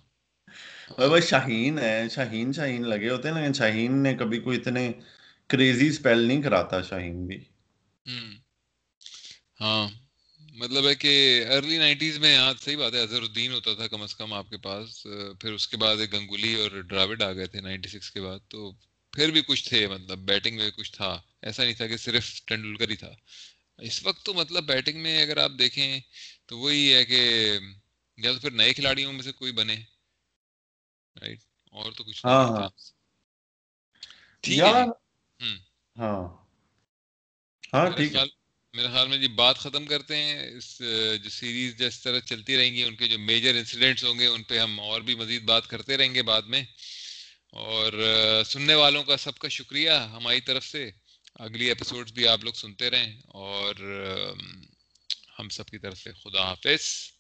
شاہین 1.22 1.80
ہے۔ 1.80 2.10
شاہین 2.10 2.54
شاہین 2.54 2.88
لگے 2.90 3.10
ہوتے 3.10 3.30
ہیں 3.30 3.36
لیکن 3.36 3.54
شاہین 3.54 4.04
نے 4.04 4.14
کبھی 4.14 4.40
کوئی 4.40 4.58
اتنے 4.58 4.92
کریزی 5.48 5.88
اسپیل 5.88 6.18
نہیں 6.18 6.42
کراتا 6.42 6.82
شاہین 6.82 7.28
بھی۔ 7.28 7.44
ہاں۔ 9.62 10.03
مطلب 10.54 10.88
ہے 10.88 10.94
کہ 10.96 11.12
ارلی 11.48 11.78
نائنٹیز 11.78 12.18
میں 12.20 12.34
یہاں 12.34 12.54
صحیح 12.62 12.78
بات 12.78 12.94
ہے 12.94 13.02
اظہر 13.02 13.22
الدین 13.22 13.54
ہوتا 13.54 13.74
تھا 13.74 13.88
کم 13.88 14.02
از 14.02 14.16
کم 14.16 14.34
آپ 14.34 14.50
کے 14.50 14.58
پاس 14.58 15.02
پھر 15.40 15.54
اس 15.54 15.68
کے 15.68 15.78
بعد 15.78 15.98
ایک 15.98 16.14
گنگولی 16.14 16.54
اور 16.56 16.80
ڈراوڈ 16.82 17.22
آ 17.22 17.32
گئے 17.34 17.46
تھے 17.48 17.62
نائنٹی 17.62 17.90
سکس 17.90 18.12
کے 18.12 18.22
بعد 18.22 18.40
تو 18.48 18.72
پھر 19.14 19.32
بھی 19.32 19.42
کچھ 19.42 19.68
تھے 19.70 19.88
مطلب 19.88 20.20
بیٹنگ 20.26 20.58
میں 20.58 20.70
کچھ 20.72 20.92
تھا 20.92 21.10
ایسا 21.42 21.64
نہیں 21.64 21.74
تھا 21.74 21.88
کہ 21.88 21.98
صرف 21.98 22.30
ٹینڈولکر 22.46 22.90
ہی 22.90 22.96
تھا۔ 22.96 23.12
اس 23.80 24.04
وقت 24.04 24.26
تو 24.26 24.34
مطلب 24.34 24.64
بیٹنگ 24.64 25.02
میں 25.02 25.22
اگر 25.22 25.38
آپ 25.38 25.52
دیکھیں 25.60 26.00
تو 26.46 26.58
وہی 26.58 26.94
ہے 26.94 27.04
کہ 27.06 27.22
یا 28.18 28.32
تو 28.34 28.40
پھر 28.40 28.52
نئے 28.52 28.74
کھلاڑیوں 28.74 29.14
میں 29.14 29.22
سے 29.22 29.32
کوئی 29.32 29.52
بنے 29.52 29.76
رائٹ 31.16 31.40
اور 31.76 31.92
تو 31.92 32.04
کچھ 32.04 32.26
ہاں 32.26 32.44
ہاں۔ 32.48 32.68
ٹھیک 34.44 34.60
ہے۔ 34.60 34.84
ہاں۔ 35.96 36.24
ہاں 37.74 37.90
ٹھیک 37.90 38.16
ہے۔ 38.16 38.24
میرے 38.74 38.88
خیال 38.88 39.08
میں 39.08 39.18
جی 39.18 39.28
بات 39.28 39.58
ختم 39.58 39.86
کرتے 39.86 40.16
ہیں۔ 40.16 40.52
اس، 40.58 40.82
جو 41.24 41.30
سیریز 41.30 41.78
جس 41.78 42.02
طرح 42.02 42.20
چلتی 42.20 42.58
رہیں 42.58 42.74
گی، 42.74 42.84
ان 42.84 42.96
کے 42.96 43.08
جو 43.08 43.20
میجر 43.20 43.56
انسیڈنٹس 43.56 44.04
ہوں 44.04 44.20
گے، 44.20 44.28
ان 44.28 44.44
پہ 44.44 44.60
ہم 44.60 44.80
اور 44.80 45.02
بھی 45.02 45.16
مزید 45.16 45.44
بات 45.44 45.68
کرتے 45.68 45.98
رہیں 45.98 46.16
گے 46.16 46.22
بعد 46.22 46.42
میں۔ 46.42 46.64
اور، 47.52 47.94
سننے 48.46 48.74
والوں 48.74 49.04
کا 49.04 49.18
سب 49.18 49.38
کا 49.38 49.48
شکریہ 49.48 49.90
ہماری 49.90 50.42
طرف 50.42 50.66
سے۔ 50.66 50.92
اگلی 51.36 51.66
ایپیسوڈز 51.66 52.14
بھی 52.14 52.28
آپ 52.28 52.44
لوگ 52.44 52.54
سنتے 52.54 52.90
رہیں۔ 52.90 53.22
اور، 53.26 53.76
ہم 55.40 55.50
سب 55.50 55.66
کی 55.70 55.78
طرف 55.78 55.98
سے 55.98 56.12
خدا 56.14 56.44
حافظ۔ 56.44 57.13